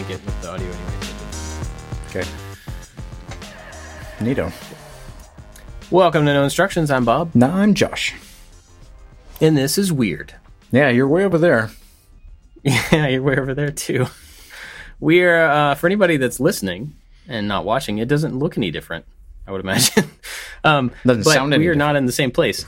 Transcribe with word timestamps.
sync 0.00 0.10
it 0.18 0.24
with 0.24 0.40
the 0.42 0.50
audio 0.50 0.66
anyway. 0.66 0.86
Okay. 2.08 2.28
Neato. 4.18 4.52
Welcome 5.90 6.24
to 6.26 6.32
No 6.32 6.42
Instructions. 6.44 6.90
I'm 6.90 7.04
Bob, 7.04 7.34
Now 7.34 7.54
I'm 7.54 7.74
Josh. 7.74 8.14
and 9.42 9.56
this 9.58 9.76
is 9.76 9.92
weird. 9.92 10.34
Yeah, 10.70 10.88
you're 10.88 11.08
way 11.08 11.24
over 11.24 11.38
there. 11.38 11.70
Yeah, 12.62 13.06
you're 13.08 13.22
way 13.22 13.38
over 13.38 13.54
there 13.54 13.70
too. 13.70 14.06
We're 15.00 15.46
uh, 15.46 15.74
for 15.76 15.86
anybody 15.86 16.18
that's 16.18 16.38
listening 16.40 16.94
and 17.26 17.48
not 17.48 17.64
watching. 17.64 17.96
It 17.96 18.06
doesn't 18.06 18.38
look 18.38 18.58
any 18.58 18.70
different. 18.70 19.06
I 19.46 19.52
would 19.52 19.62
imagine. 19.62 20.10
um, 20.64 20.90
Doesn't 21.06 21.24
but 21.24 21.32
sound 21.32 21.54
any 21.54 21.62
we 21.62 21.68
are 21.68 21.72
different. 21.72 21.78
not 21.78 21.96
in 21.96 22.04
the 22.04 22.12
same 22.12 22.30
place 22.30 22.66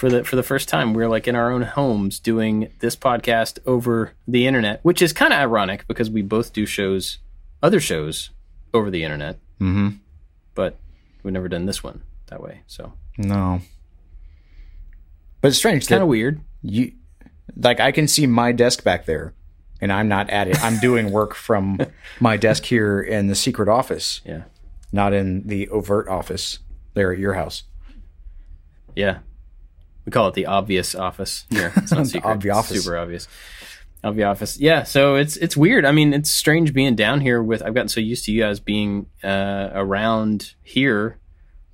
for 0.00 0.08
the 0.08 0.24
for 0.24 0.34
the 0.34 0.42
first 0.42 0.66
time. 0.68 0.94
We're 0.94 1.08
like 1.08 1.28
in 1.28 1.36
our 1.36 1.52
own 1.52 1.60
homes 1.62 2.18
doing 2.18 2.72
this 2.78 2.96
podcast 2.96 3.58
over 3.66 4.12
the 4.26 4.46
internet, 4.46 4.80
which 4.82 5.02
is 5.02 5.12
kind 5.12 5.32
of 5.34 5.38
ironic 5.38 5.86
because 5.86 6.08
we 6.10 6.22
both 6.22 6.52
do 6.54 6.64
shows, 6.64 7.18
other 7.62 7.80
shows, 7.80 8.30
over 8.72 8.90
the 8.90 9.04
internet. 9.04 9.36
Mm-hmm. 9.60 9.90
But 10.54 10.78
we've 11.22 11.34
never 11.34 11.48
done 11.48 11.66
this 11.66 11.84
one 11.84 12.02
that 12.28 12.42
way. 12.42 12.62
So 12.66 12.94
No. 13.18 13.60
But 15.42 15.48
it's 15.48 15.58
strange 15.58 15.86
kind 15.86 16.02
of 16.02 16.08
weird. 16.08 16.40
you 16.62 16.92
like 17.56 17.78
I 17.78 17.92
can 17.92 18.08
see 18.08 18.26
my 18.26 18.52
desk 18.52 18.82
back 18.82 19.04
there 19.04 19.34
and 19.82 19.92
I'm 19.92 20.08
not 20.08 20.30
at 20.30 20.48
it. 20.48 20.62
I'm 20.64 20.78
doing 20.78 21.10
work 21.10 21.34
from 21.34 21.78
my 22.20 22.36
desk 22.38 22.64
here 22.64 23.00
in 23.00 23.26
the 23.26 23.34
secret 23.34 23.68
office, 23.68 24.20
Yeah. 24.24 24.42
not 24.92 25.12
in 25.12 25.46
the 25.46 25.68
overt 25.68 26.08
office 26.08 26.58
there 26.94 27.12
at 27.12 27.18
your 27.18 27.34
house. 27.34 27.64
Yeah. 28.96 29.18
We 30.04 30.12
call 30.12 30.28
it 30.28 30.34
the 30.34 30.46
obvious 30.46 30.94
office. 30.94 31.46
Yeah, 31.50 31.72
it's 31.76 31.92
not 31.92 32.06
secret. 32.06 32.30
obvious 32.30 32.56
office. 32.56 32.84
Super 32.84 32.96
obvious. 32.96 33.28
Obvious 34.02 34.26
office. 34.26 34.58
Yeah, 34.58 34.82
so 34.82 35.16
it's 35.16 35.36
it's 35.36 35.56
weird. 35.56 35.84
I 35.84 35.92
mean, 35.92 36.14
it's 36.14 36.30
strange 36.30 36.72
being 36.72 36.94
down 36.96 37.20
here 37.20 37.42
with 37.42 37.62
I've 37.62 37.74
gotten 37.74 37.88
so 37.88 38.00
used 38.00 38.24
to 38.26 38.32
you 38.32 38.42
guys 38.42 38.60
being 38.60 39.06
uh, 39.22 39.70
around 39.72 40.54
here 40.62 41.18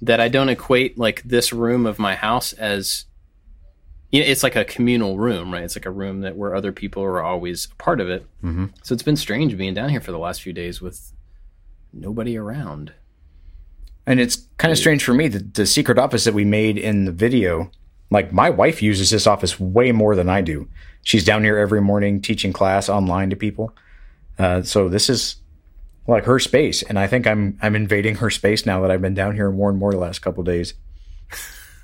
that 0.03 0.21
I 0.21 0.29
don't 0.29 0.49
equate 0.49 0.99
like 0.99 1.23
this 1.23 1.53
room 1.53 1.87
of 1.87 1.99
my 1.99 2.15
house 2.17 2.53
as 2.53 3.07
you 4.11 4.21
know, 4.21 4.27
it's 4.29 4.43
like 4.43 4.57
a 4.57 4.65
communal 4.65 5.19
room, 5.19 5.53
right? 5.53 5.63
It's 5.63 5.77
like 5.77 5.87
a 5.87 5.91
room 5.91 6.21
that 6.21 6.37
where 6.37 6.55
other 6.55 6.73
people 6.73 7.03
are 7.03 7.23
always 7.23 7.67
a 7.71 7.75
part 7.77 8.01
of 8.01 8.09
it. 8.09 8.27
Mm-hmm. 8.43 8.67
So 8.83 8.95
it's 8.95 9.03
been 9.03 9.17
strange 9.17 9.57
being 9.57 9.75
down 9.75 9.89
here 9.89 10.01
for 10.01 10.13
the 10.13 10.19
last 10.19 10.43
few 10.43 10.53
days 10.53 10.81
with 10.81 11.13
nobody 11.93 12.37
around. 12.37 12.93
And 14.07 14.21
it's 14.21 14.47
kind 14.59 14.71
of 14.71 14.79
strange 14.79 15.03
for 15.03 15.13
me 15.13 15.29
that 15.29 15.55
the 15.55 15.67
secret 15.67 15.99
office 15.99 16.25
that 16.25 16.35
we 16.35 16.45
made 16.45 16.79
in 16.79 17.05
the 17.05 17.13
video, 17.13 17.71
like 18.11 18.33
my 18.33 18.51
wife 18.51 18.83
uses 18.83 19.11
this 19.11 19.27
office 19.27 19.59
way 19.59 19.93
more 19.93 20.15
than 20.15 20.29
I 20.29 20.41
do. 20.41 20.69
She's 21.03 21.25
down 21.25 21.45
here 21.45 21.59
every 21.59 21.81
morning 21.81 22.21
teaching 22.21 22.53
class 22.53 22.89
online 22.89 23.31
to 23.31 23.37
people. 23.37 23.75
Uh, 24.39 24.63
so 24.63 24.89
this 24.89 25.09
is 25.09 25.37
like 26.07 26.25
her 26.25 26.39
space, 26.39 26.83
and 26.83 26.99
I 26.99 27.07
think 27.07 27.27
I'm 27.27 27.59
I'm 27.63 27.75
invading 27.75 28.17
her 28.17 28.31
space 28.31 28.67
now 28.67 28.81
that 28.83 28.91
I've 28.91 29.03
been 29.03 29.15
down 29.15 29.35
here 29.35 29.51
more 29.51 29.71
and 29.71 29.79
more 29.79 29.93
the 29.93 29.99
last 29.99 30.21
couple 30.21 30.41
of 30.41 30.47
days. 30.47 30.75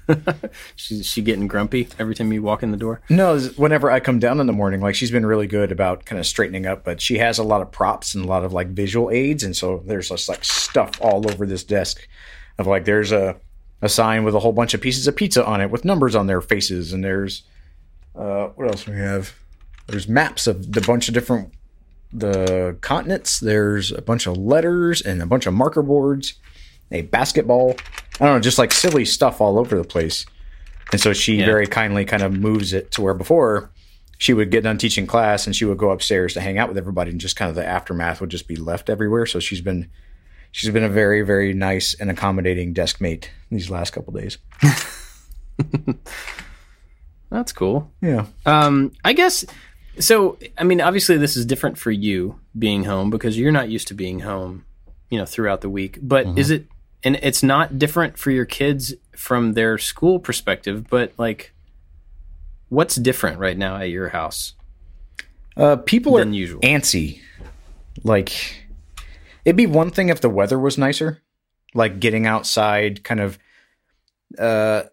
She's 0.77 1.07
she 1.07 1.23
getting 1.23 1.49
grumpy 1.49 1.89
every 1.99 2.15
time 2.15 2.33
you 2.33 2.43
walk 2.43 2.63
in 2.63 2.71
the 2.71 2.77
door. 2.77 3.01
No, 3.09 3.39
whenever 3.39 3.91
I 3.91 4.01
come 4.01 4.19
down 4.19 4.41
in 4.41 4.47
the 4.47 4.53
morning, 4.53 4.81
like 4.81 4.95
she's 4.95 5.11
been 5.11 5.27
really 5.27 5.47
good 5.47 5.73
about 5.73 6.05
kind 6.05 6.19
of 6.19 6.27
straightening 6.27 6.67
up, 6.67 6.85
but 6.85 7.01
she 7.01 7.19
has 7.19 7.39
a 7.39 7.45
lot 7.45 7.63
of 7.63 7.73
props 7.73 8.15
and 8.15 8.25
a 8.25 8.29
lot 8.29 8.45
of 8.45 8.53
like 8.53 8.69
visual 8.69 9.11
aids, 9.11 9.43
and 9.43 9.57
so 9.57 9.83
there's 9.87 10.09
just 10.09 10.29
like 10.29 10.45
stuff 10.45 11.01
all 11.01 11.31
over 11.31 11.47
this 11.47 11.65
desk 11.65 12.07
of 12.59 12.67
like 12.67 12.85
there's 12.85 13.13
a 13.13 13.37
a 13.83 13.89
sign 13.89 14.25
with 14.25 14.35
a 14.35 14.39
whole 14.41 14.53
bunch 14.53 14.73
of 14.75 14.81
pieces 14.81 15.07
of 15.07 15.17
pizza 15.17 15.45
on 15.45 15.61
it 15.61 15.71
with 15.71 15.85
numbers 15.85 16.15
on 16.15 16.27
their 16.29 16.41
faces, 16.41 16.93
and 16.93 17.05
there's 17.05 17.43
uh, 18.17 18.47
what 18.55 18.69
else 18.69 18.85
do 18.85 18.93
we 18.93 18.99
have? 18.99 19.35
There's 19.89 20.09
maps 20.09 20.47
of 20.47 20.73
the 20.73 20.81
bunch 20.81 21.09
of 21.09 21.15
different 21.15 21.53
the 22.13 22.77
continents. 22.81 23.41
There's 23.41 23.91
a 23.93 24.03
bunch 24.03 24.27
of 24.27 24.37
letters 24.37 25.01
and 25.03 25.23
a 25.23 25.27
bunch 25.27 25.47
of 25.47 25.55
marker 25.55 25.83
boards, 25.83 26.35
a 26.91 27.03
basketball. 27.03 27.75
I 28.21 28.27
don't 28.27 28.37
know, 28.37 28.41
just 28.41 28.59
like 28.59 28.73
silly 28.73 29.05
stuff 29.05 29.41
all 29.41 29.59
over 29.59 29.77
the 29.77 29.85
place. 29.85 30.27
And 30.93 31.01
so 31.01 31.13
she 31.15 31.37
Yeah. 31.37 31.47
very 31.47 31.67
kindly 31.67 32.05
kind 32.05 32.23
of 32.23 32.33
moves 32.35 32.73
it 32.75 32.91
to 32.93 33.03
where 33.03 33.15
before 33.15 33.71
she 34.19 34.35
would 34.35 34.51
get 34.51 34.63
done 34.65 34.77
teaching 34.79 35.07
class 35.07 35.47
and 35.47 35.57
she 35.57 35.65
would 35.65 35.79
go 35.79 35.91
upstairs 35.91 36.35
to 36.35 36.41
hang 36.41 36.59
out 36.59 36.69
with 36.69 36.77
everybody 36.77 37.11
and 37.11 37.19
just 37.21 37.35
kind 37.35 37.49
of 37.49 37.55
the 37.57 37.67
aftermath 37.67 38.21
would 38.21 38.31
just 38.31 38.47
be 38.47 38.57
left 38.57 38.91
everywhere. 38.91 39.25
So 39.27 39.41
she's 39.41 39.63
been 39.63 39.89
she's 40.53 40.71
been 40.71 40.85
a 40.85 40.89
very, 40.89 41.23
very 41.23 41.53
nice 41.53 41.95
and 41.95 42.09
accommodating 42.11 42.73
desk 42.73 43.01
mate 43.01 43.31
these 43.51 43.69
last 43.69 43.93
couple 43.93 44.13
days. 44.13 44.39
That's 47.31 47.53
cool. 47.53 47.91
Yeah. 48.01 48.27
Um, 48.47 48.93
I 49.05 49.15
guess 49.15 49.45
so. 49.99 50.39
I 50.57 50.65
mean, 50.65 50.81
obviously, 50.81 51.17
this 51.17 51.37
is 51.37 51.45
different 51.47 51.79
for 51.79 51.91
you 51.91 52.39
being 52.57 52.85
home 52.85 53.11
because 53.11 53.37
you're 53.39 53.51
not 53.51 53.69
used 53.71 53.89
to 53.89 53.95
being 53.95 54.21
home, 54.21 54.65
you 55.11 55.19
know, 55.19 55.25
throughout 55.25 55.63
the 55.63 55.71
week. 55.71 55.99
But 56.01 56.39
is 56.39 56.51
it? 56.51 56.67
And 57.03 57.17
it's 57.23 57.43
not 57.43 57.79
different 57.79 58.17
for 58.19 58.31
your 58.31 58.45
kids 58.45 58.95
from 59.17 59.55
their 59.55 59.79
school 59.79 60.21
perspective. 60.21 60.87
But 60.89 61.15
like, 61.17 61.53
what's 62.69 62.97
different 62.97 63.39
right 63.39 63.57
now 63.57 63.77
at 63.77 63.89
your 63.89 64.11
house? 64.11 64.53
Uh, 65.57 65.77
people 65.77 66.19
are 66.19 66.27
usual. 66.27 66.61
antsy. 66.61 67.21
Like, 68.05 68.62
it'd 69.45 69.57
be 69.57 69.67
one 69.67 69.91
thing 69.91 70.09
if 70.09 70.21
the 70.21 70.31
weather 70.31 70.59
was 70.59 70.79
nicer, 70.79 71.23
like 71.75 72.01
getting 72.01 72.27
outside, 72.27 73.05
kind 73.05 73.21
of. 73.21 73.39
Uh, 74.39 74.85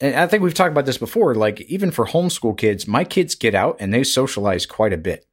and 0.00 0.14
I 0.14 0.26
think 0.26 0.42
we've 0.42 0.54
talked 0.54 0.72
about 0.72 0.86
this 0.86 0.98
before. 0.98 1.34
Like, 1.34 1.60
even 1.62 1.90
for 1.90 2.06
homeschool 2.06 2.56
kids, 2.56 2.86
my 2.86 3.04
kids 3.04 3.34
get 3.34 3.54
out 3.54 3.76
and 3.80 3.92
they 3.92 4.04
socialize 4.04 4.66
quite 4.66 4.92
a 4.92 4.98
bit, 4.98 5.26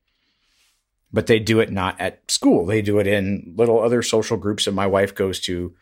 but 1.12 1.28
they 1.28 1.40
do 1.40 1.60
it 1.60 1.72
not 1.72 2.00
at 2.00 2.30
school. 2.32 2.66
They 2.66 2.82
do 2.82 3.00
it 3.00 3.08
in 3.08 3.54
little 3.58 3.82
other 3.82 4.02
social 4.02 4.38
groups 4.38 4.66
that 4.66 4.72
my 4.72 4.88
wife 4.88 5.14
goes 5.14 5.40
to. 5.42 5.76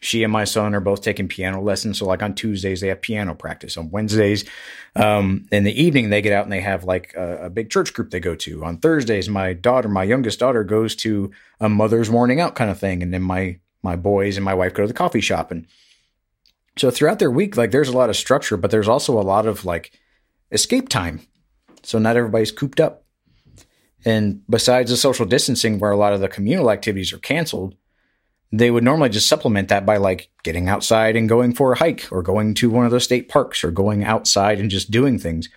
She 0.00 0.22
and 0.22 0.32
my 0.32 0.44
son 0.44 0.74
are 0.74 0.80
both 0.80 1.02
taking 1.02 1.28
piano 1.28 1.60
lessons. 1.60 1.98
So, 1.98 2.06
like 2.06 2.22
on 2.22 2.34
Tuesdays, 2.34 2.80
they 2.80 2.88
have 2.88 3.00
piano 3.00 3.34
practice. 3.34 3.76
On 3.76 3.90
Wednesdays, 3.90 4.44
um, 4.96 5.46
in 5.50 5.64
the 5.64 5.80
evening, 5.80 6.10
they 6.10 6.22
get 6.22 6.32
out 6.32 6.44
and 6.44 6.52
they 6.52 6.60
have 6.60 6.84
like 6.84 7.14
a, 7.14 7.46
a 7.46 7.50
big 7.50 7.70
church 7.70 7.92
group 7.92 8.10
they 8.10 8.20
go 8.20 8.34
to. 8.36 8.64
On 8.64 8.78
Thursdays, 8.78 9.28
my 9.28 9.52
daughter, 9.52 9.88
my 9.88 10.04
youngest 10.04 10.38
daughter, 10.38 10.64
goes 10.64 10.94
to 10.96 11.30
a 11.60 11.68
mother's 11.68 12.10
morning 12.10 12.40
out 12.40 12.54
kind 12.54 12.70
of 12.70 12.78
thing, 12.78 13.02
and 13.02 13.12
then 13.12 13.22
my 13.22 13.58
my 13.82 13.96
boys 13.96 14.36
and 14.36 14.44
my 14.44 14.54
wife 14.54 14.74
go 14.74 14.82
to 14.82 14.88
the 14.88 14.94
coffee 14.94 15.20
shop. 15.20 15.50
And 15.50 15.66
so 16.76 16.90
throughout 16.90 17.18
their 17.18 17.30
week, 17.30 17.56
like 17.56 17.70
there's 17.70 17.88
a 17.88 17.96
lot 17.96 18.10
of 18.10 18.16
structure, 18.16 18.56
but 18.56 18.70
there's 18.70 18.88
also 18.88 19.18
a 19.18 19.22
lot 19.22 19.46
of 19.46 19.64
like 19.64 19.92
escape 20.52 20.88
time. 20.88 21.20
So 21.82 21.98
not 21.98 22.16
everybody's 22.16 22.52
cooped 22.52 22.80
up. 22.80 23.04
And 24.04 24.42
besides 24.48 24.90
the 24.90 24.96
social 24.96 25.26
distancing, 25.26 25.78
where 25.78 25.90
a 25.90 25.96
lot 25.96 26.12
of 26.12 26.20
the 26.20 26.28
communal 26.28 26.70
activities 26.70 27.12
are 27.12 27.18
canceled, 27.18 27.74
they 28.50 28.70
would 28.70 28.84
normally 28.84 29.10
just 29.10 29.28
supplement 29.28 29.68
that 29.68 29.84
by 29.84 29.98
like 29.98 30.30
getting 30.42 30.68
outside 30.68 31.16
and 31.16 31.28
going 31.28 31.52
for 31.52 31.72
a 31.72 31.78
hike 31.78 32.06
or 32.10 32.22
going 32.22 32.54
to 32.54 32.70
one 32.70 32.86
of 32.86 32.92
the 32.92 33.00
state 33.00 33.28
parks 33.28 33.62
or 33.62 33.70
going 33.70 34.04
outside 34.04 34.58
and 34.58 34.70
just 34.70 34.90
doing 34.90 35.18
things. 35.18 35.48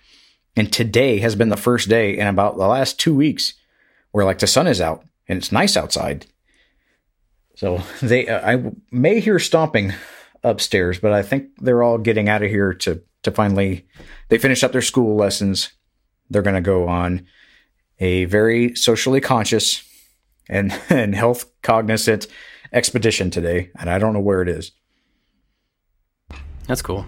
And 0.56 0.70
today 0.70 1.18
has 1.20 1.34
been 1.34 1.48
the 1.48 1.56
first 1.56 1.88
day 1.88 2.18
in 2.18 2.26
about 2.26 2.58
the 2.58 2.66
last 2.66 3.00
two 3.00 3.14
weeks 3.14 3.54
where 4.10 4.26
like 4.26 4.40
the 4.40 4.46
sun 4.46 4.66
is 4.66 4.80
out 4.80 5.04
and 5.26 5.38
it's 5.38 5.52
nice 5.52 5.76
outside. 5.76 6.26
So 7.56 7.82
they, 8.02 8.28
uh, 8.28 8.46
I 8.46 8.72
may 8.90 9.20
hear 9.20 9.38
stomping 9.38 9.94
upstairs, 10.42 10.98
but 10.98 11.12
I 11.12 11.22
think 11.22 11.48
they're 11.58 11.82
all 11.82 11.98
getting 11.98 12.28
out 12.28 12.42
of 12.42 12.50
here 12.50 12.74
to 12.74 13.02
to 13.22 13.30
finally. 13.30 13.86
They 14.28 14.38
finish 14.38 14.64
up 14.64 14.72
their 14.72 14.82
school 14.82 15.14
lessons. 15.16 15.70
They're 16.28 16.42
going 16.42 16.56
to 16.56 16.60
go 16.60 16.88
on 16.88 17.26
a 18.00 18.24
very 18.24 18.74
socially 18.74 19.20
conscious 19.20 19.84
and 20.48 20.76
and 20.90 21.14
health 21.14 21.46
cognizant 21.62 22.26
expedition 22.72 23.30
today, 23.30 23.70
and 23.78 23.90
I 23.90 23.98
don't 23.98 24.12
know 24.12 24.20
where 24.20 24.42
it 24.42 24.48
is. 24.48 24.72
That's 26.66 26.82
cool. 26.82 27.06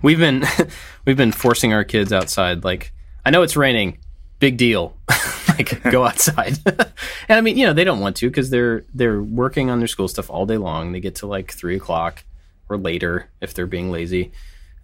We've 0.00 0.18
been 0.18 0.44
we've 1.04 1.16
been 1.16 1.32
forcing 1.32 1.72
our 1.72 1.84
kids 1.84 2.12
outside. 2.12 2.64
Like, 2.64 2.92
I 3.24 3.30
know 3.30 3.42
it's 3.42 3.56
raining. 3.56 3.98
Big 4.38 4.56
deal. 4.56 4.96
like, 5.48 5.82
go 5.84 6.04
outside. 6.06 6.58
and 6.66 6.92
I 7.28 7.40
mean, 7.40 7.56
you 7.56 7.66
know, 7.66 7.72
they 7.72 7.84
don't 7.84 8.00
want 8.00 8.16
to 8.16 8.28
because 8.28 8.50
they're 8.50 8.84
they're 8.94 9.22
working 9.22 9.70
on 9.70 9.78
their 9.78 9.88
school 9.88 10.08
stuff 10.08 10.30
all 10.30 10.46
day 10.46 10.56
long. 10.56 10.92
They 10.92 11.00
get 11.00 11.16
to 11.16 11.26
like 11.26 11.52
three 11.52 11.76
o'clock 11.76 12.24
or 12.68 12.76
later 12.76 13.28
if 13.40 13.54
they're 13.54 13.66
being 13.66 13.90
lazy, 13.90 14.32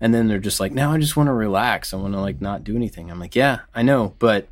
and 0.01 0.13
then 0.13 0.29
they're 0.29 0.39
just 0.39 0.61
like, 0.61 0.73
"Now 0.73 0.93
I 0.93 0.99
just 0.99 1.17
want 1.17 1.29
to 1.29 1.33
relax. 1.33 1.93
I 1.93 1.97
want 1.97 2.15
to 2.15 2.21
like 2.21 2.41
not 2.41 2.65
do 2.65 2.77
anything." 2.77 3.11
I'm 3.11 3.19
like, 3.19 3.35
"Yeah, 3.35 3.61
I 3.75 3.83
know, 3.83 4.15
but 4.19 4.49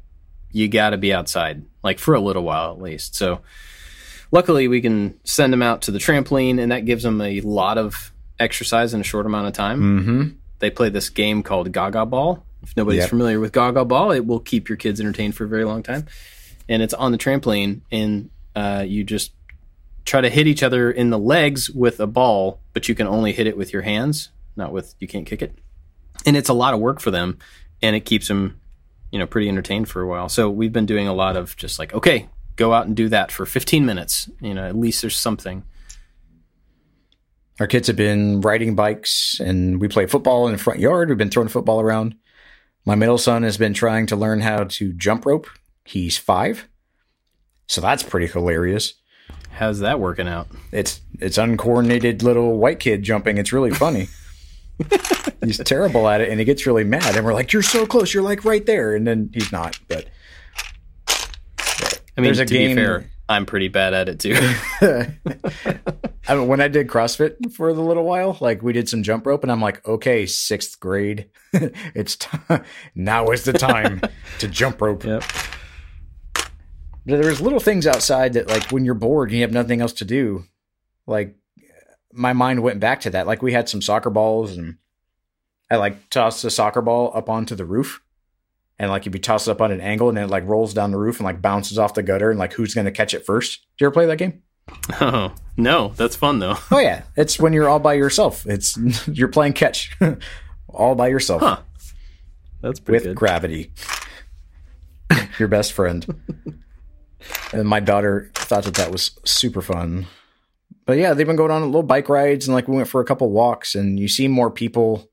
you 0.52 0.68
got 0.68 0.90
to 0.90 0.96
be 0.96 1.12
outside 1.12 1.64
like 1.82 1.98
for 1.98 2.14
a 2.14 2.20
little 2.20 2.42
while 2.42 2.72
at 2.72 2.80
least." 2.80 3.14
So 3.14 3.40
luckily 4.32 4.68
we 4.68 4.80
can 4.80 5.18
send 5.24 5.52
them 5.52 5.62
out 5.62 5.82
to 5.82 5.90
the 5.90 5.98
trampoline 5.98 6.60
and 6.60 6.72
that 6.72 6.84
gives 6.84 7.02
them 7.02 7.20
a 7.20 7.40
lot 7.42 7.78
of 7.78 8.12
exercise 8.38 8.92
in 8.94 9.00
a 9.00 9.04
short 9.04 9.26
amount 9.26 9.46
of 9.46 9.52
time. 9.52 9.80
Mm-hmm. 9.80 10.28
they 10.58 10.70
play 10.70 10.88
this 10.88 11.08
game 11.10 11.42
called 11.42 11.70
gaga 11.72 12.04
ball. 12.06 12.44
If 12.62 12.76
nobody's 12.76 13.00
Yep. 13.02 13.10
familiar 13.10 13.40
with 13.40 13.52
gaga 13.52 13.84
ball 13.84 14.10
it 14.12 14.26
will 14.26 14.40
keep 14.40 14.68
your 14.68 14.76
kids 14.76 15.00
entertained 15.00 15.34
for 15.36 15.44
a 15.44 15.48
very 15.48 15.64
long 15.64 15.82
time. 15.82 16.06
And 16.68 16.82
it's 16.82 16.94
on 16.94 17.12
the 17.12 17.18
trampoline 17.18 17.82
and 17.92 18.30
uh, 18.54 18.84
you 18.86 19.04
just 19.04 19.32
try 20.04 20.20
to 20.20 20.28
hit 20.30 20.46
each 20.46 20.62
other 20.62 20.90
in 20.90 21.10
the 21.10 21.18
legs 21.18 21.70
with 21.70 22.00
a 22.00 22.06
ball 22.06 22.60
but 22.72 22.88
you 22.88 22.94
can 22.94 23.06
only 23.06 23.32
hit 23.32 23.46
it 23.46 23.56
with 23.56 23.72
your 23.72 23.82
hands 23.82 24.30
not 24.56 24.72
with 24.72 24.94
you 25.00 25.06
can't 25.08 25.26
kick 25.26 25.42
it. 25.42 25.56
And 26.24 26.36
it's 26.36 26.48
a 26.48 26.54
lot 26.54 26.74
of 26.74 26.80
work 26.80 27.00
for 27.00 27.10
them 27.10 27.38
and 27.82 27.94
it 27.94 28.00
keeps 28.00 28.28
them 28.28 28.60
you 29.12 29.18
know 29.18 29.26
pretty 29.26 29.48
entertained 29.48 29.88
for 29.88 30.02
a 30.02 30.06
while. 30.06 30.28
So 30.28 30.50
we've 30.50 30.72
been 30.72 30.86
doing 30.86 31.06
a 31.08 31.14
lot 31.14 31.36
of 31.36 31.56
just 31.56 31.78
like 31.78 31.94
okay 31.94 32.28
go 32.56 32.72
out 32.72 32.86
and 32.86 32.96
do 32.96 33.08
that 33.08 33.30
for 33.30 33.46
15 33.46 33.86
minutes. 33.86 34.30
You 34.40 34.54
know, 34.54 34.66
at 34.66 34.76
least 34.76 35.02
there's 35.02 35.16
something. 35.16 35.64
Our 37.58 37.66
kids 37.66 37.86
have 37.86 37.96
been 37.96 38.40
riding 38.42 38.74
bikes 38.74 39.40
and 39.40 39.80
we 39.80 39.88
play 39.88 40.06
football 40.06 40.46
in 40.46 40.52
the 40.52 40.58
front 40.58 40.80
yard. 40.80 41.08
We've 41.08 41.16
been 41.16 41.30
throwing 41.30 41.48
football 41.48 41.80
around. 41.80 42.14
My 42.84 42.94
middle 42.94 43.18
son 43.18 43.42
has 43.44 43.56
been 43.56 43.72
trying 43.72 44.06
to 44.06 44.16
learn 44.16 44.40
how 44.40 44.64
to 44.64 44.92
jump 44.92 45.24
rope. 45.24 45.48
He's 45.84 46.18
five. 46.18 46.68
So 47.66 47.80
that's 47.80 48.02
pretty 48.02 48.26
hilarious. 48.26 48.94
How's 49.50 49.80
that 49.80 50.00
working 50.00 50.28
out? 50.28 50.48
It's 50.70 51.00
it's 51.18 51.38
uncoordinated 51.38 52.22
little 52.22 52.58
white 52.58 52.78
kid 52.78 53.02
jumping. 53.02 53.38
It's 53.38 53.52
really 53.52 53.70
funny. 53.70 54.08
he's 55.42 55.56
terrible 55.58 56.06
at 56.08 56.20
it 56.20 56.28
and 56.28 56.38
he 56.38 56.44
gets 56.44 56.66
really 56.66 56.84
mad 56.84 57.16
and 57.16 57.24
we're 57.24 57.34
like, 57.34 57.52
You're 57.52 57.62
so 57.62 57.86
close, 57.86 58.12
you're 58.12 58.22
like 58.22 58.44
right 58.44 58.66
there. 58.66 58.94
And 58.94 59.06
then 59.06 59.30
he's 59.32 59.50
not. 59.50 59.80
But 59.88 60.06
I 62.16 62.20
mean, 62.20 62.28
There's 62.28 62.38
a 62.40 62.46
to 62.46 62.52
game- 62.54 62.76
be 62.76 62.82
fair, 62.82 63.10
I'm 63.28 63.44
pretty 63.46 63.68
bad 63.68 63.92
at 63.92 64.08
it 64.08 64.20
too. 64.20 64.36
I 66.28 66.34
mean, 66.34 66.48
when 66.48 66.60
I 66.60 66.68
did 66.68 66.88
CrossFit 66.88 67.52
for 67.52 67.68
a 67.68 67.72
little 67.72 68.04
while, 68.04 68.36
like 68.40 68.62
we 68.62 68.72
did 68.72 68.88
some 68.88 69.02
jump 69.02 69.26
rope, 69.26 69.42
and 69.42 69.52
I'm 69.52 69.60
like, 69.60 69.86
okay, 69.86 70.26
sixth 70.26 70.80
grade, 70.80 71.28
it's 71.52 72.16
t- 72.16 72.28
now 72.94 73.30
is 73.30 73.44
the 73.44 73.52
time 73.52 74.00
to 74.38 74.48
jump 74.48 74.80
rope. 74.80 75.04
yep. 75.04 75.22
There's 77.04 77.40
little 77.40 77.60
things 77.60 77.86
outside 77.86 78.32
that, 78.32 78.48
like, 78.48 78.72
when 78.72 78.84
you're 78.84 78.94
bored 78.94 79.28
and 79.28 79.36
you 79.36 79.42
have 79.42 79.52
nothing 79.52 79.80
else 79.80 79.92
to 79.94 80.04
do, 80.04 80.44
like 81.06 81.36
my 82.12 82.32
mind 82.32 82.62
went 82.62 82.80
back 82.80 83.00
to 83.02 83.10
that. 83.10 83.26
Like 83.28 83.42
we 83.42 83.52
had 83.52 83.68
some 83.68 83.80
soccer 83.82 84.10
balls, 84.10 84.56
and 84.56 84.78
I 85.70 85.76
like 85.76 86.10
tossed 86.10 86.42
the 86.42 86.50
soccer 86.50 86.82
ball 86.82 87.12
up 87.14 87.28
onto 87.28 87.54
the 87.54 87.64
roof, 87.64 88.00
and 88.78 88.90
like 88.90 89.06
if 89.06 89.14
you 89.14 89.20
toss 89.20 89.48
it 89.48 89.50
up 89.50 89.60
on 89.60 89.70
an 89.72 89.80
angle, 89.80 90.08
and 90.08 90.16
then 90.16 90.24
it 90.24 90.30
like 90.30 90.46
rolls 90.46 90.74
down 90.74 90.90
the 90.90 90.98
roof 90.98 91.18
and 91.18 91.24
like 91.24 91.40
bounces 91.42 91.78
off 91.78 91.94
the 91.94 92.02
gutter, 92.02 92.30
and 92.30 92.38
like 92.38 92.52
who's 92.52 92.74
gonna 92.74 92.90
catch 92.90 93.14
it 93.14 93.24
first? 93.26 93.60
Did 93.78 93.84
you 93.84 93.86
ever 93.88 93.94
play 93.94 94.06
that 94.06 94.16
game? 94.18 94.42
Oh 95.00 95.32
no, 95.56 95.92
that's 95.96 96.16
fun 96.16 96.38
though. 96.40 96.56
Oh 96.70 96.78
yeah, 96.78 97.04
it's 97.16 97.38
when 97.38 97.52
you're 97.52 97.68
all 97.68 97.78
by 97.78 97.94
yourself. 97.94 98.44
It's 98.46 98.76
you're 99.08 99.28
playing 99.28 99.52
catch, 99.54 99.96
all 100.68 100.94
by 100.94 101.08
yourself 101.08 101.42
Huh. 101.42 101.60
That's 102.62 102.80
pretty 102.80 103.04
good. 103.04 103.08
with 103.10 103.16
good. 103.16 103.18
gravity. 103.18 103.72
Your 105.38 105.48
best 105.48 105.72
friend. 105.72 106.04
and 107.52 107.68
my 107.68 107.78
daughter 107.80 108.30
thought 108.34 108.64
that 108.64 108.74
that 108.74 108.90
was 108.90 109.12
super 109.24 109.62
fun. 109.62 110.06
But 110.84 110.98
yeah, 110.98 111.14
they've 111.14 111.26
been 111.26 111.36
going 111.36 111.50
on 111.50 111.62
little 111.66 111.82
bike 111.82 112.08
rides 112.08 112.46
and 112.48 112.54
like 112.54 112.66
we 112.68 112.76
went 112.76 112.88
for 112.88 113.00
a 113.00 113.04
couple 113.04 113.30
walks 113.30 113.74
and 113.74 114.00
you 114.00 114.08
see 114.08 114.26
more 114.28 114.50
people 114.50 115.10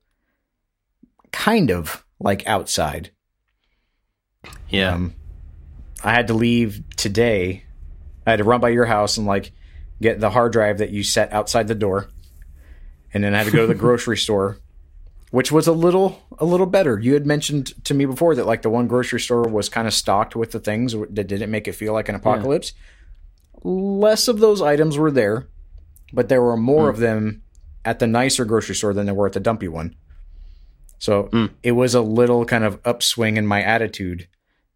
kind 1.31 1.69
of 1.71 2.05
like 2.19 2.45
outside. 2.47 3.11
Yeah. 4.69 4.93
Um, 4.93 5.13
I 6.03 6.13
had 6.13 6.27
to 6.27 6.33
leave 6.33 6.83
today. 6.97 7.63
I 8.25 8.31
had 8.31 8.37
to 8.37 8.43
run 8.43 8.59
by 8.61 8.69
your 8.69 8.85
house 8.85 9.17
and 9.17 9.25
like 9.27 9.51
get 10.01 10.19
the 10.19 10.29
hard 10.29 10.51
drive 10.51 10.79
that 10.79 10.89
you 10.89 11.03
set 11.03 11.31
outside 11.31 11.67
the 11.67 11.75
door, 11.75 12.09
and 13.13 13.23
then 13.23 13.33
I 13.33 13.39
had 13.39 13.47
to 13.47 13.51
go 13.51 13.61
to 13.61 13.67
the 13.67 13.75
grocery 13.79 14.17
store, 14.17 14.57
which 15.31 15.51
was 15.51 15.67
a 15.67 15.71
little 15.71 16.21
a 16.39 16.45
little 16.45 16.65
better. 16.65 16.99
You 16.99 17.13
had 17.13 17.25
mentioned 17.25 17.73
to 17.85 17.93
me 17.93 18.05
before 18.05 18.35
that 18.35 18.45
like 18.45 18.61
the 18.61 18.69
one 18.69 18.87
grocery 18.87 19.19
store 19.19 19.43
was 19.43 19.69
kind 19.69 19.87
of 19.87 19.93
stocked 19.93 20.35
with 20.35 20.51
the 20.51 20.59
things 20.59 20.93
that 20.93 21.27
didn't 21.27 21.51
make 21.51 21.67
it 21.67 21.73
feel 21.73 21.93
like 21.93 22.09
an 22.09 22.15
apocalypse. 22.15 22.73
Less 23.63 24.27
of 24.27 24.39
those 24.39 24.61
items 24.61 24.97
were 24.97 25.11
there, 25.11 25.47
but 26.11 26.27
there 26.27 26.41
were 26.41 26.57
more 26.57 26.89
of 26.89 26.97
them 26.97 27.43
at 27.85 27.99
the 27.99 28.07
nicer 28.07 28.43
grocery 28.43 28.75
store 28.75 28.93
than 28.93 29.05
there 29.05 29.15
were 29.15 29.27
at 29.27 29.33
the 29.33 29.39
dumpy 29.39 29.67
one. 29.67 29.95
So 31.03 31.23
Mm. 31.33 31.49
it 31.63 31.73
was 31.73 31.93
a 31.95 32.01
little 32.01 32.45
kind 32.45 32.63
of 32.63 32.79
upswing 32.85 33.35
in 33.35 33.45
my 33.45 33.61
attitude 33.61 34.29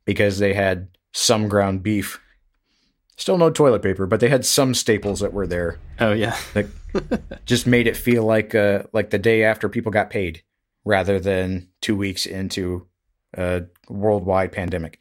because 0.03 0.39
they 0.39 0.53
had 0.53 0.89
some 1.13 1.47
ground 1.47 1.83
beef. 1.83 2.19
Still 3.15 3.37
no 3.37 3.49
toilet 3.49 3.81
paper, 3.81 4.05
but 4.05 4.19
they 4.19 4.27
had 4.27 4.45
some 4.45 4.73
staples 4.73 5.21
that 5.21 5.31
were 5.31 5.47
there. 5.47 5.79
oh 6.01 6.11
yeah. 6.11 6.35
That 6.53 6.65
just 7.45 7.65
made 7.65 7.87
it 7.87 7.95
feel 7.95 8.25
like 8.25 8.53
uh, 8.53 8.83
like 8.91 9.09
the 9.11 9.17
day 9.17 9.45
after 9.45 9.69
people 9.69 9.89
got 9.89 10.09
paid, 10.09 10.43
rather 10.83 11.17
than 11.17 11.69
two 11.79 11.95
weeks 11.95 12.25
into 12.25 12.87
a 13.33 13.63
worldwide 13.87 14.51
pandemic. 14.51 14.99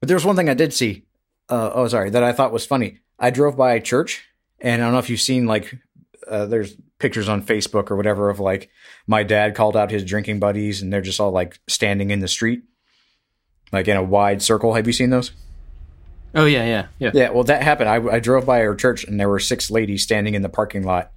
But 0.00 0.08
there 0.08 0.16
was 0.16 0.26
one 0.26 0.36
thing 0.36 0.50
I 0.50 0.54
did 0.54 0.74
see. 0.74 1.06
Uh, 1.48 1.70
oh, 1.74 1.88
sorry, 1.88 2.10
that 2.10 2.22
I 2.22 2.32
thought 2.34 2.52
was 2.52 2.66
funny. 2.66 2.98
I 3.18 3.30
drove 3.30 3.56
by 3.56 3.72
a 3.72 3.80
church, 3.80 4.28
and 4.60 4.82
I 4.82 4.84
don't 4.84 4.92
know 4.92 4.98
if 4.98 5.08
you've 5.08 5.20
seen 5.20 5.46
like 5.46 5.78
uh, 6.30 6.46
there's 6.46 6.74
pictures 6.98 7.28
on 7.28 7.42
Facebook 7.42 7.90
or 7.90 7.96
whatever 7.96 8.30
of 8.30 8.40
like 8.40 8.70
my 9.06 9.22
dad 9.22 9.54
called 9.54 9.76
out 9.76 9.90
his 9.90 10.04
drinking 10.04 10.38
buddies, 10.38 10.80
and 10.80 10.92
they're 10.92 11.00
just 11.00 11.20
all 11.20 11.32
like 11.32 11.58
standing 11.68 12.10
in 12.10 12.20
the 12.20 12.28
street, 12.28 12.62
like 13.72 13.88
in 13.88 13.96
a 13.96 14.02
wide 14.02 14.40
circle. 14.40 14.74
Have 14.74 14.86
you 14.86 14.92
seen 14.92 15.10
those? 15.10 15.32
Oh 16.34 16.44
yeah, 16.44 16.64
yeah, 16.64 16.86
yeah. 16.98 17.10
Yeah, 17.12 17.30
well, 17.30 17.44
that 17.44 17.62
happened. 17.62 17.88
I, 17.88 17.96
I 18.14 18.20
drove 18.20 18.46
by 18.46 18.64
our 18.64 18.76
church, 18.76 19.04
and 19.04 19.18
there 19.18 19.28
were 19.28 19.40
six 19.40 19.70
ladies 19.70 20.02
standing 20.02 20.34
in 20.34 20.42
the 20.42 20.48
parking 20.48 20.84
lot 20.84 21.12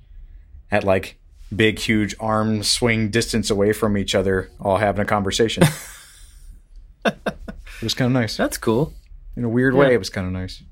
at 0.71 0.83
like 0.83 1.19
big, 1.56 1.77
huge 1.77 2.15
arm 2.19 2.63
swing 2.63 3.10
distance 3.10 3.51
away 3.51 3.74
from 3.74 3.98
each 3.98 4.15
other, 4.15 4.50
all 4.60 4.77
having 4.77 5.01
a 5.04 5.06
conversation. 5.06 5.63
it 7.06 7.83
was 7.83 7.94
kind 7.94 8.07
of 8.07 8.19
nice. 8.19 8.36
That's 8.36 8.57
cool. 8.57 8.94
In 9.36 9.44
a 9.44 9.50
weird 9.50 9.75
way, 9.75 9.94
it 9.94 9.98
was 9.98 10.10
kind 10.10 10.25
of 10.25 10.33
nice. 10.33 10.63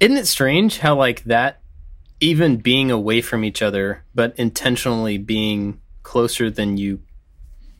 Isn't 0.00 0.16
it 0.16 0.26
strange 0.26 0.78
how 0.78 0.96
like 0.96 1.24
that 1.24 1.60
even 2.24 2.56
being 2.56 2.90
away 2.90 3.20
from 3.20 3.44
each 3.44 3.60
other 3.60 4.02
but 4.14 4.34
intentionally 4.38 5.18
being 5.18 5.78
closer 6.02 6.50
than 6.50 6.78
you 6.78 7.00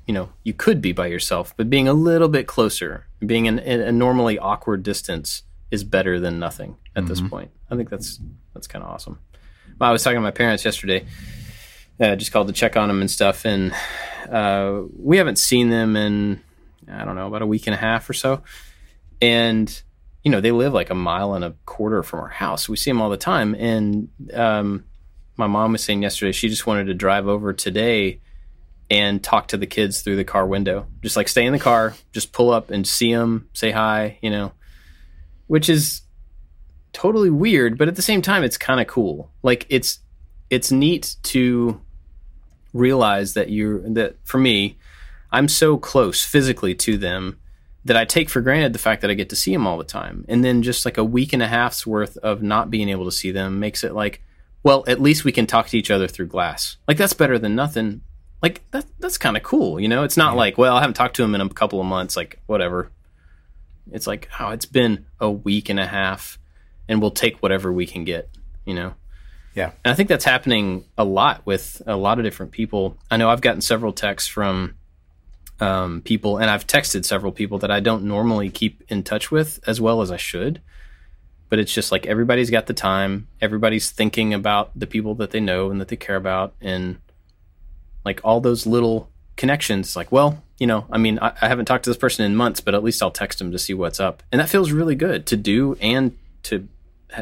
you 0.06 0.12
know, 0.12 0.28
you 0.42 0.52
could 0.52 0.82
be 0.82 0.92
by 0.92 1.06
yourself, 1.06 1.54
but 1.56 1.70
being 1.70 1.88
a 1.88 1.94
little 1.94 2.28
bit 2.28 2.46
closer, 2.46 3.06
being 3.24 3.46
in, 3.46 3.58
in 3.58 3.80
a 3.80 3.90
normally 3.90 4.38
awkward 4.38 4.82
distance 4.82 5.44
is 5.70 5.82
better 5.82 6.20
than 6.20 6.38
nothing 6.38 6.76
at 6.94 7.06
this 7.06 7.22
point. 7.22 7.50
I 7.70 7.76
think 7.76 7.88
that's 7.88 8.20
that's 8.52 8.66
kind 8.66 8.84
of 8.84 8.90
awesome. 8.90 9.18
Well, 9.78 9.88
I 9.88 9.92
was 9.92 10.02
talking 10.02 10.18
to 10.18 10.20
my 10.20 10.30
parents 10.30 10.62
yesterday. 10.62 11.06
Uh, 11.98 12.16
just 12.16 12.32
called 12.32 12.48
to 12.48 12.52
check 12.52 12.76
on 12.76 12.88
them 12.88 13.00
and 13.00 13.10
stuff, 13.10 13.46
and 13.46 13.72
uh, 14.30 14.82
we 14.94 15.16
haven't 15.16 15.38
seen 15.38 15.70
them 15.70 15.96
in 15.96 16.42
I 16.86 17.06
don't 17.06 17.16
know 17.16 17.26
about 17.26 17.40
a 17.40 17.46
week 17.46 17.66
and 17.66 17.72
a 17.74 17.78
half 17.78 18.10
or 18.10 18.12
so. 18.12 18.42
And 19.22 19.82
you 20.24 20.30
know 20.30 20.40
they 20.40 20.50
live 20.50 20.72
like 20.72 20.90
a 20.90 20.94
mile 20.94 21.34
and 21.34 21.44
a 21.44 21.54
quarter 21.66 22.02
from 22.02 22.20
our 22.20 22.28
house. 22.28 22.68
We 22.68 22.76
see 22.76 22.90
them 22.90 23.00
all 23.00 23.10
the 23.10 23.16
time. 23.16 23.54
And 23.54 24.08
um, 24.32 24.84
my 25.36 25.46
mom 25.46 25.72
was 25.72 25.84
saying 25.84 26.02
yesterday 26.02 26.32
she 26.32 26.48
just 26.48 26.66
wanted 26.66 26.86
to 26.86 26.94
drive 26.94 27.28
over 27.28 27.52
today 27.52 28.20
and 28.90 29.22
talk 29.22 29.48
to 29.48 29.56
the 29.56 29.66
kids 29.66 30.00
through 30.00 30.16
the 30.16 30.24
car 30.24 30.46
window. 30.46 30.86
Just 31.02 31.16
like 31.16 31.28
stay 31.28 31.44
in 31.44 31.52
the 31.52 31.58
car, 31.58 31.94
just 32.12 32.32
pull 32.32 32.50
up 32.50 32.70
and 32.70 32.86
see 32.86 33.12
them, 33.12 33.48
say 33.52 33.70
hi, 33.70 34.18
you 34.22 34.30
know, 34.30 34.52
which 35.46 35.68
is 35.68 36.02
totally 36.92 37.30
weird, 37.30 37.76
but 37.76 37.88
at 37.88 37.96
the 37.96 38.02
same 38.02 38.22
time, 38.22 38.42
it's 38.42 38.56
kind 38.56 38.80
of 38.80 38.86
cool. 38.86 39.30
Like 39.42 39.66
it's 39.68 39.98
it's 40.48 40.72
neat 40.72 41.16
to 41.24 41.80
realize 42.72 43.34
that 43.34 43.50
you're 43.50 43.80
that 43.90 44.16
for 44.24 44.38
me, 44.38 44.78
I'm 45.30 45.48
so 45.48 45.76
close 45.76 46.24
physically 46.24 46.74
to 46.76 46.96
them 46.96 47.38
that 47.84 47.96
I 47.96 48.04
take 48.04 48.30
for 48.30 48.40
granted 48.40 48.72
the 48.72 48.78
fact 48.78 49.02
that 49.02 49.10
I 49.10 49.14
get 49.14 49.28
to 49.30 49.36
see 49.36 49.52
them 49.52 49.66
all 49.66 49.76
the 49.76 49.84
time. 49.84 50.24
And 50.28 50.42
then 50.42 50.62
just 50.62 50.84
like 50.84 50.96
a 50.96 51.04
week 51.04 51.32
and 51.32 51.42
a 51.42 51.46
half's 51.46 51.86
worth 51.86 52.16
of 52.18 52.42
not 52.42 52.70
being 52.70 52.88
able 52.88 53.04
to 53.04 53.12
see 53.12 53.30
them 53.30 53.60
makes 53.60 53.84
it 53.84 53.92
like, 53.92 54.22
well, 54.62 54.84
at 54.86 55.00
least 55.00 55.24
we 55.24 55.32
can 55.32 55.46
talk 55.46 55.68
to 55.68 55.78
each 55.78 55.90
other 55.90 56.08
through 56.08 56.28
glass. 56.28 56.78
Like 56.88 56.96
that's 56.96 57.12
better 57.12 57.38
than 57.38 57.54
nothing. 57.54 58.00
Like 58.42 58.62
that 58.70 58.86
that's 58.98 59.18
kind 59.18 59.36
of 59.36 59.42
cool, 59.42 59.78
you 59.78 59.88
know? 59.88 60.04
It's 60.04 60.16
not 60.16 60.36
like, 60.36 60.56
well, 60.56 60.76
I 60.76 60.80
haven't 60.80 60.94
talked 60.94 61.16
to 61.16 61.22
him 61.22 61.34
in 61.34 61.40
a 61.40 61.48
couple 61.50 61.80
of 61.80 61.86
months, 61.86 62.16
like 62.16 62.40
whatever. 62.46 62.90
It's 63.92 64.06
like, 64.06 64.30
oh, 64.40 64.50
it's 64.50 64.66
been 64.66 65.04
a 65.20 65.30
week 65.30 65.68
and 65.68 65.78
a 65.78 65.86
half 65.86 66.38
and 66.88 67.02
we'll 67.02 67.10
take 67.10 67.42
whatever 67.42 67.70
we 67.70 67.86
can 67.86 68.04
get, 68.04 68.30
you 68.64 68.74
know? 68.74 68.94
Yeah. 69.54 69.72
And 69.84 69.92
I 69.92 69.94
think 69.94 70.08
that's 70.08 70.24
happening 70.24 70.84
a 70.96 71.04
lot 71.04 71.44
with 71.44 71.82
a 71.86 71.96
lot 71.96 72.18
of 72.18 72.24
different 72.24 72.52
people. 72.52 72.96
I 73.10 73.18
know 73.18 73.28
I've 73.28 73.42
gotten 73.42 73.60
several 73.60 73.92
texts 73.92 74.28
from 74.28 74.74
um, 75.60 76.02
people, 76.02 76.38
and 76.38 76.50
I've 76.50 76.66
texted 76.66 77.04
several 77.04 77.32
people 77.32 77.58
that 77.58 77.70
I 77.70 77.80
don't 77.80 78.04
normally 78.04 78.50
keep 78.50 78.82
in 78.88 79.02
touch 79.02 79.30
with 79.30 79.60
as 79.66 79.80
well 79.80 80.02
as 80.02 80.10
I 80.10 80.16
should. 80.16 80.60
But 81.48 81.58
it's 81.58 81.72
just 81.72 81.92
like 81.92 82.06
everybody's 82.06 82.50
got 82.50 82.66
the 82.66 82.74
time, 82.74 83.28
everybody's 83.40 83.90
thinking 83.90 84.34
about 84.34 84.70
the 84.74 84.86
people 84.86 85.14
that 85.16 85.30
they 85.30 85.40
know 85.40 85.70
and 85.70 85.80
that 85.80 85.88
they 85.88 85.96
care 85.96 86.16
about, 86.16 86.54
and 86.60 86.98
like 88.04 88.20
all 88.24 88.40
those 88.40 88.66
little 88.66 89.10
connections. 89.36 89.94
Like, 89.94 90.10
well, 90.10 90.42
you 90.58 90.66
know, 90.66 90.86
I 90.90 90.98
mean, 90.98 91.18
I, 91.20 91.32
I 91.40 91.48
haven't 91.48 91.66
talked 91.66 91.84
to 91.84 91.90
this 91.90 91.96
person 91.96 92.24
in 92.24 92.34
months, 92.34 92.60
but 92.60 92.74
at 92.74 92.82
least 92.82 93.02
I'll 93.02 93.10
text 93.10 93.38
them 93.38 93.52
to 93.52 93.58
see 93.58 93.74
what's 93.74 94.00
up, 94.00 94.22
and 94.32 94.40
that 94.40 94.48
feels 94.48 94.72
really 94.72 94.96
good 94.96 95.26
to 95.26 95.36
do 95.36 95.76
and 95.80 96.16
to, 96.44 96.66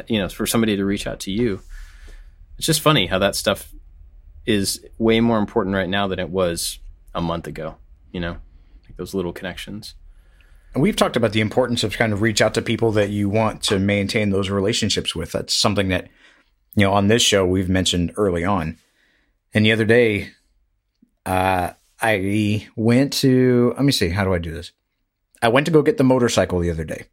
you 0.07 0.19
know, 0.19 0.29
for 0.29 0.47
somebody 0.47 0.75
to 0.77 0.85
reach 0.85 1.05
out 1.05 1.19
to 1.21 1.31
you 1.31 1.61
it's 2.57 2.67
just 2.67 2.81
funny 2.81 3.07
how 3.07 3.19
that 3.19 3.35
stuff 3.35 3.73
is 4.45 4.85
way 4.97 5.19
more 5.19 5.37
important 5.37 5.75
right 5.75 5.89
now 5.89 6.07
than 6.07 6.19
it 6.19 6.29
was 6.29 6.79
a 7.13 7.21
month 7.21 7.47
ago. 7.47 7.75
You 8.13 8.21
know, 8.21 8.37
like 8.85 8.95
those 8.95 9.13
little 9.13 9.33
connections. 9.33 9.95
And 10.73 10.81
we've 10.81 10.95
talked 10.95 11.15
about 11.17 11.33
the 11.33 11.41
importance 11.41 11.83
of 11.83 11.97
kind 11.97 12.13
of 12.13 12.21
reach 12.21 12.41
out 12.41 12.53
to 12.55 12.61
people 12.61 12.91
that 12.93 13.09
you 13.09 13.29
want 13.29 13.61
to 13.63 13.77
maintain 13.77 14.29
those 14.29 14.49
relationships 14.49 15.13
with. 15.13 15.31
That's 15.33 15.53
something 15.53 15.89
that, 15.89 16.09
you 16.75 16.85
know, 16.85 16.93
on 16.93 17.09
this 17.09 17.21
show 17.21 17.45
we've 17.45 17.69
mentioned 17.69 18.13
early 18.15 18.43
on. 18.43 18.77
And 19.53 19.65
the 19.65 19.71
other 19.71 19.85
day, 19.85 20.31
uh, 21.25 21.73
I 22.01 22.67
went 22.75 23.13
to, 23.13 23.73
let 23.75 23.85
me 23.85 23.91
see, 23.91 24.09
how 24.09 24.23
do 24.23 24.33
I 24.33 24.39
do 24.39 24.51
this? 24.51 24.71
I 25.41 25.49
went 25.49 25.65
to 25.67 25.71
go 25.71 25.81
get 25.81 25.97
the 25.97 26.03
motorcycle 26.03 26.59
the 26.59 26.71
other 26.71 26.83
day. 26.83 27.05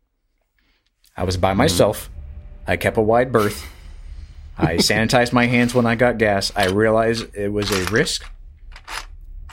I 1.16 1.24
was 1.24 1.36
by 1.36 1.52
myself. 1.52 2.08
I 2.66 2.76
kept 2.76 2.96
a 2.96 3.02
wide 3.02 3.30
berth. 3.30 3.66
I 4.56 4.76
sanitized 4.76 5.32
my 5.32 5.46
hands 5.46 5.74
when 5.74 5.84
I 5.84 5.96
got 5.96 6.16
gas. 6.16 6.50
I 6.56 6.66
realized 6.66 7.34
it 7.34 7.52
was 7.52 7.70
a 7.70 7.90
risk. 7.90 8.24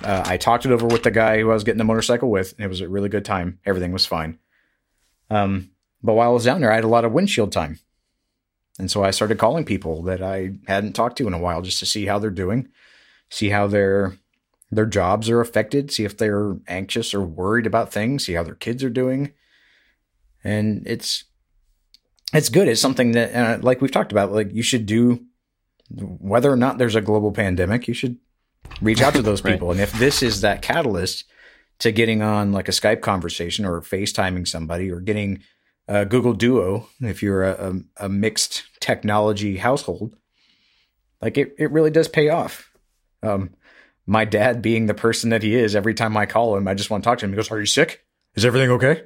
Uh, 0.04 0.24
I 0.26 0.38
talked 0.38 0.66
it 0.66 0.72
over 0.72 0.86
with 0.86 1.04
the 1.04 1.12
guy 1.12 1.40
who 1.40 1.50
I 1.50 1.54
was 1.54 1.64
getting 1.64 1.80
the 1.80 1.84
motorcycle 1.84 2.30
with, 2.30 2.54
and 2.54 2.66
it 2.66 2.68
was 2.70 2.82
a 2.82 2.90
really 2.90 3.10
good 3.10 3.26
time. 3.26 3.60
Everything 3.66 3.92
was 3.92 4.06
fine. 4.06 4.38
Um, 5.30 5.72
but 6.04 6.14
while 6.14 6.30
I 6.30 6.34
was 6.34 6.46
down 6.46 6.62
there, 6.62 6.72
I 6.72 6.76
had 6.76 6.84
a 6.84 6.90
lot 6.90 7.06
of 7.06 7.12
windshield 7.12 7.52
time. 7.52 7.80
And 8.80 8.92
so 8.92 9.04
I 9.04 9.12
started 9.12 9.40
calling 9.40 9.66
people 9.66 10.04
that 10.04 10.22
I 10.22 10.52
hadn't 10.68 10.94
talked 10.94 11.18
to 11.18 11.28
in 11.28 11.34
a 11.34 11.40
while 11.40 11.62
just 11.62 11.80
to 11.80 11.86
see 11.86 12.06
how 12.06 12.20
they're 12.20 12.30
doing, 12.30 12.70
see 13.30 13.50
how 13.50 13.68
their 13.68 14.18
their 14.70 14.86
jobs 14.86 15.30
are 15.30 15.40
affected, 15.40 15.92
see 15.92 16.04
if 16.04 16.18
they're 16.18 16.58
anxious 16.68 17.14
or 17.14 17.22
worried 17.22 17.66
about 17.66 17.92
things, 17.92 18.26
see 18.26 18.34
how 18.34 18.44
their 18.44 18.56
kids 18.56 18.84
are 18.84 18.90
doing. 18.90 19.34
And 20.44 20.86
it's 20.86 21.24
it's 22.34 22.50
good. 22.50 22.68
It's 22.68 22.82
something 22.82 23.14
that 23.14 23.34
uh, 23.34 23.60
like 23.62 23.82
we've 23.82 23.92
talked 23.92 24.12
about 24.12 24.32
like 24.32 24.54
you 24.54 24.64
should 24.64 24.86
do 24.86 25.26
whether 25.90 26.52
or 26.52 26.58
not 26.58 26.78
there's 26.78 26.96
a 26.96 27.02
global 27.02 27.32
pandemic, 27.32 27.88
you 27.88 27.94
should 27.94 28.18
reach 28.82 29.02
out 29.02 29.14
to 29.16 29.22
those 29.22 29.42
Right. 29.44 29.54
people. 29.54 29.72
And 29.72 29.80
if 29.80 29.92
this 29.94 30.22
is 30.24 30.42
that 30.42 30.62
catalyst 30.62 31.26
to 31.80 31.92
getting 31.92 32.22
on 32.22 32.52
like 32.52 32.68
a 32.68 32.72
Skype 32.72 33.02
conversation 33.02 33.66
or 33.66 33.82
FaceTiming 33.82 34.48
somebody 34.48 34.90
or 34.92 35.00
getting 35.00 35.44
uh, 35.88 36.04
Google 36.04 36.34
Duo, 36.34 36.88
if 37.02 37.22
you're 37.24 37.44
a, 37.44 37.72
a, 38.00 38.06
a 38.06 38.10
mixed 38.10 38.64
technology 38.80 39.58
household, 39.58 40.16
like 41.22 41.38
it, 41.38 41.56
it 41.58 41.72
really 41.72 41.92
does 41.92 42.08
pay 42.08 42.30
off. 42.30 42.72
Um, 43.24 43.52
my 44.06 44.26
dad 44.26 44.62
being 44.62 44.86
the 44.86 44.94
person 44.94 45.30
that 45.32 45.44
he 45.44 45.56
is, 45.56 45.76
every 45.76 45.94
time 45.94 46.16
I 46.18 46.26
call 46.26 46.56
him, 46.56 46.68
I 46.68 46.74
just 46.74 46.90
want 46.90 47.04
to 47.04 47.10
talk 47.10 47.20
to 47.20 47.26
him. 47.26 47.32
He 47.32 47.36
goes, 47.36 47.52
Are 47.52 47.60
you 47.60 47.66
sick? 47.66 48.06
Is 48.36 48.46
everything 48.46 48.70
okay? 48.72 49.04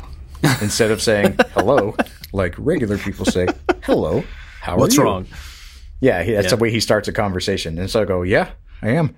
Instead 0.60 0.90
of 0.90 1.02
saying 1.02 1.36
hello, 1.54 1.96
like 2.32 2.54
regular 2.58 2.98
people 2.98 3.24
say, 3.24 3.48
hello, 3.82 4.22
how 4.60 4.72
are 4.72 4.76
you? 4.76 4.80
What's 4.80 4.98
wrong? 4.98 5.26
Yeah, 6.00 6.22
he, 6.22 6.32
that's 6.32 6.44
Yeah. 6.46 6.50
the 6.50 6.56
way 6.58 6.70
he 6.70 6.78
starts 6.80 7.08
a 7.08 7.12
conversation. 7.12 7.78
And 7.78 7.90
so 7.90 8.02
I 8.02 8.04
go, 8.04 8.22
Yeah, 8.22 8.50
I 8.82 8.90
am. 8.90 9.14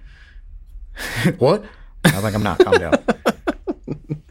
what? 1.39 1.65
I 2.05 2.11
think 2.11 2.35
I'm 2.35 2.43
not. 2.43 2.59
Calm 2.59 2.79
down. 2.79 2.95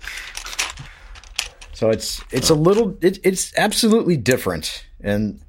so 1.74 1.90
it's 1.90 2.22
it's 2.32 2.50
a 2.50 2.56
little 2.56 2.98
it, 3.02 3.20
it's 3.24 3.54
absolutely 3.58 4.18
different. 4.18 4.86
And 5.02 5.42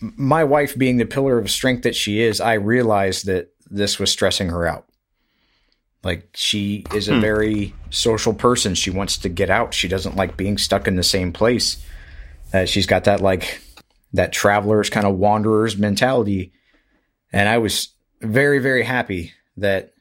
my 0.00 0.44
wife 0.44 0.76
being 0.76 0.98
the 0.98 1.06
pillar 1.06 1.38
of 1.38 1.50
strength 1.50 1.82
that 1.82 1.96
she 1.96 2.20
is, 2.20 2.40
I 2.40 2.54
realized 2.54 3.26
that 3.26 3.52
this 3.70 3.98
was 3.98 4.10
stressing 4.10 4.48
her 4.50 4.66
out. 4.66 4.86
Like 6.04 6.28
she 6.34 6.84
is 6.94 7.08
a 7.08 7.18
very 7.18 7.74
social 7.90 8.32
person. 8.32 8.74
She 8.76 8.90
wants 8.90 9.18
to 9.18 9.28
get 9.28 9.50
out. 9.50 9.74
She 9.74 9.88
doesn't 9.88 10.14
like 10.14 10.36
being 10.36 10.56
stuck 10.56 10.86
in 10.86 10.94
the 10.94 11.02
same 11.02 11.32
place. 11.32 11.84
Uh, 12.52 12.64
she's 12.64 12.86
got 12.86 13.04
that 13.04 13.20
like 13.20 13.60
that 14.12 14.32
travelers 14.32 14.88
kind 14.88 15.04
of 15.04 15.16
wanderers 15.16 15.76
mentality. 15.76 16.52
And 17.32 17.48
I 17.48 17.58
was 17.58 17.88
very, 18.20 18.58
very 18.58 18.82
happy 18.82 19.32
that 19.56 19.94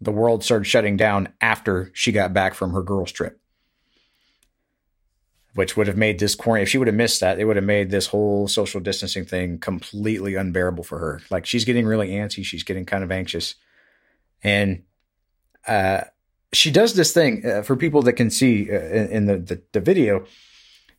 the 0.00 0.12
world 0.12 0.42
started 0.42 0.64
shutting 0.64 0.96
down 0.96 1.28
after 1.40 1.90
she 1.94 2.12
got 2.12 2.32
back 2.32 2.54
from 2.54 2.72
her 2.72 2.82
girls' 2.82 3.12
trip. 3.12 3.38
Which 5.54 5.76
would 5.76 5.88
have 5.88 5.96
made 5.96 6.20
this 6.20 6.36
quarantine, 6.36 6.62
if 6.62 6.68
she 6.68 6.78
would 6.78 6.86
have 6.86 6.94
missed 6.94 7.20
that, 7.20 7.40
it 7.40 7.44
would 7.44 7.56
have 7.56 7.64
made 7.64 7.90
this 7.90 8.06
whole 8.06 8.46
social 8.46 8.80
distancing 8.80 9.24
thing 9.24 9.58
completely 9.58 10.36
unbearable 10.36 10.84
for 10.84 10.98
her. 10.98 11.20
Like 11.28 11.44
she's 11.44 11.64
getting 11.64 11.86
really 11.86 12.10
antsy. 12.10 12.44
She's 12.44 12.62
getting 12.62 12.86
kind 12.86 13.02
of 13.02 13.10
anxious. 13.10 13.56
And 14.44 14.84
uh, 15.66 16.02
she 16.52 16.70
does 16.70 16.94
this 16.94 17.12
thing 17.12 17.44
uh, 17.44 17.62
for 17.62 17.76
people 17.76 18.02
that 18.02 18.12
can 18.12 18.30
see 18.30 18.70
uh, 18.70 18.76
in, 18.76 19.26
the, 19.26 19.38
the, 19.38 19.62
the 19.72 19.80
video. 19.80 20.24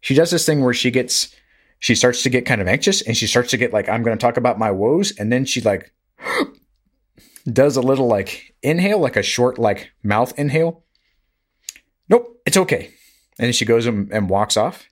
She 0.02 0.16
does 0.16 0.32
this 0.32 0.46
thing 0.46 0.62
where 0.62 0.74
she 0.74 0.92
gets 0.92 1.34
she 1.80 1.96
starts 1.96 2.22
to 2.24 2.30
get 2.30 2.46
kind 2.46 2.62
of 2.62 2.68
anxious 2.68 3.02
and 3.02 3.18
she 3.18 3.28
starts 3.28 3.50
to 3.50 3.58
get 3.58 3.74
like 3.74 3.90
i'm 3.90 4.04
going 4.04 4.16
to 4.16 4.22
talk 4.22 4.38
about 4.38 4.58
my 4.58 4.72
woes 4.72 5.12
and 5.18 5.32
then 5.32 5.46
she 5.46 5.60
like 5.62 5.92
does 7.46 7.78
a 7.78 7.82
little 7.82 8.08
like 8.08 8.56
inhale 8.62 9.00
like 9.00 9.16
a 9.16 9.24
short 9.24 9.58
like 9.58 9.92
mouth 10.04 10.38
inhale 10.38 10.84
nope 12.10 12.42
it's 12.46 12.58
okay 12.58 12.94
and 13.40 13.48
then 13.48 13.54
she 13.54 13.66
goes 13.66 13.86
and, 13.86 14.12
and 14.12 14.30
walks 14.30 14.58
off 14.58 14.90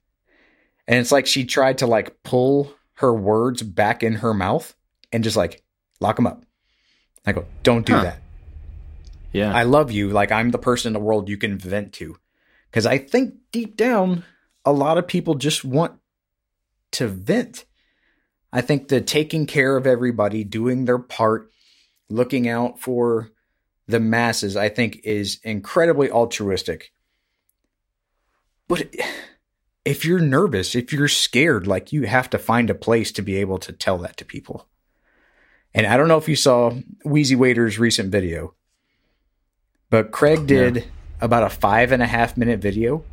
and 0.88 1.00
it's 1.00 1.12
like 1.12 1.28
she 1.28 1.46
tried 1.46 1.78
to 1.80 1.88
like 1.88 2.24
pull 2.24 2.74
her 2.94 3.14
words 3.14 3.62
back 3.62 4.04
in 4.04 4.14
her 4.16 4.34
mouth 4.34 4.74
and 5.12 5.24
just 5.24 5.38
like 5.38 5.64
lock 6.00 6.16
them 6.16 6.28
up 6.28 6.44
i 7.26 7.32
go 7.32 7.46
don't 7.64 7.86
do 7.86 7.94
Huh. 7.94 8.04
that 8.04 8.22
Yeah. 9.32 9.54
I 9.54 9.62
love 9.62 9.92
you. 9.92 10.10
Like 10.10 10.32
I'm 10.32 10.50
the 10.50 10.58
person 10.58 10.90
in 10.90 10.94
the 10.94 11.06
world 11.06 11.30
you 11.30 11.38
can 11.38 11.56
vent 11.56 11.94
to. 11.94 12.18
Because 12.66 12.88
I 12.88 12.98
think 12.98 13.36
deep 13.52 13.78
down, 13.78 14.24
a 14.66 14.72
lot 14.72 14.98
of 14.98 15.06
people 15.06 15.36
just 15.36 15.64
want 15.64 16.00
to 16.94 17.08
vent. 17.08 17.66
I 18.52 18.62
think 18.62 18.88
the 18.88 19.02
taking 19.02 19.46
care 19.46 19.78
of 19.78 19.86
everybody, 19.86 20.44
doing 20.44 20.86
their 20.86 20.98
part, 20.98 21.52
looking 22.10 22.48
out 22.48 22.80
for 22.80 23.32
the 23.88 24.00
masses, 24.00 24.56
I 24.56 24.70
think 24.70 25.02
is 25.04 25.40
incredibly 25.44 26.12
altruistic. 26.12 26.92
But 28.68 28.96
if 29.84 30.06
you're 30.06 30.20
nervous, 30.20 30.76
if 30.76 30.94
you're 30.94 31.08
scared, 31.08 31.66
like 31.66 31.92
you 31.92 32.04
have 32.04 32.30
to 32.30 32.38
find 32.38 32.70
a 32.70 32.76
place 32.76 33.12
to 33.14 33.22
be 33.22 33.38
able 33.38 33.58
to 33.60 33.74
tell 33.74 33.98
that 34.00 34.18
to 34.18 34.26
people. 34.26 34.68
And 35.74 35.88
I 35.88 35.98
don't 35.98 36.08
know 36.08 36.18
if 36.18 36.30
you 36.30 36.36
saw 36.36 36.74
Wheezy 37.04 37.36
Waiter's 37.36 37.80
recent 37.80 38.12
video, 38.12 38.54
but 39.90 40.12
Craig 40.12 40.46
did 40.46 40.86
about 41.22 41.44
a 41.44 41.50
five 41.50 41.92
and 41.92 42.02
a 42.02 42.08
half 42.08 42.38
minute 42.38 42.60
video 42.60 43.04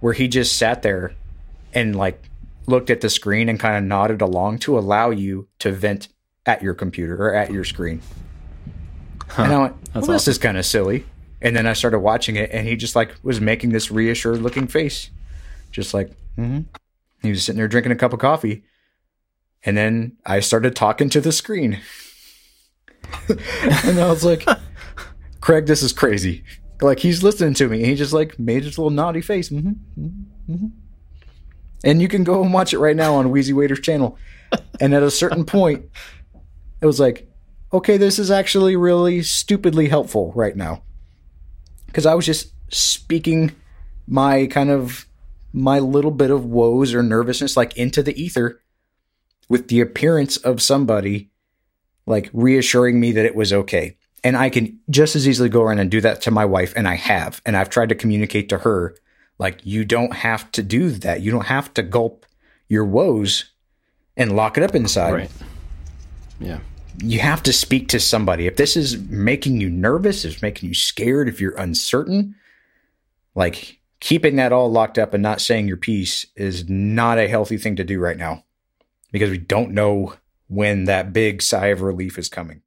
where 0.00 0.12
he 0.12 0.28
just 0.28 0.56
sat 0.56 0.82
there 0.82 1.14
and 1.72 1.96
like 1.96 2.22
looked 2.66 2.90
at 2.90 3.00
the 3.00 3.10
screen 3.10 3.48
and 3.48 3.60
kind 3.60 3.76
of 3.76 3.84
nodded 3.84 4.20
along 4.20 4.58
to 4.58 4.78
allow 4.78 5.10
you 5.10 5.48
to 5.58 5.72
vent 5.72 6.08
at 6.44 6.62
your 6.62 6.74
computer 6.74 7.16
or 7.16 7.34
at 7.34 7.50
your 7.50 7.64
screen. 7.64 8.00
And 9.36 9.52
I 9.52 9.58
went, 9.58 9.74
well, 9.74 9.92
That's 9.94 10.06
this 10.06 10.28
is 10.28 10.38
kind 10.38 10.56
of 10.56 10.64
silly. 10.64 11.04
And 11.42 11.54
then 11.54 11.66
I 11.66 11.74
started 11.74 11.98
watching 11.98 12.36
it, 12.36 12.50
and 12.52 12.66
he 12.66 12.76
just 12.76 12.96
like 12.96 13.14
was 13.22 13.40
making 13.40 13.70
this 13.70 13.90
reassured 13.90 14.40
looking 14.40 14.66
face, 14.66 15.10
just 15.70 15.92
like 15.92 16.10
mm-hmm. 16.38 16.60
he 17.22 17.30
was 17.30 17.44
sitting 17.44 17.58
there 17.58 17.68
drinking 17.68 17.92
a 17.92 17.96
cup 17.96 18.12
of 18.12 18.18
coffee. 18.18 18.64
And 19.64 19.76
then 19.76 20.16
I 20.24 20.40
started 20.40 20.74
talking 20.74 21.10
to 21.10 21.20
the 21.20 21.32
screen, 21.32 21.80
and 23.28 24.00
I 24.00 24.08
was 24.08 24.24
like, 24.24 24.46
"Craig, 25.40 25.66
this 25.66 25.82
is 25.82 25.92
crazy." 25.92 26.42
Like 26.80 27.00
he's 27.00 27.22
listening 27.22 27.54
to 27.54 27.68
me, 27.68 27.78
and 27.78 27.86
he 27.86 27.94
just 27.94 28.12
like 28.12 28.38
made 28.38 28.64
his 28.64 28.78
little 28.78 28.90
naughty 28.90 29.20
face. 29.20 29.50
Mm-hmm, 29.50 30.04
mm-hmm, 30.50 30.66
And 31.84 32.00
you 32.00 32.08
can 32.08 32.24
go 32.24 32.42
and 32.42 32.52
watch 32.52 32.72
it 32.72 32.78
right 32.78 32.96
now 32.96 33.14
on 33.14 33.30
Wheezy 33.30 33.52
Waiter's 33.52 33.80
channel. 33.80 34.18
And 34.80 34.94
at 34.94 35.02
a 35.02 35.10
certain 35.10 35.44
point, 35.44 35.86
it 36.80 36.86
was 36.86 37.00
like, 37.00 37.28
okay, 37.72 37.96
this 37.96 38.18
is 38.18 38.30
actually 38.30 38.76
really 38.76 39.22
stupidly 39.22 39.88
helpful 39.88 40.32
right 40.34 40.56
now. 40.56 40.82
Because 41.86 42.06
I 42.06 42.14
was 42.14 42.26
just 42.26 42.52
speaking 42.68 43.54
my 44.06 44.46
kind 44.46 44.70
of 44.70 45.06
my 45.52 45.78
little 45.78 46.10
bit 46.10 46.30
of 46.30 46.44
woes 46.44 46.94
or 46.94 47.02
nervousness 47.02 47.56
like 47.56 47.76
into 47.76 48.02
the 48.02 48.20
ether 48.20 48.60
with 49.48 49.68
the 49.68 49.80
appearance 49.80 50.36
of 50.36 50.60
somebody 50.60 51.30
like 52.06 52.30
reassuring 52.32 53.00
me 53.00 53.12
that 53.12 53.24
it 53.24 53.34
was 53.34 53.52
okay. 53.52 53.96
And 54.22 54.36
I 54.36 54.50
can 54.50 54.80
just 54.90 55.16
as 55.16 55.26
easily 55.28 55.48
go 55.48 55.62
around 55.62 55.78
and 55.78 55.90
do 55.90 56.00
that 56.00 56.22
to 56.22 56.30
my 56.30 56.44
wife, 56.44 56.72
and 56.76 56.88
I 56.88 56.94
have. 56.96 57.40
And 57.46 57.56
I've 57.56 57.70
tried 57.70 57.90
to 57.90 57.94
communicate 57.94 58.48
to 58.48 58.58
her, 58.58 58.96
like, 59.38 59.60
you 59.64 59.84
don't 59.84 60.14
have 60.14 60.50
to 60.52 60.62
do 60.62 60.90
that. 60.90 61.20
You 61.20 61.30
don't 61.30 61.46
have 61.46 61.72
to 61.74 61.82
gulp 61.82 62.26
your 62.68 62.84
woes 62.84 63.52
and 64.16 64.34
lock 64.34 64.56
it 64.56 64.64
up 64.64 64.74
inside 64.74 65.12
right. 65.12 65.30
Yeah. 66.40 66.58
You 66.98 67.20
have 67.20 67.42
to 67.44 67.52
speak 67.52 67.88
to 67.88 68.00
somebody. 68.00 68.46
If 68.46 68.56
this 68.56 68.76
is 68.76 68.98
making 68.98 69.60
you 69.60 69.68
nervous, 69.68 70.24
if 70.24 70.34
it's 70.34 70.42
making 70.42 70.68
you 70.68 70.74
scared, 70.74 71.28
if 71.28 71.40
you're 71.40 71.56
uncertain, 71.56 72.34
like 73.34 73.78
keeping 74.00 74.36
that 74.36 74.52
all 74.52 74.70
locked 74.70 74.98
up 74.98 75.14
and 75.14 75.22
not 75.22 75.40
saying 75.40 75.68
your 75.68 75.76
piece 75.76 76.26
is 76.36 76.68
not 76.68 77.18
a 77.18 77.28
healthy 77.28 77.58
thing 77.58 77.76
to 77.76 77.84
do 77.84 77.98
right 77.98 78.16
now 78.16 78.44
because 79.12 79.30
we 79.30 79.38
don't 79.38 79.72
know 79.72 80.14
when 80.48 80.84
that 80.84 81.12
big 81.12 81.42
sigh 81.42 81.66
of 81.66 81.82
relief 81.82 82.18
is 82.18 82.28
coming. 82.28 82.62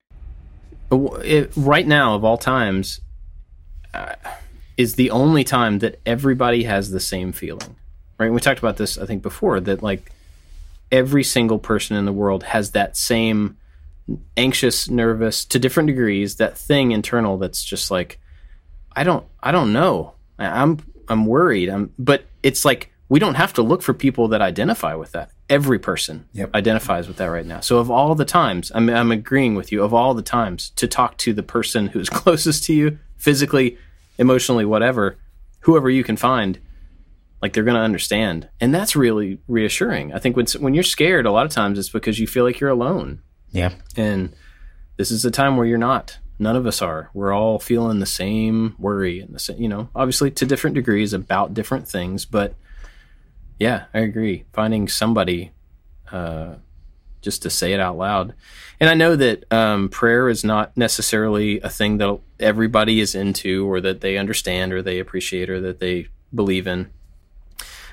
It, 0.92 1.52
right 1.56 1.88
now, 1.88 2.16
of 2.16 2.24
all 2.24 2.38
times, 2.38 3.00
uh, 3.94 4.16
is 4.76 4.96
the 4.96 5.12
only 5.12 5.44
time 5.44 5.80
that 5.80 6.00
everybody 6.06 6.64
has 6.64 6.90
the 6.90 7.00
same 7.00 7.32
feeling. 7.32 7.76
Right? 8.18 8.32
We 8.32 8.40
talked 8.40 8.60
about 8.60 8.78
this, 8.78 8.98
I 8.98 9.06
think, 9.06 9.22
before 9.22 9.60
that 9.60 9.84
like 9.84 10.12
every 10.92 11.24
single 11.24 11.60
person 11.60 11.96
in 11.96 12.06
the 12.06 12.14
world 12.14 12.44
has 12.44 12.72
that 12.72 12.98
same 12.98 13.58
anxious, 14.38 14.90
nervous 14.90 15.46
to 15.46 15.60
different 15.60 15.88
degrees, 15.88 16.36
that 16.38 16.58
thing 16.58 16.92
internal 16.92 17.38
that's 17.38 17.64
just 17.64 17.92
like, 17.92 18.20
I 18.96 19.04
don't, 19.04 19.26
I 19.42 19.52
don't 19.52 19.74
know. 19.74 20.14
I'm, 20.38 20.80
I'm 21.08 21.26
worried. 21.26 21.70
I'm, 21.70 21.94
but 22.00 22.26
it's 22.44 22.66
like 22.66 22.92
we 23.10 23.20
don't 23.20 23.36
have 23.36 23.54
to 23.54 23.62
look 23.62 23.82
for 23.82 23.94
people 23.94 24.28
that 24.30 24.42
identify 24.42 24.94
with 24.96 25.12
that. 25.14 25.32
Every 25.50 25.80
person 25.80 26.28
Yep. 26.34 26.56
identifies 26.56 27.08
with 27.08 27.18
that 27.18 27.26
right 27.28 27.46
now. 27.46 27.60
So 27.60 27.80
of 27.80 27.90
all 27.90 28.14
the 28.16 28.26
times, 28.26 28.72
I'm, 28.76 28.90
I'm 28.90 29.12
agreeing 29.12 29.56
with 29.56 29.72
you. 29.72 29.84
Of 29.84 29.94
all 29.94 30.14
the 30.14 30.22
times 30.22 30.70
to 30.72 30.88
talk 30.88 31.18
to 31.20 31.34
the 31.34 31.44
person 31.44 31.88
who's 31.88 32.10
closest 32.22 32.66
to 32.66 32.74
you, 32.74 33.00
physically, 33.18 33.78
emotionally, 34.18 34.66
whatever, 34.66 35.18
whoever 35.62 35.90
you 35.90 36.04
can 36.04 36.18
find, 36.18 36.60
like 37.42 37.54
they're 37.54 37.64
going 37.64 37.76
to 37.76 37.82
understand, 37.82 38.50
and 38.60 38.76
that's 38.76 38.96
really 38.96 39.40
reassuring. 39.48 40.14
I 40.14 40.20
think 40.20 40.36
when 40.36 40.46
when 40.60 40.74
you're 40.74 40.84
scared, 40.84 41.26
a 41.26 41.32
lot 41.32 41.46
of 41.46 41.52
times 41.54 41.80
it's 41.80 41.90
because 41.90 42.20
you 42.20 42.28
feel 42.28 42.44
like 42.44 42.60
you're 42.60 42.70
alone. 42.70 43.22
Yeah, 43.52 43.74
and 43.96 44.34
this 44.98 45.12
is 45.12 45.26
a 45.26 45.32
time 45.32 45.58
where 45.58 45.66
you're 45.66 45.78
not. 45.78 46.18
None 46.38 46.56
of 46.56 46.66
us 46.66 46.82
are. 46.82 47.10
We're 47.14 47.34
all 47.34 47.60
feeling 47.60 48.00
the 48.00 48.06
same 48.06 48.76
worry 48.80 49.20
and 49.20 49.34
the 49.34 49.40
same, 49.40 49.62
you 49.62 49.68
know, 49.68 49.90
obviously 49.96 50.32
to 50.32 50.46
different 50.46 50.76
degrees 50.76 51.14
about 51.14 51.54
different 51.54 51.88
things, 51.88 52.26
but 52.26 52.56
yeah, 53.60 53.86
I 53.94 54.00
agree. 54.00 54.46
Finding 54.54 54.88
somebody 54.88 55.52
uh, 56.12 56.56
just 57.22 57.42
to 57.44 57.50
say 57.50 57.74
it 57.74 57.80
out 57.80 57.98
loud. 57.98 58.34
And 58.80 58.90
I 58.90 58.94
know 58.94 59.16
that 59.18 59.52
um, 59.52 59.90
prayer 59.90 60.30
is 60.30 60.44
not 60.44 60.76
necessarily 60.78 61.60
a 61.60 61.70
thing 61.70 61.98
that 61.98 62.20
everybody 62.40 63.02
is 63.02 63.16
into 63.16 63.70
or 63.70 63.82
that 63.82 64.02
they 64.02 64.18
understand 64.18 64.72
or 64.72 64.82
they 64.82 65.00
appreciate 65.00 65.50
or 65.50 65.60
that 65.62 65.80
they 65.80 66.08
believe 66.34 66.68
in. 66.68 66.90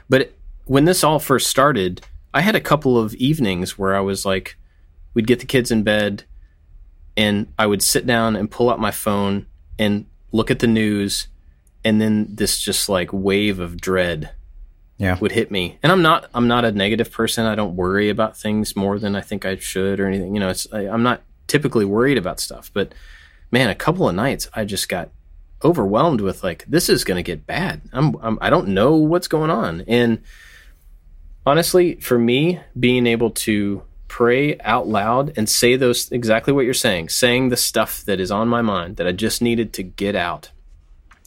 But 0.08 0.32
when 0.66 0.84
this 0.84 1.02
all 1.02 1.18
first 1.18 1.48
started, 1.48 2.02
I 2.32 2.42
had 2.42 2.54
a 2.54 2.60
couple 2.60 2.96
of 2.96 3.14
evenings 3.14 3.76
where 3.76 3.96
I 3.96 4.00
was 4.00 4.24
like, 4.24 4.56
we'd 5.16 5.26
get 5.26 5.40
the 5.40 5.46
kids 5.46 5.70
in 5.70 5.82
bed 5.82 6.24
and 7.16 7.50
I 7.58 7.66
would 7.66 7.82
sit 7.82 8.06
down 8.06 8.36
and 8.36 8.50
pull 8.50 8.68
out 8.68 8.78
my 8.78 8.90
phone 8.90 9.46
and 9.78 10.04
look 10.30 10.50
at 10.50 10.58
the 10.58 10.66
news. 10.66 11.28
And 11.82 12.00
then 12.00 12.26
this 12.28 12.58
just 12.58 12.90
like 12.90 13.08
wave 13.12 13.58
of 13.58 13.80
dread 13.80 14.32
yeah. 14.98 15.18
would 15.18 15.32
hit 15.32 15.50
me. 15.50 15.78
And 15.82 15.90
I'm 15.90 16.02
not 16.02 16.28
I'm 16.34 16.48
not 16.48 16.66
a 16.66 16.72
negative 16.72 17.10
person. 17.10 17.46
I 17.46 17.54
don't 17.54 17.76
worry 17.76 18.10
about 18.10 18.36
things 18.36 18.76
more 18.76 18.98
than 18.98 19.16
I 19.16 19.22
think 19.22 19.46
I 19.46 19.56
should 19.56 20.00
or 20.00 20.06
anything. 20.06 20.34
You 20.34 20.40
know, 20.40 20.50
it's 20.50 20.70
I, 20.70 20.80
I'm 20.80 21.02
not 21.02 21.22
typically 21.46 21.86
worried 21.86 22.18
about 22.18 22.38
stuff. 22.38 22.70
But 22.74 22.94
man, 23.50 23.70
a 23.70 23.74
couple 23.74 24.06
of 24.06 24.14
nights 24.14 24.50
I 24.52 24.66
just 24.66 24.86
got 24.90 25.08
overwhelmed 25.64 26.20
with 26.20 26.44
like 26.44 26.66
this 26.68 26.90
is 26.90 27.04
going 27.04 27.16
to 27.16 27.22
get 27.22 27.46
bad. 27.46 27.80
I'm, 27.94 28.16
I'm 28.20 28.38
I 28.42 28.50
don't 28.50 28.68
know 28.68 28.96
what's 28.96 29.28
going 29.28 29.50
on. 29.50 29.82
And 29.88 30.20
honestly, 31.46 31.94
for 32.00 32.18
me, 32.18 32.60
being 32.78 33.06
able 33.06 33.30
to 33.30 33.82
pray 34.08 34.58
out 34.60 34.86
loud 34.86 35.32
and 35.36 35.48
say 35.48 35.76
those 35.76 36.10
exactly 36.10 36.52
what 36.52 36.64
you're 36.64 36.74
saying, 36.74 37.08
saying 37.08 37.48
the 37.48 37.56
stuff 37.56 38.04
that 38.04 38.20
is 38.20 38.30
on 38.30 38.48
my 38.48 38.62
mind 38.62 38.96
that 38.96 39.06
I 39.06 39.12
just 39.12 39.42
needed 39.42 39.72
to 39.74 39.82
get 39.82 40.14
out 40.14 40.50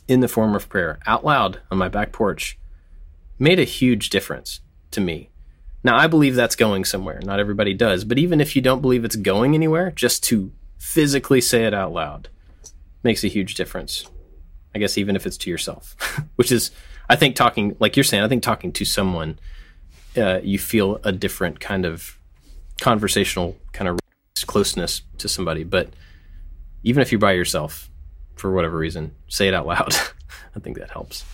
in 0.07 0.21
the 0.21 0.27
form 0.27 0.55
of 0.55 0.69
prayer 0.69 0.99
out 1.05 1.23
loud 1.23 1.61
on 1.69 1.77
my 1.77 1.87
back 1.87 2.11
porch 2.11 2.57
made 3.37 3.59
a 3.59 3.63
huge 3.63 4.09
difference 4.09 4.59
to 4.91 5.01
me. 5.01 5.29
Now, 5.83 5.97
I 5.97 6.07
believe 6.07 6.35
that's 6.35 6.55
going 6.55 6.83
somewhere. 6.83 7.21
Not 7.23 7.39
everybody 7.39 7.73
does. 7.73 8.03
But 8.03 8.17
even 8.17 8.41
if 8.41 8.55
you 8.55 8.61
don't 8.61 8.81
believe 8.81 9.05
it's 9.05 9.15
going 9.15 9.55
anywhere, 9.55 9.91
just 9.91 10.23
to 10.25 10.51
physically 10.77 11.39
say 11.39 11.65
it 11.65 11.73
out 11.73 11.93
loud 11.93 12.27
makes 13.01 13.23
a 13.23 13.27
huge 13.27 13.55
difference. 13.55 14.05
I 14.75 14.79
guess 14.79 14.97
even 14.97 15.15
if 15.15 15.25
it's 15.25 15.37
to 15.37 15.49
yourself, 15.49 15.95
which 16.35 16.51
is, 16.51 16.71
I 17.09 17.15
think, 17.15 17.35
talking, 17.35 17.77
like 17.79 17.95
you're 17.95 18.03
saying, 18.03 18.23
I 18.23 18.27
think 18.27 18.43
talking 18.43 18.73
to 18.73 18.83
someone, 18.85 19.39
uh, 20.17 20.41
you 20.43 20.59
feel 20.59 20.99
a 21.03 21.11
different 21.11 21.59
kind 21.59 21.85
of 21.85 22.18
conversational 22.81 23.57
kind 23.73 23.87
of 23.87 23.99
closeness 24.47 25.01
to 25.17 25.27
somebody. 25.27 25.63
But 25.63 25.89
even 26.83 27.01
if 27.01 27.11
you're 27.11 27.19
by 27.19 27.33
yourself, 27.33 27.89
for 28.35 28.51
whatever 28.51 28.77
reason, 28.77 29.15
say 29.27 29.47
it 29.47 29.53
out 29.53 29.67
loud. 29.67 29.93
I 30.55 30.59
think 30.59 30.77
that 30.77 30.91
helps. 30.91 31.25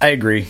I 0.00 0.08
agree 0.08 0.46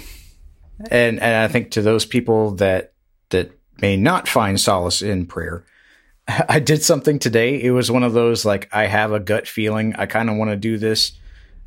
and 0.90 1.20
and 1.20 1.36
I 1.36 1.48
think 1.48 1.72
to 1.72 1.82
those 1.82 2.04
people 2.04 2.52
that 2.52 2.92
that 3.30 3.50
may 3.80 3.96
not 3.96 4.28
find 4.28 4.60
solace 4.60 5.02
in 5.02 5.26
prayer, 5.26 5.64
I 6.28 6.60
did 6.60 6.82
something 6.82 7.18
today. 7.18 7.60
It 7.62 7.70
was 7.70 7.90
one 7.90 8.02
of 8.02 8.12
those 8.12 8.44
like 8.44 8.68
I 8.72 8.86
have 8.86 9.12
a 9.12 9.20
gut 9.20 9.46
feeling 9.46 9.94
I 9.96 10.06
kind 10.06 10.30
of 10.30 10.36
want 10.36 10.50
to 10.50 10.56
do 10.56 10.78
this. 10.78 11.12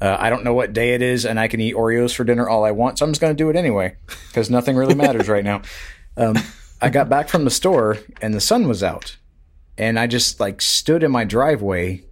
Uh, 0.01 0.15
I 0.17 0.29
don't 0.29 0.45
know 0.45 0.53
what 0.53 0.71
day 0.71 0.93
it 0.93 1.01
is, 1.01 1.25
and 1.25 1.37
I 1.37 1.49
can 1.49 1.59
eat 1.59 1.75
Oreos 1.75 2.15
for 2.15 2.23
dinner 2.23 2.47
all 2.47 2.63
I 2.63 2.71
want, 2.71 2.97
so 2.97 3.05
I'm 3.05 3.11
just 3.11 3.19
going 3.19 3.35
to 3.35 3.37
do 3.37 3.49
it 3.49 3.57
anyway 3.57 3.97
because 4.29 4.49
nothing 4.49 4.77
really 4.77 4.95
matters 4.95 5.27
right 5.27 5.43
now. 5.43 5.61
Um, 6.17 6.35
I 6.81 6.89
got 6.89 7.09
back 7.09 7.29
from 7.29 7.43
the 7.43 7.51
store 7.51 7.97
and 8.21 8.33
the 8.33 8.41
sun 8.41 8.67
was 8.67 8.83
out, 8.83 9.17
and 9.77 9.99
I 9.99 10.07
just 10.07 10.39
like 10.39 10.61
stood 10.61 11.03
in 11.03 11.11
my 11.11 11.25
driveway 11.25 12.03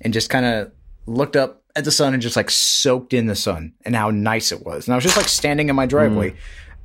and 0.00 0.12
just 0.12 0.30
kind 0.30 0.46
of 0.46 0.72
looked 1.06 1.36
up 1.36 1.62
at 1.76 1.84
the 1.84 1.90
sun 1.90 2.12
and 2.12 2.22
just 2.22 2.36
like 2.36 2.50
soaked 2.50 3.12
in 3.12 3.26
the 3.26 3.34
sun 3.34 3.72
and 3.84 3.96
how 3.96 4.10
nice 4.10 4.52
it 4.52 4.64
was. 4.64 4.86
And 4.86 4.94
I 4.94 4.96
was 4.96 5.04
just 5.04 5.16
like 5.16 5.28
standing 5.28 5.68
in 5.68 5.76
my 5.76 5.86
driveway. 5.86 6.30
Mm. 6.30 6.36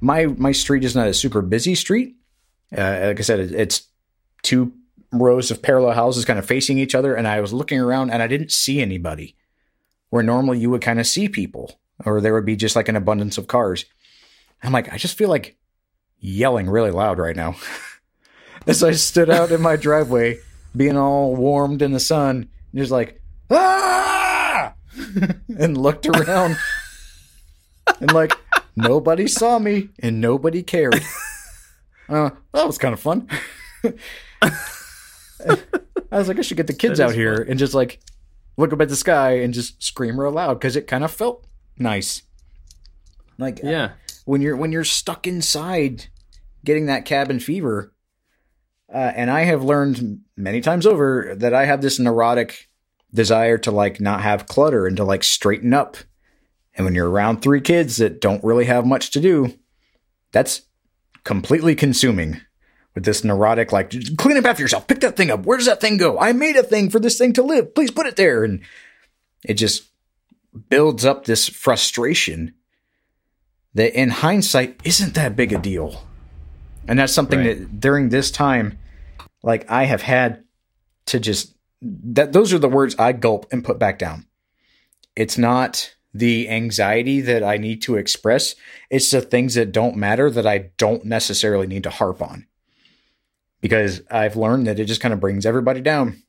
My 0.02 0.26
my 0.26 0.52
street 0.52 0.84
is 0.84 0.95
not 0.95 1.08
a 1.08 1.13
super 1.13 1.41
busy 1.41 1.76
street. 1.76 2.15
Uh, 2.76 3.00
like 3.08 3.19
I 3.19 3.24
said, 3.24 3.39
it's 3.39 3.88
two 4.43 4.74
rows 5.12 5.52
of 5.52 5.62
parallel 5.62 5.93
houses 5.93 6.26
kind 6.26 6.39
of 6.39 6.45
facing 6.45 6.78
each 6.78 6.95
other. 6.95 7.15
And 7.15 7.28
I 7.28 7.41
was 7.41 7.54
looking 7.54 7.80
around 7.80 8.12
and 8.12 8.22
I 8.22 8.28
didn't 8.28 8.52
see 8.52 8.82
anybody. 8.82 9.36
Where 10.10 10.24
normally 10.24 10.58
you 10.58 10.72
would 10.72 10.82
kind 10.82 11.00
of 11.00 11.06
see 11.06 11.30
people, 11.30 11.80
or 12.04 12.19
there 12.19 12.34
would 12.34 12.45
be 12.45 12.56
just 12.56 12.76
like 12.76 12.89
an 12.89 12.95
abundance 12.95 13.38
of 13.38 13.45
cars. 13.45 13.86
I'm 14.63 14.72
like, 14.72 14.91
I 14.91 14.98
just 14.98 15.15
feel 15.15 15.30
like 15.30 15.56
yelling 16.19 16.69
really 16.69 16.91
loud 16.91 17.17
right 17.17 17.36
now. 17.36 17.55
As 18.67 18.84
I 18.84 18.91
stood 18.91 19.29
out 19.29 19.51
in 19.51 19.62
my 19.62 19.75
driveway, 19.75 20.38
being 20.75 20.97
all 20.97 21.36
warmed 21.36 21.82
in 21.82 21.91
the 21.91 21.99
sun, 21.99 22.49
and 22.71 22.79
just 22.79 22.91
like, 22.91 23.21
ah! 23.49 24.73
and 25.58 25.77
looked 25.77 26.05
around 26.05 26.58
and 27.99 28.12
like 28.12 28.34
nobody 28.75 29.27
saw 29.27 29.60
me 29.60 29.89
and 29.99 30.21
nobody 30.21 30.63
cared. 30.63 31.01
Uh, 32.08 32.32
that 32.53 32.67
was 32.67 32.77
kind 32.77 32.93
of 32.93 32.99
fun. 32.99 33.27
I 34.41 34.51
was 36.12 36.27
like, 36.27 36.39
I 36.39 36.41
should 36.41 36.58
get 36.58 36.67
the 36.67 36.73
kids 36.73 36.99
out 36.99 37.13
here 37.13 37.38
fun. 37.38 37.47
and 37.49 37.60
just 37.60 37.73
like 37.73 37.99
look 38.58 38.73
up 38.73 38.82
at 38.82 38.89
the 38.89 38.95
sky 38.95 39.39
and 39.39 39.53
just 39.53 39.82
scream 39.82 40.19
real 40.19 40.32
loud 40.32 40.55
because 40.55 40.75
it 40.75 40.88
kind 40.88 41.03
of 41.03 41.12
felt 41.12 41.45
nice. 41.77 42.23
Like 43.38 43.62
yeah, 43.63 43.91
when 44.30 44.42
you're 44.42 44.56
when 44.56 44.72
you're 44.72 44.84
stuck 44.84 45.26
inside, 45.26 46.06
getting 46.63 46.86
that 46.86 47.04
cabin 47.04 47.39
fever. 47.39 47.96
Uh, 48.94 49.12
and 49.15 49.32
I 49.32 49.42
have 49.42 49.63
learned 49.63 50.22
many 50.38 50.62
times 50.62 50.86
over 50.86 51.34
that 51.36 51.56
I 51.56 51.65
have 51.65 51.82
this 51.82 51.98
neurotic 51.98 52.68
desire 53.12 53.58
to 53.58 53.72
like 53.72 54.00
not 54.00 54.22
have 54.22 54.46
clutter 54.46 54.86
and 54.86 54.96
to 54.98 55.04
like 55.04 55.24
straighten 55.24 55.74
up. 55.74 55.98
And 56.76 56.86
when 56.86 56.94
you're 56.94 57.10
around 57.10 57.42
three 57.42 57.60
kids 57.60 57.98
that 57.98 58.22
don't 58.22 58.44
really 58.44 58.65
have 58.65 58.86
much 58.86 59.10
to 59.12 59.20
do, 59.20 59.58
that's 60.32 60.62
completely 61.24 61.74
consuming 61.74 62.39
with 62.94 63.06
this 63.06 63.24
neurotic, 63.24 63.72
like, 63.72 63.92
clean 64.18 64.38
up 64.38 64.46
after 64.46 64.62
yourself, 64.62 64.88
pick 64.88 65.00
that 65.00 65.18
thing 65.18 65.32
up. 65.32 65.46
Where 65.46 65.58
does 65.58 65.65
that 65.65 65.82
thing 65.82 65.98
go? 65.98 66.20
I 66.20 66.34
made 66.34 66.56
a 66.56 66.63
thing 66.63 66.92
for 66.92 67.00
this 67.00 67.18
thing 67.18 67.34
to 67.34 67.44
live. 67.44 67.74
Please 67.74 67.92
put 67.92 68.06
it 68.06 68.15
there. 68.15 68.44
And 68.44 68.62
it 69.44 69.56
just 69.56 69.89
builds 70.70 71.04
up 71.04 71.26
this 71.26 71.50
frustration 71.50 72.54
that 73.80 73.98
in 73.98 74.10
hindsight 74.10 74.78
isn't 74.84 75.13
that 75.13 75.38
big 75.38 75.54
a 75.54 75.58
deal. 75.58 76.04
And 76.86 77.00
that's 77.00 77.13
something 77.13 77.39
right. 77.39 77.58
that 77.58 77.80
during 77.80 78.10
this 78.10 78.30
time, 78.30 78.78
like 79.42 79.72
I 79.72 79.86
have 79.86 80.02
had 80.02 80.44
to 81.06 81.20
just 81.20 81.56
that 81.82 82.34
those 82.34 82.52
are 82.52 82.60
the 82.60 82.68
words 82.68 82.94
I 83.00 83.13
gulp 83.13 83.46
and 83.54 83.63
put 83.63 83.80
back 83.80 83.98
down. 83.98 84.26
It's 85.15 85.38
not 85.38 85.96
the 86.13 86.50
anxiety 86.50 87.22
that 87.22 87.42
I 87.42 87.56
need 87.56 87.82
to 87.84 87.96
express. 87.96 88.54
It's 88.89 89.12
the 89.12 89.22
things 89.22 89.56
that 89.56 89.72
don't 89.72 89.96
matter 89.96 90.30
that 90.30 90.46
I 90.46 90.72
don't 90.76 91.06
necessarily 91.06 91.65
need 91.65 91.84
to 91.84 91.89
harp 91.89 92.22
on. 92.22 92.48
Because 93.62 94.02
I've 94.12 94.36
learned 94.36 94.68
that 94.68 94.78
it 94.78 94.86
just 94.86 95.00
kind 95.00 95.13
of 95.13 95.22
brings 95.22 95.46
everybody 95.46 95.80
down. 95.80 96.22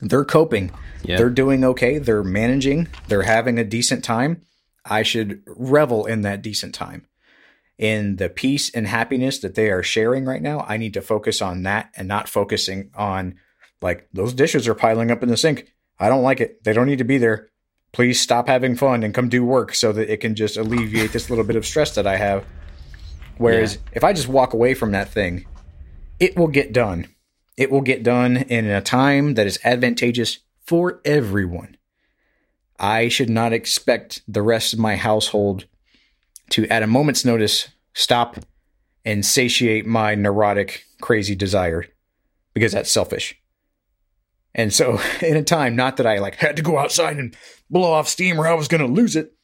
They're 0.00 0.24
coping. 0.24 0.70
They're 1.16 1.30
doing 1.30 1.64
okay. 1.64 1.98
They're 1.98 2.22
managing. 2.22 2.86
They're 3.08 3.22
having 3.22 3.58
a 3.58 3.64
decent 3.64 4.04
time. 4.04 4.42
I 4.84 5.02
should 5.02 5.42
revel 5.46 6.06
in 6.06 6.22
that 6.22 6.42
decent 6.42 6.74
time. 6.74 7.06
In 7.78 8.16
the 8.16 8.28
peace 8.28 8.70
and 8.70 8.86
happiness 8.86 9.38
that 9.38 9.54
they 9.54 9.70
are 9.70 9.82
sharing 9.82 10.26
right 10.26 10.42
now, 10.42 10.66
I 10.68 10.76
need 10.76 10.94
to 10.94 11.00
focus 11.00 11.40
on 11.40 11.62
that 11.62 11.90
and 11.96 12.06
not 12.06 12.28
focusing 12.28 12.90
on 12.94 13.36
like 13.80 14.08
those 14.12 14.34
dishes 14.34 14.68
are 14.68 14.74
piling 14.74 15.10
up 15.10 15.22
in 15.22 15.28
the 15.28 15.36
sink. 15.36 15.72
I 15.98 16.08
don't 16.08 16.22
like 16.22 16.40
it. 16.40 16.62
They 16.64 16.72
don't 16.72 16.86
need 16.86 16.98
to 16.98 17.04
be 17.04 17.18
there. 17.18 17.48
Please 17.92 18.20
stop 18.20 18.48
having 18.48 18.76
fun 18.76 19.02
and 19.02 19.14
come 19.14 19.28
do 19.28 19.44
work 19.44 19.74
so 19.74 19.92
that 19.92 20.12
it 20.12 20.18
can 20.18 20.34
just 20.34 20.56
alleviate 20.56 21.12
this 21.12 21.30
little 21.30 21.44
bit 21.44 21.56
of 21.56 21.66
stress 21.66 21.94
that 21.94 22.06
I 22.06 22.16
have. 22.16 22.44
Whereas 23.38 23.74
yeah. 23.74 23.80
if 23.94 24.04
I 24.04 24.12
just 24.12 24.28
walk 24.28 24.52
away 24.52 24.74
from 24.74 24.92
that 24.92 25.08
thing, 25.08 25.46
it 26.18 26.36
will 26.36 26.48
get 26.48 26.72
done. 26.72 27.08
It 27.56 27.70
will 27.70 27.80
get 27.80 28.02
done 28.02 28.36
in 28.36 28.66
a 28.66 28.80
time 28.80 29.34
that 29.34 29.46
is 29.46 29.58
advantageous 29.64 30.38
for 30.60 31.00
everyone. 31.04 31.76
I 32.80 33.08
should 33.08 33.28
not 33.28 33.52
expect 33.52 34.22
the 34.26 34.42
rest 34.42 34.72
of 34.72 34.78
my 34.78 34.96
household 34.96 35.66
to, 36.50 36.66
at 36.68 36.82
a 36.82 36.86
moment's 36.86 37.24
notice, 37.24 37.68
stop 37.94 38.38
and 39.04 39.24
satiate 39.24 39.86
my 39.86 40.14
neurotic, 40.14 40.84
crazy 41.00 41.34
desire 41.34 41.84
because 42.54 42.72
that's 42.72 42.90
selfish. 42.90 43.40
And 44.54 44.72
so, 44.72 44.98
in 45.22 45.36
a 45.36 45.42
time, 45.42 45.76
not 45.76 45.98
that 45.98 46.06
I 46.06 46.18
like 46.18 46.36
had 46.36 46.56
to 46.56 46.62
go 46.62 46.78
outside 46.78 47.18
and 47.18 47.36
blow 47.68 47.92
off 47.92 48.08
steam 48.08 48.40
or 48.40 48.48
I 48.48 48.54
was 48.54 48.66
going 48.66 48.80
to 48.80 48.92
lose 48.92 49.14
it, 49.14 49.34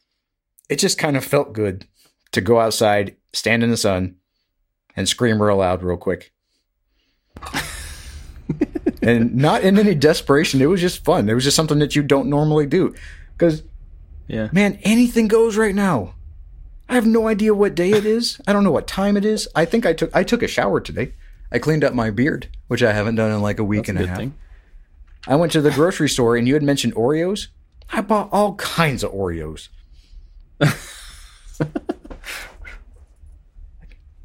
it 0.67 0.79
just 0.79 0.97
kind 0.97 1.15
of 1.15 1.23
felt 1.23 1.53
good 1.53 1.87
to 2.31 2.41
go 2.41 2.59
outside, 2.59 3.15
stand 3.33 3.63
in 3.63 3.69
the 3.69 3.77
sun, 3.77 4.15
and 4.95 5.07
scream 5.07 5.41
real 5.41 5.57
loud, 5.57 5.83
real 5.83 5.95
quick. 5.95 6.33
and 9.01 9.35
not 9.35 9.61
in 9.61 9.77
any 9.77 9.95
desperation. 9.95 10.61
It 10.61 10.65
was 10.65 10.81
just 10.81 11.05
fun. 11.05 11.29
It 11.29 11.33
was 11.33 11.43
just 11.43 11.55
something 11.55 11.79
that 11.79 11.95
you 11.95 12.03
don't 12.03 12.29
normally 12.29 12.65
do. 12.65 12.95
Because 13.37 13.63
Yeah. 14.27 14.49
Man, 14.51 14.79
anything 14.83 15.27
goes 15.27 15.55
right 15.57 15.75
now. 15.75 16.15
I 16.89 16.95
have 16.95 17.05
no 17.05 17.27
idea 17.27 17.53
what 17.53 17.75
day 17.75 17.91
it 17.91 18.05
is. 18.05 18.39
I 18.47 18.53
don't 18.53 18.63
know 18.63 18.71
what 18.71 18.87
time 18.87 19.17
it 19.17 19.25
is. 19.25 19.47
I 19.55 19.65
think 19.65 19.85
I 19.85 19.93
took 19.93 20.15
I 20.15 20.23
took 20.23 20.41
a 20.41 20.47
shower 20.47 20.79
today. 20.79 21.13
I 21.51 21.59
cleaned 21.59 21.83
up 21.83 21.93
my 21.93 22.09
beard, 22.11 22.47
which 22.67 22.81
I 22.83 22.93
haven't 22.93 23.15
done 23.15 23.31
in 23.31 23.41
like 23.41 23.59
a 23.59 23.63
week 23.63 23.79
That's 23.87 23.89
and 23.89 23.99
a 23.99 24.03
a 24.03 24.07
half. 24.07 24.17
thing. 24.17 24.35
I 25.27 25.35
went 25.35 25.51
to 25.53 25.61
the 25.61 25.71
grocery 25.71 26.09
store 26.09 26.35
and 26.37 26.47
you 26.47 26.53
had 26.53 26.63
mentioned 26.63 26.95
Oreos. 26.95 27.47
I 27.91 28.01
bought 28.01 28.29
all 28.31 28.55
kinds 28.55 29.03
of 29.03 29.11
Oreos. 29.11 29.67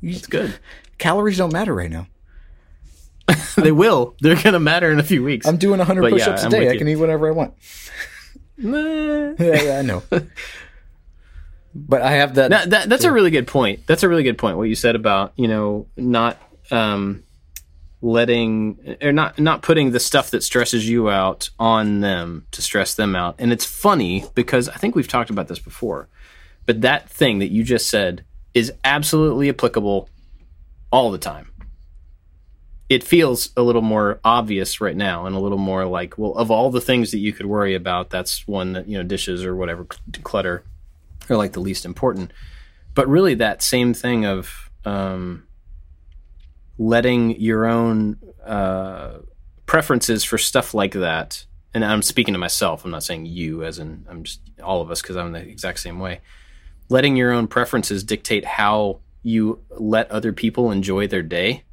It's 0.03 0.27
good. 0.27 0.59
Calories 0.99 1.39
don't 1.39 1.53
matter 1.53 1.75
right 1.75 1.91
now. 1.91 2.09
they 3.57 3.71
will. 3.73 4.17
They're 4.21 4.41
gonna 4.41 4.59
matter 4.61 4.91
in 4.91 4.99
a 4.99 5.03
few 5.05 5.23
weeks. 5.23 5.47
I'm 5.47 5.57
doing 5.57 5.79
100 5.79 6.03
But 6.03 6.11
push-ups 6.11 6.43
I'm 6.43 6.49
a 6.49 6.51
day. 6.51 6.69
I 6.69 6.73
you. 6.73 6.79
can 6.79 6.89
eat 6.89 6.97
whatever 6.97 7.29
I 7.29 7.31
want. 7.31 7.55
Yeah, 8.63 9.35
yeah, 9.39 9.79
I 9.79 9.83
know. 9.83 10.03
but 11.75 12.03
I 12.03 12.13
have 12.13 12.35
that. 12.37 12.51
That, 12.51 12.71
that 12.71 12.89
that's 12.89 13.05
a 13.05 13.13
really 13.13 13.31
good 13.31 13.47
point. 13.47 13.87
That's 13.87 14.03
a 14.03 14.09
really 14.09 14.23
good 14.23 14.39
point. 14.39 14.57
What 14.57 14.69
you 14.69 14.75
said 14.75 14.95
about 14.95 15.33
you 15.37 15.49
know 15.49 15.87
not 15.97 16.39
um, 16.71 17.25
letting 18.01 18.97
or 19.01 19.13
not 19.13 19.39
not 19.39 19.63
putting 19.63 19.93
the 19.93 20.01
stuff 20.01 20.31
that 20.31 20.43
stresses 20.43 20.89
you 20.89 21.09
out 21.09 21.51
on 21.59 22.01
them 22.01 22.47
to 22.51 22.63
stress 22.63 22.95
them 22.95 23.17
out. 23.17 23.37
And 23.39 23.53
it's 23.53 23.65
funny 23.65 24.25
because 24.35 24.69
I 24.69 24.75
think 24.75 24.95
we've 24.95 25.09
talked 25.09 25.31
about 25.31 25.49
this 25.49 25.59
before, 25.59 26.09
but 26.67 26.83
that 26.83 27.09
thing 27.09 27.39
that 27.39 27.51
you 27.51 27.65
just 27.65 27.89
said 27.89 28.25
is 28.55 28.73
absolutely 28.85 29.49
applicable 29.49 30.09
all 30.91 31.11
the 31.11 31.19
time. 31.19 31.52
It 32.93 33.03
feels 33.03 33.51
a 33.57 33.63
little 33.63 33.81
more 33.81 34.21
obvious 34.23 34.81
right 34.81 34.97
now 34.97 35.25
and 35.25 35.35
a 35.35 35.39
little 35.39 35.57
more 35.57 35.87
like, 35.87 36.19
well, 36.19 36.35
of 36.35 36.51
all 36.51 36.71
the 36.71 36.81
things 36.81 37.11
that 37.13 37.19
you 37.19 37.33
could 37.33 37.47
worry 37.47 37.75
about, 37.75 38.11
that's 38.11 38.47
one 38.47 38.75
that, 38.75 38.87
you 38.87 38.99
know, 38.99 39.03
dishes 39.03 39.45
or 39.45 39.57
whatever, 39.57 39.87
clutter 40.23 40.63
are 41.31 41.37
like 41.37 41.53
the 41.53 41.61
least 41.61 41.87
important. 41.87 42.33
But 42.95 43.09
really, 43.09 43.35
that 43.37 43.63
same 43.63 43.95
thing 43.95 44.27
of 44.27 44.71
um, 44.85 45.47
letting 46.77 47.41
your 47.41 47.65
own 47.65 48.19
uh, 48.45 49.21
preferences 49.65 50.23
for 50.23 50.37
stuff 50.37 50.75
like 50.75 50.93
that, 50.93 51.47
and 51.73 51.85
I'm 51.85 52.03
speaking 52.03 52.35
to 52.35 52.39
myself, 52.39 52.85
I'm 52.85 52.91
not 52.91 53.05
saying 53.05 53.25
you, 53.25 53.65
as 53.65 53.79
in 53.79 54.05
I'm 54.11 54.25
just 54.25 54.41
all 54.63 54.83
of 54.83 54.91
us, 54.91 55.01
because 55.01 55.17
I'm 55.17 55.33
the 55.33 55.39
exact 55.39 55.81
same 55.81 55.99
way. 55.99 56.21
Letting 56.91 57.17
your 57.17 57.33
own 57.33 57.47
preferences 57.47 58.05
dictate 58.05 58.45
how 58.45 59.01
you 59.23 59.61
let 59.71 60.11
other 60.11 60.33
people 60.35 60.71
enjoy 60.71 61.07
their 61.07 61.23
day. 61.23 61.65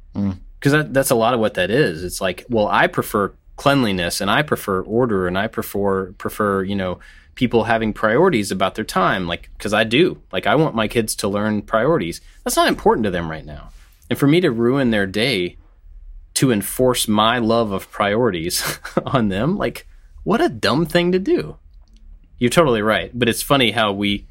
Because 0.60 0.72
that, 0.72 0.94
that's 0.94 1.10
a 1.10 1.14
lot 1.16 1.34
of 1.34 1.40
what 1.40 1.54
that 1.54 1.70
is. 1.70 2.04
It's 2.04 2.20
like, 2.20 2.44
well, 2.48 2.68
I 2.68 2.86
prefer 2.86 3.32
cleanliness 3.60 4.22
and 4.22 4.30
I 4.30 4.40
prefer 4.40 4.80
order 4.82 5.26
and 5.26 5.36
I 5.36 5.46
prefer 5.46 6.12
prefer 6.12 6.62
you 6.62 6.74
know 6.74 6.98
people 7.34 7.64
having 7.64 7.92
priorities 7.92 8.50
about 8.50 8.74
their 8.74 8.86
time 8.86 9.26
like 9.26 9.50
because 9.58 9.74
i 9.74 9.84
do. 9.84 10.22
Like 10.32 10.46
i 10.46 10.54
want 10.54 10.74
my 10.74 10.88
kids 10.88 11.14
to 11.16 11.28
learn 11.28 11.60
priorities. 11.60 12.22
That's 12.42 12.56
not 12.56 12.68
important 12.68 13.04
to 13.04 13.10
them 13.10 13.30
right 13.30 13.44
now. 13.44 13.68
And 14.08 14.18
for 14.18 14.26
me 14.26 14.40
to 14.40 14.50
ruin 14.50 14.90
their 14.90 15.06
day 15.06 15.58
to 16.34 16.50
enforce 16.50 17.06
my 17.06 17.38
love 17.38 17.70
of 17.70 17.90
priorities 17.90 18.78
on 19.04 19.28
them 19.28 19.58
like 19.58 19.86
what 20.22 20.40
a 20.40 20.48
dumb 20.48 20.86
thing 20.86 21.12
to 21.12 21.18
do. 21.18 21.56
You're 22.38 22.48
totally 22.48 22.80
right. 22.80 23.10
But 23.12 23.28
it's 23.28 23.42
funny 23.42 23.72
how 23.72 23.92
we 23.92 24.26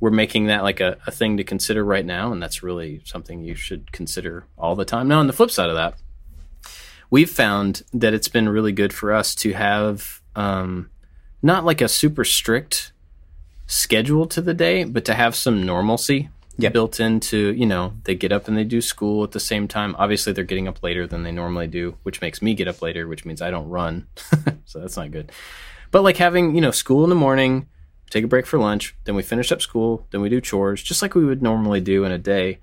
we're 0.00 0.10
making 0.10 0.46
that 0.46 0.62
like 0.62 0.80
a, 0.80 0.98
a 1.06 1.10
thing 1.10 1.36
to 1.36 1.44
consider 1.44 1.84
right 1.84 2.04
now 2.04 2.32
and 2.32 2.42
that's 2.42 2.62
really 2.62 3.00
something 3.04 3.42
you 3.42 3.54
should 3.54 3.90
consider 3.92 4.44
all 4.58 4.74
the 4.74 4.84
time 4.84 5.08
now 5.08 5.18
on 5.18 5.26
the 5.26 5.32
flip 5.32 5.50
side 5.50 5.68
of 5.68 5.76
that 5.76 5.94
we've 7.10 7.30
found 7.30 7.82
that 7.92 8.14
it's 8.14 8.28
been 8.28 8.48
really 8.48 8.72
good 8.72 8.92
for 8.92 9.12
us 9.12 9.34
to 9.34 9.52
have 9.52 10.20
um, 10.34 10.90
not 11.42 11.64
like 11.64 11.80
a 11.80 11.88
super 11.88 12.24
strict 12.24 12.92
schedule 13.66 14.26
to 14.26 14.40
the 14.40 14.54
day, 14.54 14.84
but 14.84 15.04
to 15.04 15.14
have 15.14 15.34
some 15.34 15.64
normalcy 15.64 16.30
Yep. 16.58 16.72
built 16.72 17.00
into, 17.00 17.52
you 17.52 17.66
know, 17.66 17.92
they 18.04 18.14
get 18.14 18.32
up 18.32 18.48
and 18.48 18.56
they 18.56 18.64
do 18.64 18.80
school 18.80 19.22
at 19.22 19.32
the 19.32 19.40
same 19.40 19.68
time. 19.68 19.94
Obviously, 19.98 20.32
they're 20.32 20.42
getting 20.42 20.68
up 20.68 20.82
later 20.82 21.06
than 21.06 21.22
they 21.22 21.30
normally 21.30 21.66
do, 21.66 21.98
which 22.02 22.22
makes 22.22 22.40
me 22.40 22.54
get 22.54 22.66
up 22.66 22.80
later, 22.80 23.06
which 23.06 23.26
means 23.26 23.42
I 23.42 23.50
don't 23.50 23.68
run. 23.68 24.06
so 24.64 24.80
that's 24.80 24.96
not 24.96 25.10
good. 25.10 25.30
But 25.90 26.02
like 26.02 26.16
having, 26.16 26.54
you 26.54 26.62
know, 26.62 26.70
school 26.70 27.04
in 27.04 27.10
the 27.10 27.14
morning, 27.16 27.68
take 28.10 28.24
a 28.24 28.28
break 28.28 28.46
for 28.46 28.58
lunch, 28.58 28.94
then 29.04 29.14
we 29.14 29.22
finish 29.22 29.50
up 29.50 29.60
school, 29.60 30.06
then 30.10 30.20
we 30.20 30.28
do 30.28 30.40
chores, 30.40 30.82
just 30.82 31.02
like 31.02 31.14
we 31.14 31.24
would 31.24 31.42
normally 31.42 31.80
do 31.80 32.04
in 32.04 32.12
a 32.12 32.18
day. 32.18 32.58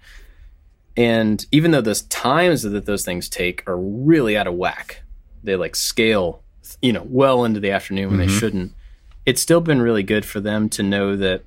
And 0.95 1.45
even 1.51 1.71
though 1.71 1.82
those 1.82 2.03
times 2.03 2.62
that 2.62 2.86
those 2.86 3.03
things 3.03 3.27
take 3.27 3.67
are 3.67 3.77
really 3.77 4.38
out 4.38 4.47
of 4.47 4.53
whack, 4.53 5.01
they 5.43 5.56
like 5.56 5.75
scale, 5.75 6.41
you 6.82 6.93
know, 6.93 7.06
well 7.06 7.45
into 7.45 7.60
the 7.60 7.71
afternoon 7.71 8.10
when 8.10 8.19
they 8.19 8.27
mm-hmm. 8.27 8.39
shouldn't. 8.39 8.73
It's 9.25 9.41
still 9.41 9.62
been 9.62 9.82
really 9.82 10.03
good 10.03 10.25
for 10.25 10.39
them 10.39 10.69
to 10.69 10.84
know 10.84 11.15
that 11.15 11.43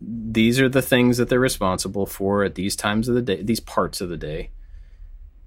these 0.00 0.60
are 0.60 0.68
the 0.68 0.82
things 0.82 1.18
that 1.18 1.28
they're 1.28 1.38
responsible 1.38 2.06
for 2.06 2.44
at 2.44 2.54
these 2.54 2.74
times 2.74 3.08
of 3.08 3.14
the 3.14 3.22
day, 3.22 3.42
these 3.42 3.60
parts 3.60 4.00
of 4.00 4.08
the 4.08 4.16
day. 4.16 4.50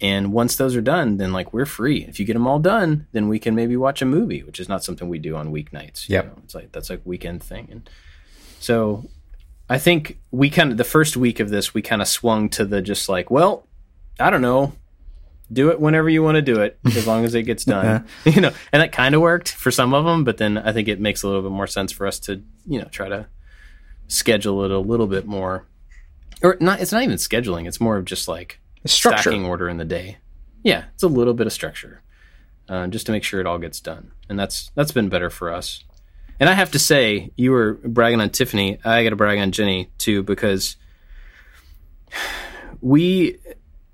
And 0.04 0.34
once 0.34 0.58
those 0.58 0.76
are 0.76 0.82
done, 0.82 1.16
then 1.16 1.32
like 1.32 1.54
we're 1.54 1.66
free. 1.66 2.04
If 2.04 2.20
you 2.20 2.26
get 2.26 2.34
them 2.34 2.46
all 2.46 2.60
done, 2.60 3.08
then 3.14 3.30
we 3.30 3.40
can 3.40 3.56
maybe 3.56 3.78
watch 3.78 4.02
a 4.02 4.06
movie, 4.06 4.44
which 4.44 4.60
is 4.60 4.68
not 4.68 4.84
something 4.84 5.08
we 5.08 5.18
do 5.18 5.38
on 5.38 5.54
weeknights. 5.54 6.10
know? 6.28 6.42
It's 6.44 6.54
like 6.54 6.74
that's 6.74 6.90
a 6.90 7.00
weekend 7.06 7.42
thing. 7.42 7.70
And 7.72 7.90
so 8.60 9.10
I 9.70 9.80
think 9.80 10.20
we 10.30 10.50
kind 10.50 10.72
of 10.72 10.78
the 10.78 10.84
first 10.84 11.16
week 11.16 11.40
of 11.40 11.50
this 11.50 11.74
we 11.74 11.82
kind 11.82 12.02
of 12.02 12.10
swung 12.10 12.50
to 12.50 12.66
the 12.66 12.82
just 12.82 13.08
like, 13.08 13.32
well, 13.32 13.66
I 14.20 14.30
don't 14.30 14.42
know, 14.42 14.74
do 15.54 15.70
it 15.70 15.80
whenever 15.80 16.10
you 16.10 16.22
want 16.22 16.36
to 16.36 16.42
do 16.42 16.60
it, 16.60 16.78
as 16.86 17.08
long 17.08 17.24
as 17.24 17.34
it 17.34 17.44
gets 17.44 17.64
done. 17.64 18.06
you 18.26 18.42
know, 18.42 18.52
and 18.74 18.82
that 18.82 18.92
kind 18.92 19.16
of 19.16 19.22
worked 19.22 19.54
for 19.54 19.72
some 19.72 19.94
of 19.94 20.04
them, 20.04 20.26
but 20.26 20.36
then 20.36 20.58
I 20.58 20.74
think 20.74 20.90
it 20.90 21.00
makes 21.00 21.24
a 21.24 21.28
little 21.28 21.44
bit 21.44 21.52
more 21.52 21.68
sense 21.68 21.94
for 21.94 22.06
us 22.06 22.20
to 22.22 22.44
you 22.68 22.80
know 22.80 22.90
try 22.92 23.08
to 23.08 23.28
schedule 24.10 24.66
it 24.66 24.72
a 24.72 24.80
little 24.80 25.08
bit 25.08 25.26
more, 25.26 25.66
or 26.42 26.58
not. 26.60 26.82
It's 26.82 26.92
not 26.92 27.04
even 27.04 27.16
scheduling; 27.16 27.70
it's 27.70 27.80
more 27.80 27.96
of 27.96 28.04
just 28.04 28.28
like 28.28 28.60
Structure. 28.86 29.22
stacking 29.22 29.46
order 29.46 29.70
in 29.70 29.78
the 29.78 29.86
day. 29.86 30.18
Yeah, 30.64 30.86
it's 30.94 31.04
a 31.04 31.08
little 31.08 31.34
bit 31.34 31.48
of 31.48 31.54
structure, 31.54 32.02
uh, 32.70 32.88
just 32.88 33.06
to 33.08 33.12
make 33.12 33.24
sure 33.24 33.40
it 33.40 33.46
all 33.46 33.60
gets 33.60 33.80
done, 33.80 34.12
and 34.30 34.40
that's 34.40 34.72
that's 34.76 34.92
been 34.92 35.10
better 35.10 35.30
for 35.30 35.54
us. 35.54 35.84
And 36.40 36.50
I 36.50 36.54
have 36.54 36.72
to 36.72 36.80
say, 36.80 37.32
you 37.38 37.52
were 37.52 37.74
bragging 37.84 38.20
on 38.20 38.30
Tiffany. 38.30 38.80
I 38.84 39.04
got 39.04 39.12
to 39.12 39.16
brag 39.16 39.40
on 39.40 39.52
Jenny 39.52 39.92
too 39.98 40.24
because 40.24 40.76
we, 42.82 43.38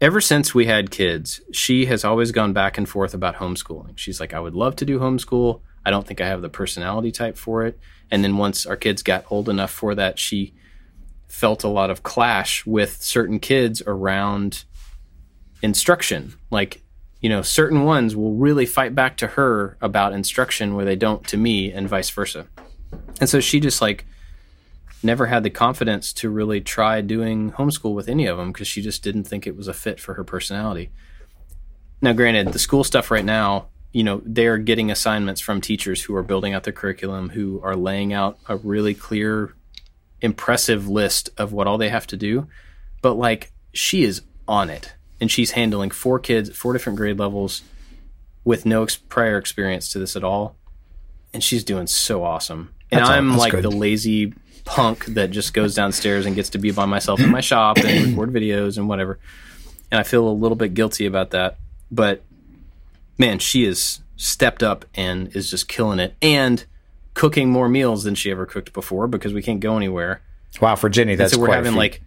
ever 0.02 0.21
since 0.21 0.56
we 0.56 0.65
had 0.65 0.89
kids, 0.89 1.41
she 1.52 1.86
has 1.88 2.04
always 2.04 2.32
gone 2.32 2.54
back 2.54 2.78
and 2.78 2.88
forth 2.88 3.13
about 3.13 3.36
homeschooling. 3.36 3.97
She's 3.97 4.19
like, 4.19 4.34
I 4.34 4.39
would 4.39 4.56
love 4.56 4.75
to 4.78 4.86
do 4.86 4.99
homeschool. 4.99 5.62
I 5.86 5.91
don't 5.91 6.08
think 6.08 6.21
I 6.21 6.28
have 6.28 6.41
the 6.41 6.49
personality 6.49 7.12
type 7.12 7.38
for 7.38 7.65
it. 7.65 7.80
And 8.10 8.23
then 8.23 8.38
once 8.38 8.65
our 8.65 8.75
kids 8.75 9.04
got 9.04 9.25
old 9.30 9.49
enough 9.49 9.71
for 9.71 9.93
that, 9.95 10.17
she 10.17 10.54
felt 11.28 11.63
a 11.63 11.69
lot 11.69 11.91
of 11.91 12.04
clash 12.04 12.65
with 12.65 13.02
certain 13.02 13.39
kids 13.39 13.84
around 13.86 14.63
instruction. 15.62 16.34
Like, 16.52 16.82
you 17.22 17.30
know, 17.30 17.41
certain 17.41 17.84
ones 17.84 18.15
will 18.15 18.34
really 18.34 18.65
fight 18.65 18.95
back 18.95 19.17
to 19.17 19.28
her 19.28 19.78
about 19.82 20.13
instruction 20.13 20.76
where 20.76 20.86
they 20.86 20.95
don't 20.95 21.26
to 21.28 21.38
me, 21.38 21.72
and 21.72 21.88
vice 21.88 22.10
versa. 22.10 22.48
And 23.19 23.30
so 23.30 23.39
she 23.39 23.60
just 23.60 23.82
like 23.82 24.06
never 25.04 25.28
had 25.28 25.43
the 25.43 25.50
confidence 25.50 26.12
to 26.13 26.30
really 26.30 26.62
try 26.62 27.02
doing 27.02 27.52
homeschool 27.52 27.93
with 27.93 28.10
any 28.10 28.26
of 28.26 28.38
them 28.38 28.52
because 28.52 28.67
she 28.67 28.82
just 28.82 29.04
didn't 29.04 29.24
think 29.26 29.45
it 29.45 29.56
was 29.56 29.67
a 29.67 29.74
fit 29.74 30.00
for 30.00 30.13
her 30.15 30.24
personality. 30.24 30.91
Now, 32.02 32.13
granted, 32.13 32.54
the 32.54 32.60
school 32.60 32.84
stuff 32.84 33.12
right 33.12 33.26
now, 33.26 33.67
you 33.91 34.04
know, 34.04 34.22
they're 34.26 34.58
getting 34.58 34.91
assignments 34.91 35.41
from 35.41 35.60
teachers 35.60 36.04
who 36.04 36.15
are 36.15 36.24
building 36.24 36.54
out 36.54 36.63
their 36.63 36.74
curriculum, 36.74 37.30
who 37.30 37.60
are 37.63 37.76
laying 37.76 38.13
out 38.13 38.39
a 38.48 38.56
really 38.56 38.93
clear, 38.93 39.54
impressive 40.22 40.88
list 40.88 41.30
of 41.38 41.52
what 41.52 41.67
all 41.67 41.78
they 41.78 41.89
have 41.89 42.08
to 42.08 42.17
do. 42.17 42.48
But 43.02 43.15
like, 43.15 43.52
she 43.74 44.04
is 44.04 44.22
on 44.48 44.69
it 44.69 44.93
and 45.21 45.29
she's 45.32 45.51
handling 45.51 45.91
four 45.91 46.19
kids 46.19 46.49
at 46.49 46.55
four 46.55 46.73
different 46.73 46.97
grade 46.97 47.19
levels 47.19 47.62
with 48.43 48.65
no 48.65 48.84
ex- 48.84 48.95
prior 48.95 49.38
experience 49.38 49.91
to 49.91 49.99
this 49.99 50.15
at 50.15 50.23
all. 50.23 50.55
And 51.34 51.43
she's 51.43 51.63
doing 51.63 51.88
so 51.88 52.23
awesome. 52.23 52.73
And 52.91 53.01
That's 53.01 53.10
I'm 53.10 53.38
like 53.38 53.51
good. 53.51 53.63
the 53.63 53.69
lazy 53.69 54.34
punk 54.65 55.05
that 55.05 55.32
just 55.32 55.53
goes 55.53 55.75
downstairs 55.75 56.25
and 56.25 56.36
gets 56.36 56.49
to 56.49 56.58
be 56.58 56.71
by 56.71 56.86
myself 56.86 57.19
in 57.19 57.29
my 57.29 57.41
shop 57.41 57.77
and 57.77 58.17
record 58.17 58.34
videos 58.34 58.77
and 58.77 58.89
whatever. 58.89 59.19
And 59.91 59.99
I 59.99 60.03
feel 60.03 60.27
a 60.27 60.32
little 60.32 60.55
bit 60.55 60.73
guilty 60.73 61.05
about 61.05 61.32
that. 61.32 61.58
But 61.91 62.23
man, 63.17 63.39
she 63.39 63.65
has 63.65 64.01
stepped 64.15 64.63
up 64.63 64.86
and 64.95 65.36
is 65.36 65.49
just 65.49 65.67
killing 65.67 65.99
it 65.99 66.15
and 66.21 66.65
cooking 67.13 67.49
more 67.49 67.69
meals 67.69 68.03
than 68.03 68.15
she 68.15 68.32
ever 68.32 68.45
cooked 68.45 68.73
before 68.73 69.08
because 69.08 69.34
we 69.34 69.41
can't 69.41 69.60
go 69.60 69.75
anywhere. 69.77 70.21
Wow, 70.62 70.75
for 70.75 70.89
Jenny, 70.89 71.15
that's 71.15 71.34
so 71.34 71.39
we're 71.39 71.53
having 71.53 71.75
like, 71.75 72.01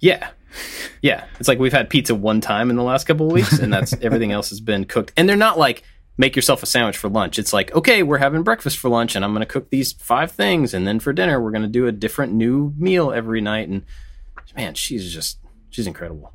yeah, 0.00 0.30
yeah. 1.02 1.24
It's 1.38 1.48
like 1.48 1.58
we've 1.58 1.72
had 1.72 1.90
pizza 1.90 2.14
one 2.14 2.40
time 2.40 2.70
in 2.70 2.76
the 2.76 2.82
last 2.82 3.06
couple 3.06 3.26
of 3.26 3.32
weeks, 3.32 3.58
and 3.58 3.72
that's 3.72 3.92
everything 4.02 4.32
else 4.32 4.50
has 4.50 4.60
been 4.60 4.84
cooked. 4.84 5.12
And 5.16 5.28
they're 5.28 5.36
not 5.36 5.58
like 5.58 5.82
make 6.16 6.34
yourself 6.34 6.62
a 6.62 6.66
sandwich 6.66 6.96
for 6.96 7.08
lunch. 7.08 7.38
It's 7.38 7.52
like 7.52 7.74
okay, 7.74 8.02
we're 8.02 8.18
having 8.18 8.42
breakfast 8.42 8.78
for 8.78 8.88
lunch, 8.88 9.16
and 9.16 9.24
I'm 9.24 9.32
going 9.32 9.40
to 9.40 9.46
cook 9.46 9.70
these 9.70 9.92
five 9.92 10.32
things, 10.32 10.74
and 10.74 10.86
then 10.86 11.00
for 11.00 11.12
dinner 11.12 11.40
we're 11.40 11.52
going 11.52 11.62
to 11.62 11.68
do 11.68 11.86
a 11.86 11.92
different 11.92 12.32
new 12.32 12.74
meal 12.76 13.12
every 13.12 13.40
night. 13.40 13.68
And 13.68 13.84
man, 14.56 14.74
she's 14.74 15.12
just 15.12 15.38
she's 15.70 15.86
incredible. 15.86 16.32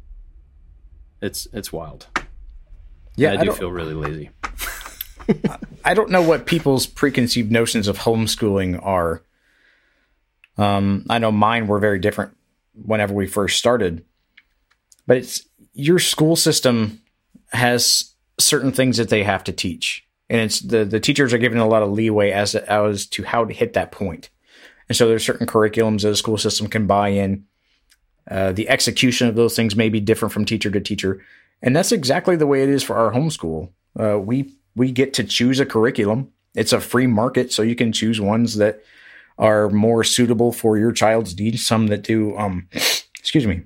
It's 1.21 1.47
it's 1.53 1.71
wild. 1.71 2.07
yeah, 3.15 3.33
I 3.33 3.39
I, 3.39 3.43
do 3.45 3.53
feel 3.53 3.71
really 3.71 3.93
lazy. 3.93 4.31
I 5.85 5.93
don't 5.93 6.09
know 6.09 6.21
what 6.21 6.45
people's 6.45 6.85
preconceived 6.85 7.51
notions 7.51 7.87
of 7.87 7.99
homeschooling 7.99 8.83
are. 8.85 9.21
Um, 10.57 11.05
I 11.09 11.17
know 11.17 11.31
mine 11.31 11.67
were 11.67 11.79
very 11.79 11.97
different 11.97 12.35
whenever 12.73 13.13
we 13.13 13.27
first 13.27 13.57
started, 13.57 14.03
but 15.07 15.17
it's 15.17 15.47
your 15.73 15.99
school 15.99 16.35
system 16.35 17.01
has 17.51 18.13
certain 18.39 18.71
things 18.71 18.97
that 18.97 19.09
they 19.09 19.23
have 19.23 19.43
to 19.45 19.51
teach, 19.51 20.05
and 20.29 20.41
it's 20.41 20.59
the 20.59 20.85
the 20.85 20.99
teachers 20.99 21.33
are 21.33 21.37
given 21.37 21.57
a 21.57 21.67
lot 21.67 21.83
of 21.83 21.91
leeway 21.91 22.31
as 22.31 22.55
as 22.55 23.05
to 23.07 23.23
how 23.23 23.45
to 23.45 23.53
hit 23.53 23.73
that 23.73 23.91
point. 23.91 24.29
And 24.89 24.97
so 24.97 25.07
there's 25.07 25.25
certain 25.25 25.47
curriculums 25.47 26.01
that 26.01 26.11
a 26.11 26.15
school 26.15 26.37
system 26.37 26.67
can 26.67 26.87
buy 26.87 27.09
in. 27.09 27.45
Uh, 28.29 28.51
the 28.51 28.69
execution 28.69 29.27
of 29.27 29.35
those 29.35 29.55
things 29.55 29.75
may 29.75 29.89
be 29.89 29.99
different 29.99 30.33
from 30.33 30.45
teacher 30.45 30.71
to 30.71 30.79
teacher, 30.79 31.23
and 31.61 31.75
that's 31.75 31.91
exactly 31.91 32.35
the 32.35 32.47
way 32.47 32.63
it 32.63 32.69
is 32.69 32.83
for 32.83 32.95
our 32.95 33.11
homeschool. 33.11 33.69
Uh, 33.99 34.19
we 34.19 34.53
we 34.75 34.91
get 34.91 35.13
to 35.13 35.23
choose 35.23 35.59
a 35.59 35.65
curriculum. 35.65 36.31
It's 36.55 36.73
a 36.73 36.79
free 36.79 37.07
market, 37.07 37.51
so 37.51 37.61
you 37.61 37.75
can 37.75 37.91
choose 37.91 38.21
ones 38.21 38.55
that 38.57 38.83
are 39.37 39.69
more 39.69 40.03
suitable 40.03 40.51
for 40.51 40.77
your 40.77 40.91
child's 40.91 41.37
needs. 41.37 41.65
Some 41.65 41.87
that 41.87 42.03
do, 42.03 42.37
um, 42.37 42.67
excuse 43.19 43.47
me, 43.47 43.63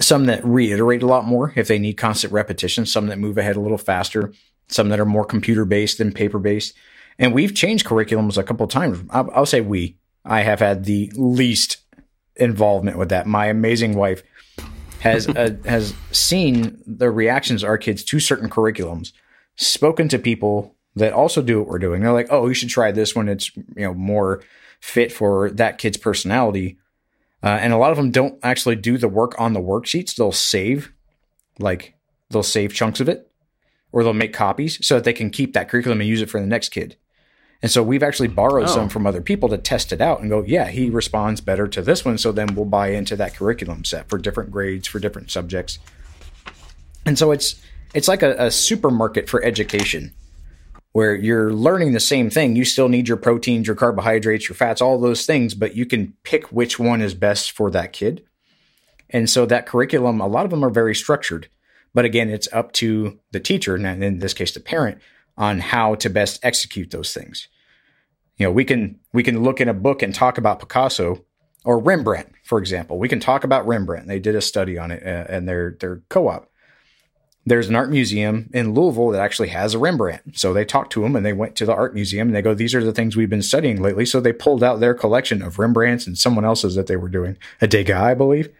some 0.00 0.26
that 0.26 0.44
reiterate 0.44 1.02
a 1.02 1.06
lot 1.06 1.24
more 1.24 1.52
if 1.56 1.68
they 1.68 1.78
need 1.78 1.94
constant 1.94 2.32
repetition. 2.32 2.86
Some 2.86 3.06
that 3.06 3.18
move 3.18 3.38
ahead 3.38 3.56
a 3.56 3.60
little 3.60 3.78
faster. 3.78 4.32
Some 4.68 4.88
that 4.90 5.00
are 5.00 5.06
more 5.06 5.24
computer 5.24 5.64
based 5.64 5.98
than 5.98 6.12
paper 6.12 6.38
based. 6.38 6.74
And 7.18 7.34
we've 7.34 7.54
changed 7.54 7.86
curriculums 7.86 8.38
a 8.38 8.42
couple 8.42 8.64
of 8.64 8.70
times. 8.70 9.02
I'll, 9.10 9.30
I'll 9.34 9.46
say 9.46 9.60
we. 9.60 9.96
I 10.24 10.42
have 10.42 10.60
had 10.60 10.84
the 10.84 11.10
least 11.16 11.78
involvement 12.36 12.98
with 12.98 13.08
that. 13.10 13.26
My 13.26 13.46
amazing 13.46 13.94
wife 13.94 14.22
has 15.00 15.28
uh, 15.28 15.56
has 15.64 15.94
seen 16.12 16.82
the 16.86 17.10
reactions 17.10 17.62
of 17.62 17.68
our 17.68 17.78
kids 17.78 18.04
to 18.04 18.20
certain 18.20 18.48
curriculums, 18.48 19.12
spoken 19.56 20.08
to 20.08 20.18
people 20.18 20.74
that 21.00 21.12
also 21.12 21.42
do 21.42 21.58
what 21.58 21.68
we're 21.68 21.78
doing. 21.78 22.02
They're 22.02 22.12
like, 22.12 22.28
"Oh, 22.30 22.46
you 22.46 22.54
should 22.54 22.68
try 22.68 22.92
this 22.92 23.14
one. 23.14 23.28
It's 23.28 23.54
you 23.56 23.84
know 23.84 23.94
more 23.94 24.42
fit 24.80 25.12
for 25.12 25.50
that 25.50 25.78
kid's 25.78 25.96
personality." 25.96 26.78
Uh, 27.42 27.58
and 27.60 27.72
a 27.72 27.78
lot 27.78 27.90
of 27.90 27.96
them 27.96 28.10
don't 28.10 28.38
actually 28.42 28.76
do 28.76 28.98
the 28.98 29.08
work 29.08 29.34
on 29.40 29.52
the 29.52 29.60
worksheets. 29.60 30.14
They'll 30.14 30.32
save, 30.32 30.92
like 31.58 31.94
they'll 32.30 32.42
save 32.42 32.74
chunks 32.74 33.00
of 33.00 33.08
it, 33.08 33.30
or 33.92 34.04
they'll 34.04 34.12
make 34.12 34.32
copies 34.32 34.84
so 34.86 34.96
that 34.96 35.04
they 35.04 35.12
can 35.12 35.30
keep 35.30 35.54
that 35.54 35.68
curriculum 35.68 36.00
and 36.00 36.08
use 36.08 36.20
it 36.20 36.30
for 36.30 36.40
the 36.40 36.46
next 36.46 36.68
kid. 36.68 36.96
And 37.62 37.70
so 37.70 37.82
we've 37.82 38.02
actually 38.02 38.28
borrowed 38.28 38.68
oh. 38.68 38.74
some 38.74 38.88
from 38.88 39.06
other 39.06 39.20
people 39.20 39.48
to 39.50 39.58
test 39.58 39.92
it 39.92 40.00
out 40.00 40.20
and 40.20 40.30
go, 40.30 40.42
yeah, 40.42 40.68
he 40.68 40.88
responds 40.88 41.40
better 41.40 41.68
to 41.68 41.82
this 41.82 42.04
one. 42.04 42.16
So 42.16 42.32
then 42.32 42.54
we'll 42.54 42.64
buy 42.64 42.88
into 42.88 43.16
that 43.16 43.34
curriculum 43.34 43.84
set 43.84 44.08
for 44.08 44.18
different 44.18 44.50
grades 44.50 44.88
for 44.88 44.98
different 44.98 45.30
subjects. 45.30 45.78
And 47.04 47.18
so 47.18 47.32
it's 47.32 47.60
it's 47.92 48.08
like 48.08 48.22
a, 48.22 48.46
a 48.46 48.50
supermarket 48.50 49.28
for 49.28 49.42
education 49.44 50.12
where 50.92 51.14
you're 51.14 51.52
learning 51.52 51.92
the 51.92 52.00
same 52.00 52.30
thing. 52.30 52.56
You 52.56 52.64
still 52.64 52.88
need 52.88 53.06
your 53.06 53.16
proteins, 53.16 53.66
your 53.66 53.76
carbohydrates, 53.76 54.48
your 54.48 54.56
fats, 54.56 54.80
all 54.80 55.00
those 55.00 55.24
things, 55.24 55.54
but 55.54 55.76
you 55.76 55.86
can 55.86 56.14
pick 56.24 56.50
which 56.52 56.78
one 56.78 57.00
is 57.00 57.14
best 57.14 57.52
for 57.52 57.70
that 57.70 57.92
kid. 57.92 58.24
And 59.08 59.28
so 59.28 59.46
that 59.46 59.66
curriculum, 59.66 60.20
a 60.20 60.26
lot 60.26 60.44
of 60.44 60.50
them 60.50 60.64
are 60.64 60.70
very 60.70 60.94
structured. 60.94 61.48
But 61.94 62.04
again, 62.04 62.30
it's 62.30 62.48
up 62.52 62.72
to 62.74 63.18
the 63.32 63.40
teacher, 63.40 63.74
and 63.74 64.04
in 64.04 64.18
this 64.18 64.34
case, 64.34 64.52
the 64.52 64.60
parent, 64.60 64.98
on 65.36 65.58
how 65.58 65.96
to 65.96 66.08
best 66.08 66.38
execute 66.44 66.90
those 66.90 67.12
things. 67.12 67.48
You 68.36 68.46
know, 68.46 68.52
we 68.52 68.64
can 68.64 69.00
we 69.12 69.22
can 69.22 69.42
look 69.42 69.60
in 69.60 69.68
a 69.68 69.74
book 69.74 70.02
and 70.02 70.14
talk 70.14 70.38
about 70.38 70.60
Picasso 70.60 71.24
or 71.64 71.78
Rembrandt, 71.78 72.32
for 72.44 72.58
example. 72.58 72.98
We 72.98 73.08
can 73.08 73.20
talk 73.20 73.44
about 73.44 73.66
Rembrandt. 73.66 74.06
They 74.06 74.18
did 74.18 74.34
a 74.34 74.40
study 74.40 74.78
on 74.78 74.90
it, 74.92 75.02
uh, 75.02 75.26
and 75.28 75.48
their 75.48 75.76
their 75.80 76.02
co-op. 76.08 76.49
There's 77.46 77.68
an 77.68 77.76
art 77.76 77.90
museum 77.90 78.50
in 78.52 78.74
Louisville 78.74 79.08
that 79.10 79.20
actually 79.20 79.48
has 79.48 79.74
a 79.74 79.78
Rembrandt. 79.78 80.38
So 80.38 80.52
they 80.52 80.64
talked 80.64 80.92
to 80.92 81.04
him 81.04 81.16
and 81.16 81.24
they 81.24 81.32
went 81.32 81.56
to 81.56 81.66
the 81.66 81.74
art 81.74 81.94
museum 81.94 82.28
and 82.28 82.36
they 82.36 82.42
go, 82.42 82.54
These 82.54 82.74
are 82.74 82.84
the 82.84 82.92
things 82.92 83.16
we've 83.16 83.30
been 83.30 83.42
studying 83.42 83.80
lately. 83.80 84.04
So 84.04 84.20
they 84.20 84.32
pulled 84.32 84.62
out 84.62 84.80
their 84.80 84.94
collection 84.94 85.40
of 85.42 85.58
Rembrandts 85.58 86.06
and 86.06 86.18
someone 86.18 86.44
else's 86.44 86.74
that 86.74 86.86
they 86.86 86.96
were 86.96 87.08
doing, 87.08 87.36
a 87.60 87.66
Degas, 87.66 87.96
I 87.96 88.14
believe. 88.14 88.50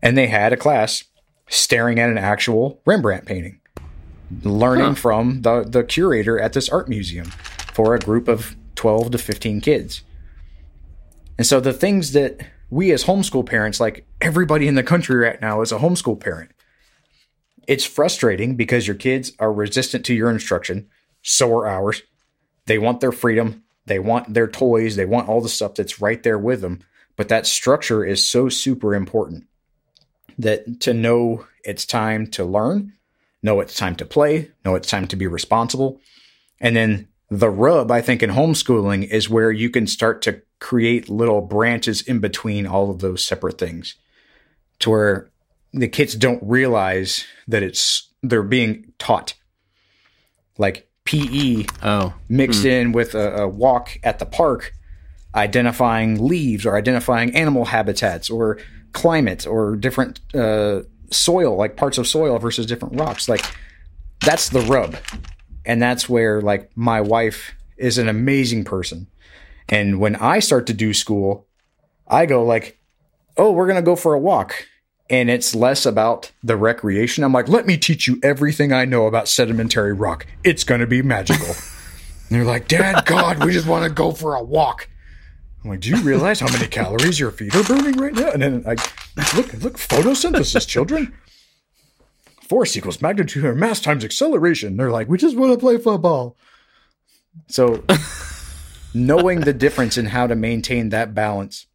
And 0.00 0.16
they 0.16 0.28
had 0.28 0.52
a 0.52 0.56
class 0.56 1.04
staring 1.48 1.98
at 1.98 2.10
an 2.10 2.18
actual 2.18 2.80
Rembrandt 2.86 3.26
painting 3.26 3.60
learning 4.42 4.86
huh. 4.86 4.94
from 4.94 5.42
the, 5.42 5.62
the 5.62 5.84
curator 5.84 6.40
at 6.40 6.52
this 6.52 6.68
art 6.68 6.88
museum 6.88 7.26
for 7.72 7.94
a 7.94 7.98
group 7.98 8.28
of 8.28 8.56
12 8.76 9.12
to 9.12 9.18
15 9.18 9.60
kids. 9.60 10.02
And 11.38 11.46
so 11.46 11.60
the 11.60 11.72
things 11.72 12.12
that 12.12 12.40
we 12.70 12.92
as 12.92 13.04
homeschool 13.04 13.46
parents, 13.46 13.80
like 13.80 14.06
everybody 14.20 14.66
in 14.66 14.74
the 14.74 14.82
country 14.82 15.16
right 15.16 15.40
now 15.40 15.60
is 15.60 15.72
a 15.72 15.78
homeschool 15.78 16.18
parent. 16.18 16.51
It's 17.66 17.84
frustrating 17.84 18.56
because 18.56 18.86
your 18.86 18.96
kids 18.96 19.32
are 19.38 19.52
resistant 19.52 20.04
to 20.06 20.14
your 20.14 20.30
instruction. 20.30 20.88
So 21.22 21.52
are 21.52 21.66
ours. 21.66 22.02
They 22.66 22.78
want 22.78 23.00
their 23.00 23.12
freedom. 23.12 23.64
They 23.86 23.98
want 23.98 24.34
their 24.34 24.48
toys. 24.48 24.96
They 24.96 25.04
want 25.04 25.28
all 25.28 25.40
the 25.40 25.48
stuff 25.48 25.74
that's 25.74 26.00
right 26.00 26.22
there 26.22 26.38
with 26.38 26.60
them. 26.60 26.80
But 27.16 27.28
that 27.28 27.46
structure 27.46 28.04
is 28.04 28.28
so 28.28 28.48
super 28.48 28.94
important 28.94 29.46
that 30.38 30.80
to 30.80 30.94
know 30.94 31.46
it's 31.64 31.84
time 31.84 32.26
to 32.28 32.44
learn 32.44 32.92
know 33.42 33.60
it's 33.60 33.74
time 33.74 33.96
to 33.96 34.04
play, 34.04 34.50
know 34.64 34.74
it's 34.74 34.88
time 34.88 35.08
to 35.08 35.16
be 35.16 35.26
responsible. 35.26 36.00
And 36.60 36.76
then 36.76 37.08
the 37.28 37.50
rub, 37.50 37.90
I 37.90 38.00
think, 38.00 38.22
in 38.22 38.30
homeschooling 38.30 39.08
is 39.08 39.28
where 39.28 39.50
you 39.50 39.70
can 39.70 39.86
start 39.86 40.22
to 40.22 40.42
create 40.60 41.08
little 41.08 41.40
branches 41.40 42.02
in 42.02 42.20
between 42.20 42.66
all 42.66 42.90
of 42.90 43.00
those 43.00 43.24
separate 43.24 43.58
things 43.58 43.96
to 44.78 44.90
where 44.90 45.30
the 45.72 45.88
kids 45.88 46.14
don't 46.14 46.42
realize 46.42 47.24
that 47.48 47.62
it's 47.62 48.08
they're 48.22 48.42
being 48.42 48.92
taught. 48.98 49.34
Like 50.58 50.88
PE 51.04 51.64
oh. 51.82 52.14
mixed 52.28 52.64
mm. 52.64 52.70
in 52.70 52.92
with 52.92 53.14
a, 53.14 53.42
a 53.42 53.48
walk 53.48 53.98
at 54.04 54.18
the 54.18 54.26
park, 54.26 54.72
identifying 55.34 56.26
leaves 56.26 56.66
or 56.66 56.76
identifying 56.76 57.34
animal 57.34 57.64
habitats 57.64 58.30
or 58.30 58.58
climate 58.92 59.46
or 59.46 59.76
different 59.76 60.20
uh, 60.34 60.82
soil, 61.10 61.56
like 61.56 61.76
parts 61.76 61.98
of 61.98 62.06
soil 62.06 62.38
versus 62.38 62.66
different 62.66 63.00
rocks. 63.00 63.28
Like 63.28 63.44
that's 64.20 64.50
the 64.50 64.60
rub. 64.60 64.96
And 65.64 65.80
that's 65.80 66.08
where 66.08 66.40
like 66.40 66.70
my 66.76 67.00
wife 67.00 67.54
is 67.76 67.98
an 67.98 68.08
amazing 68.08 68.64
person. 68.64 69.08
And 69.68 70.00
when 70.00 70.16
I 70.16 70.40
start 70.40 70.66
to 70.66 70.74
do 70.74 70.92
school, 70.92 71.46
I 72.06 72.26
go 72.26 72.44
like, 72.44 72.78
"Oh, 73.36 73.52
we're 73.52 73.66
going 73.66 73.76
to 73.76 73.82
go 73.82 73.96
for 73.96 74.12
a 74.12 74.18
walk." 74.18 74.66
And 75.10 75.28
it's 75.28 75.54
less 75.54 75.84
about 75.84 76.32
the 76.42 76.56
recreation. 76.56 77.24
I'm 77.24 77.32
like, 77.32 77.48
"Let 77.48 77.66
me 77.66 77.76
teach 77.76 78.06
you 78.06 78.18
everything 78.22 78.72
I 78.72 78.84
know 78.84 79.06
about 79.06 79.28
sedimentary 79.28 79.92
rock. 79.92 80.26
It's 80.42 80.64
going 80.64 80.80
to 80.80 80.86
be 80.86 81.02
magical." 81.02 81.46
and 81.46 81.56
they're 82.30 82.44
like, 82.44 82.68
"Dad, 82.68 83.04
God, 83.04 83.44
we 83.44 83.52
just 83.52 83.66
want 83.66 83.84
to 83.84 83.90
go 83.90 84.12
for 84.12 84.34
a 84.34 84.42
walk." 84.42 84.88
I'm 85.62 85.70
like, 85.70 85.80
do 85.80 85.90
you 85.90 86.02
realize 86.02 86.40
how 86.40 86.50
many 86.50 86.66
calories 86.66 87.20
your 87.20 87.30
feet 87.30 87.54
are 87.54 87.62
burning 87.62 87.96
right 87.96 88.12
now? 88.12 88.30
And 88.32 88.42
then 88.42 88.64
I 88.66 88.70
look, 89.36 89.52
look, 89.54 89.78
photosynthesis, 89.78 90.66
children. 90.66 91.14
Force 92.48 92.76
equals 92.76 93.00
magnitude 93.00 93.44
or 93.44 93.54
mass 93.54 93.80
times 93.80 94.04
acceleration. 94.04 94.76
They're 94.76 94.90
like, 94.90 95.08
we 95.08 95.18
just 95.18 95.36
want 95.36 95.52
to 95.52 95.58
play 95.58 95.78
football. 95.78 96.36
So, 97.46 97.84
knowing 98.94 99.40
the 99.40 99.52
difference 99.54 99.96
in 99.96 100.06
how 100.06 100.26
to 100.26 100.34
maintain 100.34 100.88
that 100.88 101.14
balance 101.14 101.66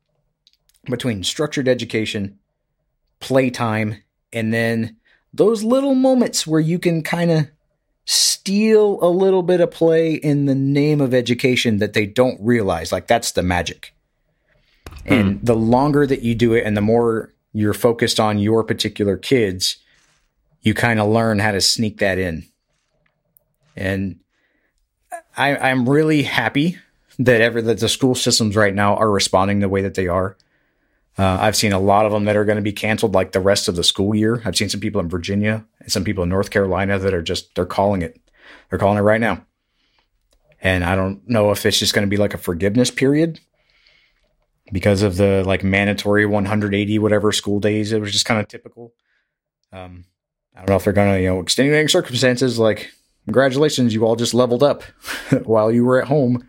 between 0.85 1.23
structured 1.23 1.67
education, 1.67 2.39
playtime, 3.19 4.03
and 4.31 4.53
then 4.53 4.97
those 5.33 5.63
little 5.63 5.95
moments 5.95 6.47
where 6.47 6.59
you 6.59 6.79
can 6.79 7.03
kind 7.03 7.31
of 7.31 7.47
steal 8.05 8.97
a 9.01 9.09
little 9.09 9.43
bit 9.43 9.59
of 9.59 9.69
play 9.69 10.13
in 10.13 10.45
the 10.45 10.55
name 10.55 11.01
of 11.01 11.13
education 11.13 11.79
that 11.79 11.93
they 11.93 12.05
don't 12.05 12.39
realize. 12.41 12.91
Like 12.91 13.07
that's 13.07 13.31
the 13.33 13.43
magic. 13.43 13.93
Hmm. 15.05 15.13
And 15.13 15.45
the 15.45 15.55
longer 15.55 16.07
that 16.07 16.21
you 16.21 16.33
do 16.33 16.53
it 16.53 16.65
and 16.65 16.77
the 16.77 16.81
more 16.81 17.33
you're 17.53 17.73
focused 17.73 18.19
on 18.19 18.39
your 18.39 18.63
particular 18.63 19.17
kids, 19.17 19.77
you 20.61 20.73
kind 20.73 20.99
of 20.99 21.09
learn 21.09 21.39
how 21.39 21.51
to 21.51 21.61
sneak 21.61 21.99
that 21.99 22.17
in. 22.17 22.45
And 23.75 24.19
I, 25.35 25.57
I'm 25.57 25.87
really 25.87 26.23
happy 26.23 26.77
that 27.19 27.41
ever 27.41 27.61
that 27.61 27.79
the 27.79 27.89
school 27.89 28.15
systems 28.15 28.55
right 28.55 28.73
now 28.73 28.95
are 28.95 29.11
responding 29.11 29.59
the 29.59 29.69
way 29.69 29.81
that 29.81 29.95
they 29.95 30.07
are. 30.07 30.37
Uh, 31.17 31.37
I've 31.41 31.55
seen 31.55 31.73
a 31.73 31.79
lot 31.79 32.05
of 32.05 32.11
them 32.11 32.25
that 32.25 32.35
are 32.35 32.45
going 32.45 32.57
to 32.57 32.61
be 32.61 32.71
canceled 32.71 33.15
like 33.15 33.31
the 33.31 33.39
rest 33.39 33.67
of 33.67 33.75
the 33.75 33.83
school 33.83 34.13
year. 34.13 34.41
I've 34.45 34.55
seen 34.55 34.69
some 34.69 34.79
people 34.79 35.01
in 35.01 35.09
Virginia 35.09 35.65
and 35.79 35.91
some 35.91 36.03
people 36.03 36.23
in 36.23 36.29
North 36.29 36.51
Carolina 36.51 36.99
that 36.99 37.13
are 37.13 37.23
just, 37.23 37.55
they're 37.55 37.65
calling 37.65 38.03
it. 38.03 38.19
They're 38.69 38.77
calling 38.77 38.99
it 38.99 39.01
right 39.01 39.21
now. 39.21 39.43
And 40.61 40.83
I 40.83 40.95
don't 40.95 41.27
know 41.27 41.51
if 41.51 41.65
it's 41.65 41.79
just 41.79 41.93
going 41.93 42.05
to 42.05 42.09
be 42.09 42.17
like 42.17 42.33
a 42.33 42.39
forgiveness 42.39 42.91
period 42.91 43.39
because 44.71 45.01
of 45.01 45.17
the 45.17 45.43
like 45.45 45.63
mandatory 45.63 46.25
180 46.25 46.99
whatever 46.99 47.31
school 47.31 47.59
days. 47.59 47.91
It 47.91 48.01
was 48.01 48.11
just 48.11 48.25
kind 48.25 48.39
of 48.39 48.47
typical. 48.47 48.93
Um, 49.71 50.05
I 50.55 50.59
don't 50.59 50.69
know 50.69 50.75
if 50.75 50.83
they're 50.83 50.93
going 50.93 51.13
to, 51.13 51.21
you 51.21 51.29
know, 51.29 51.39
extenuating 51.39 51.87
circumstances 51.87 52.57
like, 52.57 52.91
congratulations, 53.25 53.93
you 53.93 54.05
all 54.05 54.15
just 54.15 54.33
leveled 54.33 54.63
up 54.63 54.83
while 55.43 55.71
you 55.71 55.85
were 55.85 56.01
at 56.01 56.07
home. 56.07 56.47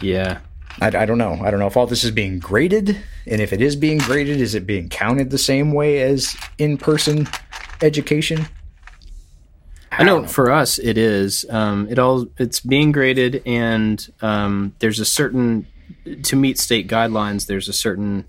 Yeah. 0.00 0.40
I, 0.80 0.86
I, 0.86 1.04
don't 1.04 1.18
know. 1.18 1.38
I 1.42 1.50
don't 1.50 1.60
know 1.60 1.66
if 1.66 1.76
all 1.76 1.86
this 1.86 2.04
is 2.04 2.10
being 2.10 2.38
graded, 2.38 2.96
and 3.30 3.40
if 3.40 3.52
it 3.52 3.62
is 3.62 3.76
being 3.76 3.98
graded, 3.98 4.40
is 4.40 4.54
it 4.54 4.66
being 4.66 4.88
counted 4.88 5.30
the 5.30 5.38
same 5.38 5.72
way 5.72 6.02
as 6.02 6.36
in 6.58 6.76
person 6.76 7.28
education? 7.80 8.46
I 9.92 10.02
know 10.02 10.26
for 10.26 10.50
us 10.50 10.78
it 10.78 10.98
is. 10.98 11.44
Um, 11.48 11.86
it 11.88 11.98
all 11.98 12.26
it's 12.38 12.60
being 12.60 12.90
graded, 12.92 13.42
and 13.46 14.12
um, 14.20 14.74
there's 14.80 14.98
a 14.98 15.04
certain 15.04 15.66
to 16.24 16.36
meet 16.36 16.58
state 16.58 16.88
guidelines. 16.88 17.46
There's 17.46 17.68
a 17.68 17.72
certain 17.72 18.24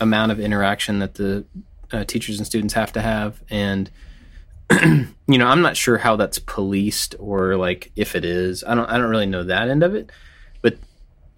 amount 0.00 0.32
of 0.32 0.40
interaction 0.40 0.98
that 0.98 1.14
the 1.14 1.44
uh, 1.92 2.04
teachers 2.04 2.38
and 2.38 2.46
students 2.46 2.74
have 2.74 2.92
to 2.94 3.00
have, 3.00 3.42
and 3.48 3.90
you 4.82 5.38
know, 5.38 5.46
I'm 5.46 5.62
not 5.62 5.76
sure 5.76 5.98
how 5.98 6.16
that's 6.16 6.38
policed 6.38 7.14
or 7.18 7.56
like 7.56 7.92
if 7.96 8.14
it 8.14 8.24
is. 8.24 8.64
I 8.64 8.74
don't. 8.74 8.86
I 8.86 8.98
don't 8.98 9.10
really 9.10 9.26
know 9.26 9.44
that 9.44 9.68
end 9.68 9.82
of 9.82 9.94
it. 9.94 10.10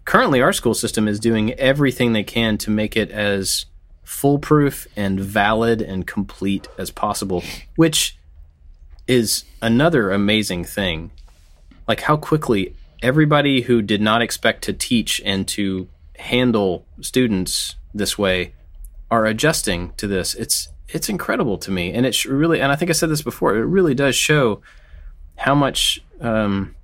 Currently, 0.07 0.40
our 0.40 0.53
school 0.53 0.75
system 0.75 1.09
is 1.09 1.19
doing 1.19 1.53
everything 1.55 2.12
they 2.12 2.23
can 2.23 2.57
to 2.59 2.71
make 2.71 2.97
it 2.97 3.11
as 3.11 3.66
foolproof 4.05 4.87
and 4.97 5.19
valid 5.19 5.83
and 5.83 6.07
complete 6.07 6.69
as 6.79 6.92
possible, 6.92 7.42
which 7.75 8.16
is 9.09 9.45
another 9.61 10.12
amazing 10.12 10.64
thing. 10.64 11.11
Like 11.88 12.03
how 12.03 12.16
quickly 12.16 12.75
everybody 13.03 13.62
who 13.62 13.83
did 13.83 14.01
not 14.01 14.23
expect 14.23 14.62
to 14.64 14.73
teach 14.73 15.21
and 15.25 15.47
to 15.49 15.88
handle 16.19 16.87
students 17.01 17.75
this 17.92 18.16
way 18.16 18.55
are 19.11 19.27
adjusting 19.27 19.92
to 19.97 20.07
this. 20.07 20.35
It's 20.35 20.69
it's 20.88 21.09
incredible 21.09 21.59
to 21.59 21.73
me, 21.73 21.92
and 21.92 22.07
it 22.07 22.25
really 22.25 22.61
and 22.61 22.71
I 22.71 22.77
think 22.77 22.90
I 22.90 22.95
said 22.95 23.11
this 23.11 23.23
before. 23.23 23.57
It 23.57 23.64
really 23.64 23.95
does 23.95 24.14
show 24.14 24.62
how 25.37 25.57
much 25.57 26.01
um, 26.21 26.77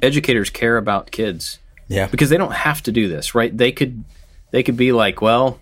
educators 0.00 0.48
care 0.48 0.76
about 0.76 1.10
kids. 1.10 1.58
Yeah, 1.88 2.06
because 2.06 2.30
they 2.30 2.36
don't 2.36 2.52
have 2.52 2.82
to 2.84 2.92
do 2.92 3.08
this, 3.08 3.34
right? 3.34 3.56
They 3.56 3.72
could 3.72 4.04
they 4.50 4.62
could 4.62 4.76
be 4.76 4.92
like, 4.92 5.20
well, 5.20 5.60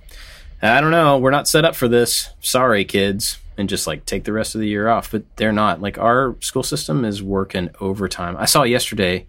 I 0.62 0.80
don't 0.80 0.90
know, 0.90 1.18
we're 1.18 1.30
not 1.30 1.48
set 1.48 1.64
up 1.64 1.74
for 1.74 1.88
this. 1.88 2.30
Sorry, 2.40 2.84
kids 2.84 3.38
and 3.56 3.68
just 3.68 3.86
like 3.86 4.04
take 4.04 4.24
the 4.24 4.32
rest 4.32 4.54
of 4.54 4.60
the 4.60 4.68
year 4.68 4.88
off. 4.88 5.10
But 5.10 5.24
they're 5.36 5.52
not. 5.52 5.80
Like 5.80 5.98
our 5.98 6.36
school 6.40 6.62
system 6.62 7.04
is 7.04 7.22
working 7.22 7.70
overtime. 7.80 8.36
I 8.36 8.46
saw 8.46 8.62
yesterday 8.62 9.26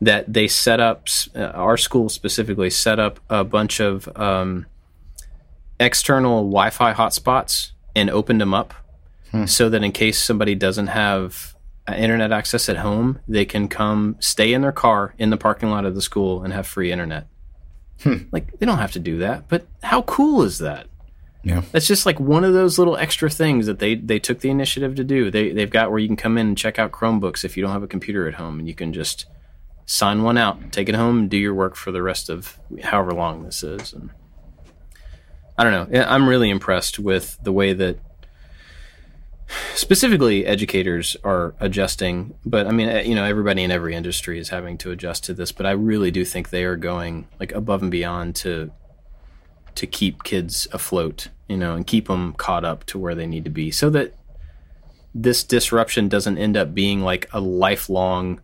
that 0.00 0.30
they 0.32 0.48
set 0.48 0.80
up 0.80 1.06
uh, 1.34 1.44
our 1.54 1.76
school 1.76 2.08
specifically 2.08 2.70
set 2.70 2.98
up 2.98 3.20
a 3.30 3.44
bunch 3.44 3.80
of 3.80 4.08
um, 4.16 4.66
external 5.80 6.42
Wi-Fi 6.42 6.92
hotspots 6.92 7.70
and 7.94 8.10
opened 8.10 8.40
them 8.40 8.52
up 8.52 8.74
hmm. 9.30 9.46
so 9.46 9.68
that 9.70 9.82
in 9.82 9.92
case 9.92 10.20
somebody 10.20 10.54
doesn't 10.54 10.88
have 10.88 11.55
internet 11.94 12.32
access 12.32 12.68
at 12.68 12.78
home, 12.78 13.20
they 13.28 13.44
can 13.44 13.68
come 13.68 14.16
stay 14.18 14.52
in 14.52 14.62
their 14.62 14.72
car 14.72 15.14
in 15.18 15.30
the 15.30 15.36
parking 15.36 15.70
lot 15.70 15.84
of 15.84 15.94
the 15.94 16.02
school 16.02 16.42
and 16.42 16.52
have 16.52 16.66
free 16.66 16.90
internet. 16.90 17.28
Hmm. 18.02 18.24
Like 18.32 18.58
they 18.58 18.66
don't 18.66 18.78
have 18.78 18.92
to 18.92 18.98
do 18.98 19.18
that, 19.18 19.48
but 19.48 19.66
how 19.82 20.02
cool 20.02 20.42
is 20.42 20.58
that? 20.58 20.88
Yeah. 21.42 21.62
That's 21.70 21.86
just 21.86 22.06
like 22.06 22.18
one 22.18 22.42
of 22.42 22.54
those 22.54 22.76
little 22.76 22.96
extra 22.96 23.30
things 23.30 23.66
that 23.66 23.78
they 23.78 23.94
they 23.94 24.18
took 24.18 24.40
the 24.40 24.50
initiative 24.50 24.96
to 24.96 25.04
do. 25.04 25.30
They 25.30 25.52
they've 25.52 25.70
got 25.70 25.90
where 25.90 26.00
you 26.00 26.08
can 26.08 26.16
come 26.16 26.36
in 26.38 26.48
and 26.48 26.58
check 26.58 26.78
out 26.78 26.90
Chromebooks 26.90 27.44
if 27.44 27.56
you 27.56 27.62
don't 27.62 27.72
have 27.72 27.84
a 27.84 27.88
computer 27.88 28.26
at 28.26 28.34
home 28.34 28.58
and 28.58 28.66
you 28.66 28.74
can 28.74 28.92
just 28.92 29.26
sign 29.86 30.24
one 30.24 30.36
out, 30.36 30.72
take 30.72 30.88
it 30.88 30.96
home, 30.96 31.20
and 31.20 31.30
do 31.30 31.36
your 31.36 31.54
work 31.54 31.76
for 31.76 31.92
the 31.92 32.02
rest 32.02 32.28
of 32.28 32.58
however 32.82 33.12
long 33.12 33.44
this 33.44 33.62
is. 33.62 33.92
And 33.92 34.10
I 35.56 35.64
don't 35.64 35.92
know. 35.92 36.02
I'm 36.02 36.28
really 36.28 36.50
impressed 36.50 36.98
with 36.98 37.38
the 37.42 37.52
way 37.52 37.72
that 37.72 38.00
specifically 39.74 40.44
educators 40.44 41.16
are 41.22 41.54
adjusting 41.60 42.34
but 42.44 42.66
i 42.66 42.72
mean 42.72 42.88
eh, 42.88 43.02
you 43.02 43.14
know 43.14 43.24
everybody 43.24 43.62
in 43.62 43.70
every 43.70 43.94
industry 43.94 44.40
is 44.40 44.48
having 44.48 44.76
to 44.76 44.90
adjust 44.90 45.22
to 45.22 45.32
this 45.32 45.52
but 45.52 45.64
i 45.64 45.70
really 45.70 46.10
do 46.10 46.24
think 46.24 46.50
they 46.50 46.64
are 46.64 46.76
going 46.76 47.28
like 47.38 47.52
above 47.52 47.80
and 47.80 47.90
beyond 47.90 48.34
to 48.34 48.72
to 49.76 49.86
keep 49.86 50.24
kids 50.24 50.66
afloat, 50.72 51.28
you 51.48 51.56
know, 51.56 51.74
and 51.74 51.86
keep 51.86 52.08
them 52.08 52.32
caught 52.32 52.64
up 52.64 52.84
to 52.86 52.98
where 52.98 53.14
they 53.14 53.26
need 53.26 53.44
to 53.44 53.50
be 53.50 53.70
so 53.70 53.88
that 53.90 54.14
this 55.14 55.44
disruption 55.44 56.08
doesn't 56.08 56.38
end 56.38 56.56
up 56.56 56.74
being 56.74 57.02
like 57.02 57.28
a 57.32 57.40
lifelong 57.40 58.40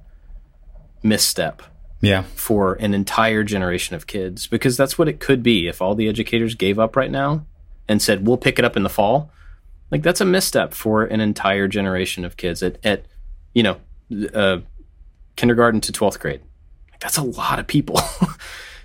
misstep. 1.02 1.62
Yeah. 2.00 2.22
For 2.34 2.74
an 2.74 2.94
entire 2.94 3.44
generation 3.44 3.94
of 3.94 4.06
kids 4.06 4.46
because 4.46 4.76
that's 4.76 4.98
what 4.98 5.08
it 5.08 5.20
could 5.20 5.42
be 5.42 5.68
if 5.68 5.80
all 5.80 5.94
the 5.94 6.08
educators 6.08 6.54
gave 6.54 6.78
up 6.78 6.96
right 6.96 7.10
now 7.10 7.46
and 7.88 8.02
said 8.02 8.26
we'll 8.26 8.36
pick 8.36 8.58
it 8.58 8.64
up 8.64 8.76
in 8.76 8.82
the 8.82 8.88
fall. 8.88 9.30
Like 9.92 10.02
that's 10.02 10.20
a 10.20 10.24
misstep 10.24 10.74
for 10.74 11.04
an 11.04 11.20
entire 11.20 11.68
generation 11.68 12.24
of 12.24 12.36
kids 12.36 12.62
at 12.62 12.84
at 12.84 13.04
you 13.54 13.62
know, 13.62 13.76
uh, 14.34 14.58
kindergarten 15.36 15.80
to 15.82 15.92
12th 15.92 16.18
grade. 16.18 16.40
Like 16.90 17.00
that's 17.00 17.18
a 17.18 17.22
lot 17.22 17.60
of 17.60 17.68
people. 17.68 18.00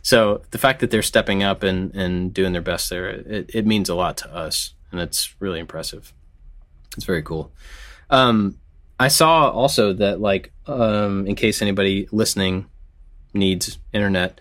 So 0.07 0.41
the 0.51 0.57
fact 0.57 0.79
that 0.79 0.89
they're 0.89 1.01
stepping 1.01 1.43
up 1.43 1.63
and, 1.63 1.93
and 1.93 2.33
doing 2.33 2.53
their 2.53 2.61
best 2.61 2.89
there, 2.89 3.09
it, 3.09 3.51
it 3.53 3.67
means 3.67 3.89
a 3.89 3.93
lot 3.93 4.15
to 4.19 4.33
us, 4.33 4.73
and 4.89 5.01
it's 5.01 5.35
really 5.41 5.59
impressive. 5.59 6.13
It's 6.95 7.03
very 7.03 7.21
cool. 7.21 7.51
Um, 8.09 8.57
I 8.97 9.09
saw 9.09 9.49
also 9.49 9.91
that, 9.91 10.21
like, 10.21 10.53
um, 10.65 11.27
in 11.27 11.35
case 11.35 11.61
anybody 11.61 12.07
listening 12.13 12.67
needs 13.33 13.79
internet 13.91 14.39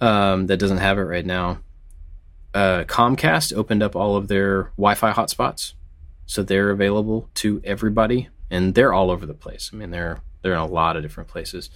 um, 0.00 0.48
that 0.48 0.56
doesn't 0.56 0.78
have 0.78 0.98
it 0.98 1.02
right 1.02 1.24
now, 1.24 1.60
uh, 2.54 2.84
Comcast 2.84 3.54
opened 3.54 3.82
up 3.82 3.96
all 3.96 4.16
of 4.16 4.28
their 4.28 4.64
Wi-Fi 4.76 5.12
hotspots, 5.12 5.72
so 6.26 6.42
they're 6.42 6.70
available 6.70 7.28
to 7.34 7.60
everybody, 7.64 8.28
and 8.50 8.74
they're 8.74 8.92
all 8.92 9.10
over 9.10 9.26
the 9.26 9.34
place. 9.34 9.70
I 9.72 9.76
mean, 9.76 9.90
they're 9.90 10.20
they're 10.42 10.54
in 10.54 10.58
a 10.58 10.66
lot 10.66 10.96
of 10.96 11.02
different 11.02 11.28
places 11.28 11.70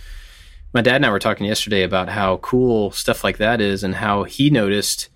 my 0.77 0.83
dad 0.83 0.97
and 0.97 1.07
I 1.07 1.11
were 1.11 1.19
talking 1.19 1.47
yesterday 1.47 1.83
about 1.83 2.11
how 2.11 2.37
cool 2.37 2.91
stuff 2.91 3.25
like 3.25 3.39
that 3.39 3.63
is 3.63 3.83
and 3.83 3.95
how 3.95 4.25
he 4.25 4.51
noticed 4.51 5.09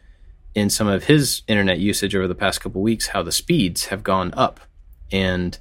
in 0.54 0.70
some 0.70 0.88
of 0.88 1.04
his 1.04 1.42
internet 1.46 1.78
usage 1.78 2.16
over 2.16 2.26
the 2.26 2.34
past 2.34 2.62
couple 2.62 2.80
weeks 2.80 3.08
how 3.08 3.22
the 3.22 3.30
speeds 3.30 3.86
have 3.86 4.02
gone 4.02 4.32
up. 4.34 4.60
And 5.12 5.58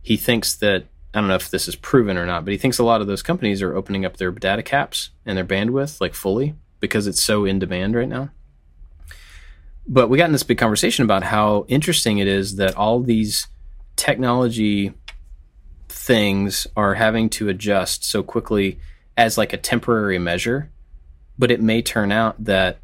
he 0.00 0.16
thinks 0.16 0.54
that 0.54 0.84
I 1.12 1.18
don't 1.18 1.26
know 1.26 1.34
if 1.34 1.50
this 1.50 1.66
is 1.66 1.74
proven 1.74 2.16
or 2.16 2.24
not, 2.24 2.44
but 2.44 2.52
he 2.52 2.58
thinks 2.58 2.78
a 2.78 2.84
lot 2.84 3.00
of 3.00 3.08
those 3.08 3.20
companies 3.20 3.62
are 3.62 3.74
opening 3.74 4.04
up 4.04 4.16
their 4.16 4.30
data 4.30 4.62
caps 4.62 5.10
and 5.24 5.36
their 5.36 5.44
bandwidth 5.44 6.00
like 6.00 6.14
fully 6.14 6.54
because 6.78 7.08
it's 7.08 7.22
so 7.22 7.44
in 7.44 7.58
demand 7.58 7.96
right 7.96 8.08
now. 8.08 8.30
But 9.88 10.08
we 10.08 10.18
got 10.18 10.26
in 10.26 10.32
this 10.32 10.42
big 10.42 10.58
conversation 10.58 11.04
about 11.04 11.22
how 11.22 11.64
interesting 11.68 12.18
it 12.18 12.26
is 12.26 12.56
that 12.56 12.76
all 12.76 13.00
these 13.00 13.46
technology 13.94 14.92
things 15.88 16.66
are 16.76 16.94
having 16.94 17.28
to 17.30 17.48
adjust 17.48 18.04
so 18.04 18.22
quickly 18.22 18.78
as 19.16 19.38
like 19.38 19.52
a 19.52 19.56
temporary 19.56 20.18
measure, 20.18 20.70
but 21.38 21.50
it 21.50 21.60
may 21.60 21.82
turn 21.82 22.12
out 22.12 22.42
that 22.44 22.78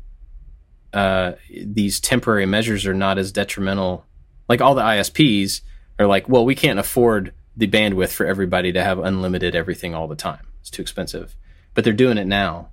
uh, 0.93 1.33
these 1.51 2.01
temporary 2.01 2.47
measures 2.47 2.87
are 2.87 2.95
not 2.95 3.19
as 3.19 3.33
detrimental. 3.33 4.07
Like 4.49 4.61
all 4.61 4.75
the 4.75 4.83
ISPs 4.83 5.63
are 5.99 6.07
like, 6.07 6.29
well, 6.29 6.45
we 6.45 6.55
can't 6.55 6.79
afford 6.79 7.33
the 7.57 7.67
bandwidth 7.67 8.13
for 8.13 8.27
everybody 8.27 8.73
to 8.73 8.83
have 8.83 8.99
unlimited 8.99 9.55
everything 9.55 9.95
all 9.95 10.09
the 10.09 10.17
time. 10.17 10.47
It's 10.61 10.71
too 10.71 10.83
expensive. 10.83 11.35
But 11.75 11.85
they're 11.85 11.93
doing 11.93 12.19
it 12.19 12.27
now. 12.27 12.69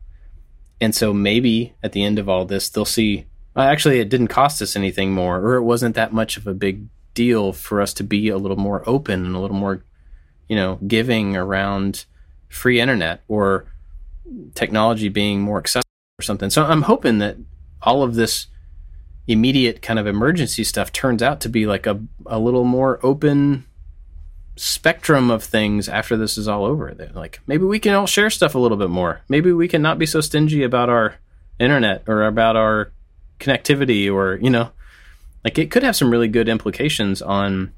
And 0.81 0.95
so 0.95 1.13
maybe 1.13 1.73
at 1.83 1.91
the 1.91 2.03
end 2.03 2.19
of 2.19 2.29
all 2.29 2.45
this, 2.45 2.69
they'll 2.69 2.85
see 2.85 3.25
well, 3.55 3.67
actually, 3.67 3.99
it 3.99 4.09
didn't 4.09 4.27
cost 4.27 4.61
us 4.61 4.75
anything 4.75 5.11
more, 5.11 5.37
or 5.37 5.55
it 5.55 5.63
wasn't 5.63 5.95
that 5.95 6.13
much 6.13 6.37
of 6.37 6.47
a 6.47 6.53
big 6.53 6.87
deal 7.13 7.51
for 7.51 7.81
us 7.81 7.93
to 7.95 8.03
be 8.03 8.29
a 8.29 8.37
little 8.37 8.57
more 8.57 8.87
open 8.87 9.25
and 9.25 9.35
a 9.35 9.39
little 9.39 9.57
more, 9.57 9.83
you 10.47 10.55
know, 10.55 10.79
giving 10.87 11.35
around 11.35 12.05
free 12.47 12.79
internet 12.79 13.23
or 13.27 13.65
technology 14.55 15.09
being 15.09 15.41
more 15.41 15.57
accessible 15.57 15.89
or 16.19 16.23
something. 16.23 16.49
So 16.49 16.63
I'm 16.63 16.83
hoping 16.83 17.17
that 17.19 17.37
all 17.81 18.03
of 18.03 18.15
this 18.15 18.47
immediate 19.27 19.81
kind 19.81 19.99
of 19.99 20.07
emergency 20.07 20.63
stuff 20.63 20.91
turns 20.91 21.21
out 21.21 21.39
to 21.41 21.49
be 21.49 21.65
like 21.65 21.85
a, 21.85 22.01
a 22.25 22.39
little 22.39 22.63
more 22.63 22.99
open 23.03 23.65
spectrum 24.55 25.31
of 25.31 25.43
things 25.43 25.87
after 25.87 26.17
this 26.17 26.37
is 26.37 26.47
all 26.47 26.65
over. 26.65 26.93
Like 27.13 27.39
maybe 27.47 27.63
we 27.63 27.79
can 27.79 27.93
all 27.93 28.07
share 28.07 28.29
stuff 28.29 28.55
a 28.55 28.59
little 28.59 28.77
bit 28.77 28.89
more. 28.89 29.21
Maybe 29.29 29.51
we 29.53 29.67
can 29.67 29.81
not 29.81 29.99
be 29.99 30.05
so 30.05 30.19
stingy 30.19 30.63
about 30.63 30.89
our 30.89 31.15
internet 31.59 32.03
or 32.07 32.25
about 32.25 32.55
our 32.55 32.91
connectivity 33.39 34.11
or, 34.11 34.35
you 34.41 34.49
know, 34.49 34.71
like 35.43 35.57
it 35.57 35.71
could 35.71 35.83
have 35.83 35.95
some 35.95 36.11
really 36.11 36.27
good 36.27 36.49
implications 36.49 37.21
on 37.21 37.73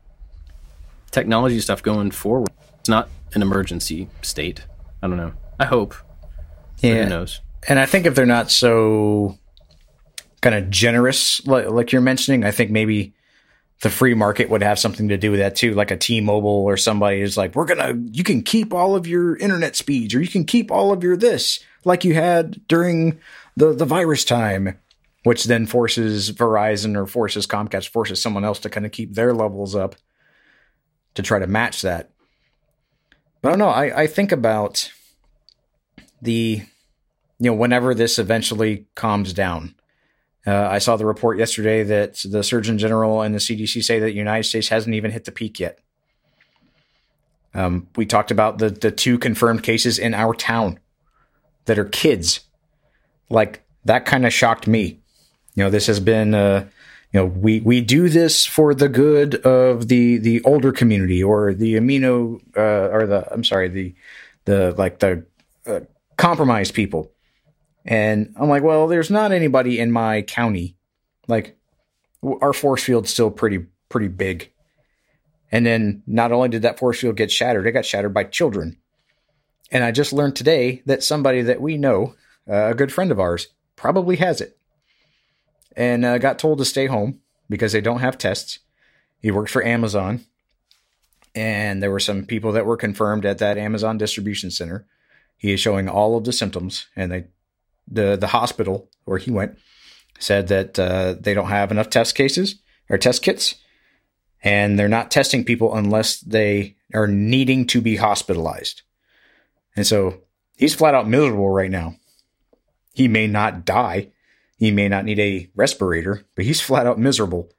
technology 1.12 1.60
stuff 1.60 1.84
going 1.84 2.12
forward. 2.12 2.50
It's 2.80 2.90
not 2.90 3.10
an 3.34 3.42
emergency 3.42 4.10
state. 4.22 4.66
I 5.02 5.08
don't 5.08 5.18
know. 5.18 5.34
I 5.60 5.66
hope. 5.66 5.96
Yeah. 6.80 7.04
who 7.04 7.10
knows? 7.10 7.42
And 7.68 7.80
I 7.80 7.86
think 7.86 8.06
if 8.06 8.16
they're 8.16 8.26
not 8.26 8.50
so 8.50 9.38
kind 10.42 10.56
of 10.56 10.70
generous, 10.70 11.46
like, 11.46 11.70
like 11.70 11.92
you're 11.92 12.02
mentioning, 12.02 12.44
I 12.44 12.52
think 12.52 12.72
maybe 12.72 13.14
the 13.82 13.90
free 13.90 14.14
market 14.14 14.50
would 14.50 14.64
have 14.64 14.80
something 14.80 15.10
to 15.10 15.18
do 15.18 15.32
with 15.32 15.40
that 15.40 15.56
too. 15.56 15.74
Like 15.74 15.92
a 15.92 15.98
T-Mobile 15.98 16.50
or 16.50 16.78
somebody 16.78 17.22
is 17.22 17.38
like, 17.38 17.56
we're 17.56 17.66
gonna, 17.66 17.94
you 18.12 18.24
can 18.24 18.42
keep 18.42 18.74
all 18.74 18.96
of 18.96 19.06
your 19.06 19.36
internet 19.38 19.76
speeds, 19.76 20.16
or 20.16 20.22
you 20.22 20.28
can 20.28 20.46
keep 20.46 20.72
all 20.72 20.92
of 20.92 21.04
your 21.04 21.18
this, 21.18 21.60
like 21.84 22.04
you 22.04 22.14
had 22.14 22.68
during 22.68 23.20
the 23.58 23.74
the 23.74 23.86
virus 23.86 24.24
time, 24.24 24.78
which 25.24 25.46
then 25.46 25.66
forces 25.66 26.32
Verizon 26.32 26.96
or 26.96 27.06
forces 27.06 27.46
Comcast, 27.46 27.90
forces 27.90 28.22
someone 28.22 28.46
else 28.46 28.60
to 28.60 28.70
kind 28.70 28.86
of 28.86 28.92
keep 28.92 29.14
their 29.14 29.34
levels 29.34 29.76
up 29.76 29.96
to 31.14 31.22
try 31.22 31.40
to 31.40 31.48
match 31.48 31.82
that. 31.82 32.12
But 33.42 33.50
I 33.50 33.52
don't 33.52 33.60
know. 33.60 33.70
I, 33.70 34.02
I 34.02 34.08
think 34.08 34.32
about 34.32 34.92
the, 36.22 36.62
you 37.40 37.46
know, 37.52 37.54
whenever 37.54 37.94
this 37.94 38.20
eventually 38.20 38.88
calms 38.96 39.34
down. 39.34 39.76
Uh, 40.46 40.68
I 40.68 40.80
saw 40.80 40.96
the 40.96 41.06
report 41.06 41.38
yesterday 41.38 41.84
that 41.84 42.24
the 42.28 42.44
Surgeon 42.44 42.80
General 42.80 43.22
and 43.22 43.36
the 43.36 43.40
CDC 43.40 43.84
say 43.84 44.00
that 44.00 44.08
the 44.08 44.14
United 44.14 44.44
States 44.44 44.70
hasn't 44.70 44.96
even 44.96 45.12
hit 45.12 45.26
the 45.26 45.32
peak 45.32 45.60
yet. 45.60 45.80
Um, 47.54 47.88
we 47.96 48.06
talked 48.06 48.32
about 48.32 48.58
the 48.60 48.70
the 48.70 48.92
two 48.92 49.20
confirmed 49.20 49.62
cases 49.62 50.00
in 50.00 50.14
our 50.14 50.34
town 50.34 50.80
that 51.66 51.78
are 51.78 51.86
kids. 51.86 52.42
Like 53.30 53.64
that 53.86 54.06
kind 54.06 54.26
of 54.26 54.34
shocked 54.34 54.68
me. 54.68 55.01
You 55.56 55.64
know, 55.64 55.70
this 55.70 55.88
has 55.88 56.00
been 56.00 56.34
uh, 56.34 56.68
you 57.12 57.20
know 57.20 57.26
we 57.26 57.60
we 57.60 57.82
do 57.82 58.10
this 58.10 58.46
for 58.46 58.74
the 58.74 58.90
good 58.90 59.36
of 59.46 59.88
the 59.88 60.18
the 60.18 60.42
older 60.44 60.72
community 60.72 61.22
or 61.24 61.54
the 61.54 61.76
amino 61.76 62.42
uh, 62.56 62.90
or 62.94 63.06
the 63.06 63.32
I'm 63.32 63.44
sorry 63.44 63.68
the 63.68 63.94
the 64.46 64.74
like 64.78 65.00
the 65.00 65.26
uh, 65.66 65.82
compromised 66.18 66.74
people. 66.74 67.12
And 67.84 68.34
I'm 68.40 68.50
like, 68.50 68.64
well, 68.64 68.88
there's 68.88 69.10
not 69.10 69.32
anybody 69.32 69.80
in 69.80 69.92
my 69.92 70.22
county. 70.22 70.76
Like 71.28 71.58
our 72.24 72.54
force 72.54 72.84
field's 72.84 73.12
still 73.12 73.32
pretty 73.32 73.66
pretty 73.90 74.08
big. 74.08 74.52
And 75.52 75.66
then 75.66 76.04
not 76.08 76.32
only 76.32 76.50
did 76.50 76.62
that 76.62 76.80
force 76.80 77.00
field 77.00 77.18
get 77.18 77.32
shattered, 77.32 77.68
it 77.68 77.74
got 77.74 77.86
shattered 77.86 78.14
by 78.14 78.24
children. 78.24 78.78
And 79.72 79.84
I 79.84 79.92
just 79.92 80.14
learned 80.14 80.36
today 80.36 80.82
that 80.86 81.04
somebody 81.04 81.42
that 81.42 81.62
we 81.62 81.78
know, 81.78 82.16
uh, 82.50 82.68
a 82.68 82.74
good 82.74 82.92
friend 82.92 83.12
of 83.12 83.20
ours, 83.20 83.48
probably 83.76 84.18
has 84.18 84.42
it. 84.42 84.58
And 85.76 86.04
uh, 86.04 86.18
got 86.18 86.40
told 86.40 86.58
to 86.60 86.66
stay 86.66 86.88
home 86.88 87.22
because 87.50 87.72
they 87.72 87.82
don't 87.82 88.00
have 88.00 88.18
tests. 88.18 88.60
He 89.22 89.32
worked 89.32 89.52
for 89.52 89.64
Amazon. 89.64 90.26
And 91.34 91.82
there 91.82 91.92
were 91.92 92.00
some 92.00 92.26
people 92.26 92.52
that 92.54 92.66
were 92.66 92.78
confirmed 92.78 93.26
at 93.26 93.38
that 93.38 93.58
Amazon 93.58 93.98
distribution 93.98 94.52
center. 94.52 94.86
He 95.38 95.54
is 95.54 95.60
showing 95.60 95.88
all 95.88 96.18
of 96.18 96.26
the 96.26 96.34
symptoms, 96.34 96.88
and 96.96 97.12
they, 97.12 97.26
the 97.88 98.16
the 98.16 98.28
hospital 98.28 98.90
where 99.06 99.18
he 99.18 99.32
went 99.32 99.58
said 100.20 100.50
that 100.50 100.78
uh, 100.78 101.16
they 101.20 101.34
don't 101.34 101.48
have 101.48 101.72
enough 101.72 101.90
test 101.90 102.16
cases 102.16 102.56
or 102.90 102.98
test 102.98 103.24
kits, 103.24 103.56
and 104.44 104.78
they're 104.78 104.88
not 104.88 105.10
testing 105.10 105.44
people 105.44 105.74
unless 105.74 106.20
they 106.20 106.76
are 106.94 107.08
needing 107.08 107.66
to 107.68 107.82
be 107.82 107.96
hospitalized. 107.96 108.82
And 109.76 109.88
so 109.88 110.22
he's 110.58 110.76
flat 110.76 110.94
out 110.94 111.08
miserable 111.08 111.50
right 111.50 111.72
now. 111.72 111.96
He 112.94 113.08
may 113.08 113.26
not 113.26 113.66
die. 113.66 114.10
He 114.62 114.70
may 114.70 114.88
not 114.88 115.06
need 115.06 115.18
a 115.18 115.50
respirator, 115.56 116.24
but 116.36 116.46
he's 116.46 116.62
flat 116.62 116.86
out 116.86 117.00
miserable. 117.00 117.50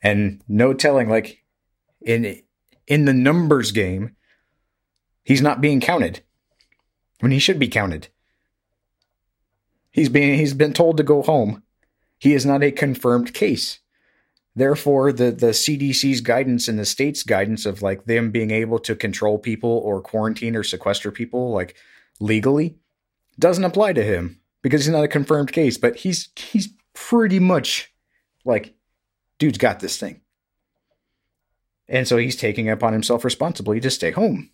And 0.00 0.44
no 0.46 0.74
telling, 0.74 1.08
like 1.08 1.42
in 2.00 2.40
in 2.86 3.04
the 3.04 3.12
numbers 3.12 3.72
game, 3.72 4.14
he's 5.24 5.42
not 5.42 5.60
being 5.60 5.80
counted 5.80 6.20
when 7.18 7.32
he 7.32 7.40
should 7.40 7.58
be 7.58 7.66
counted. 7.66 8.10
He's 9.90 10.08
being 10.08 10.38
he's 10.38 10.54
been 10.54 10.72
told 10.72 10.98
to 10.98 11.02
go 11.02 11.20
home. 11.20 11.64
He 12.16 12.32
is 12.32 12.46
not 12.46 12.62
a 12.62 12.70
confirmed 12.70 13.34
case. 13.34 13.80
Therefore, 14.54 15.12
the, 15.12 15.32
the 15.32 15.48
CDC's 15.48 16.20
guidance 16.20 16.68
and 16.68 16.78
the 16.78 16.84
state's 16.84 17.24
guidance 17.24 17.66
of 17.66 17.82
like 17.82 18.04
them 18.04 18.30
being 18.30 18.52
able 18.52 18.78
to 18.78 18.94
control 18.94 19.40
people 19.40 19.82
or 19.84 20.00
quarantine 20.00 20.54
or 20.54 20.62
sequester 20.62 21.10
people 21.10 21.50
like 21.50 21.74
legally 22.20 22.76
doesn't 23.36 23.64
apply 23.64 23.94
to 23.94 24.04
him 24.04 24.38
because 24.66 24.84
he's 24.84 24.92
not 24.92 25.04
a 25.04 25.08
confirmed 25.08 25.52
case, 25.52 25.78
but 25.78 25.94
he's 25.94 26.28
he's 26.34 26.70
pretty 26.92 27.38
much 27.38 27.94
like 28.44 28.74
dude's 29.38 29.58
got 29.58 29.78
this 29.78 29.96
thing. 29.96 30.22
And 31.88 32.08
so 32.08 32.16
he's 32.16 32.34
taking 32.34 32.68
upon 32.68 32.92
himself 32.92 33.24
responsibly 33.24 33.78
to 33.78 33.90
stay 33.90 34.10
home. 34.10 34.50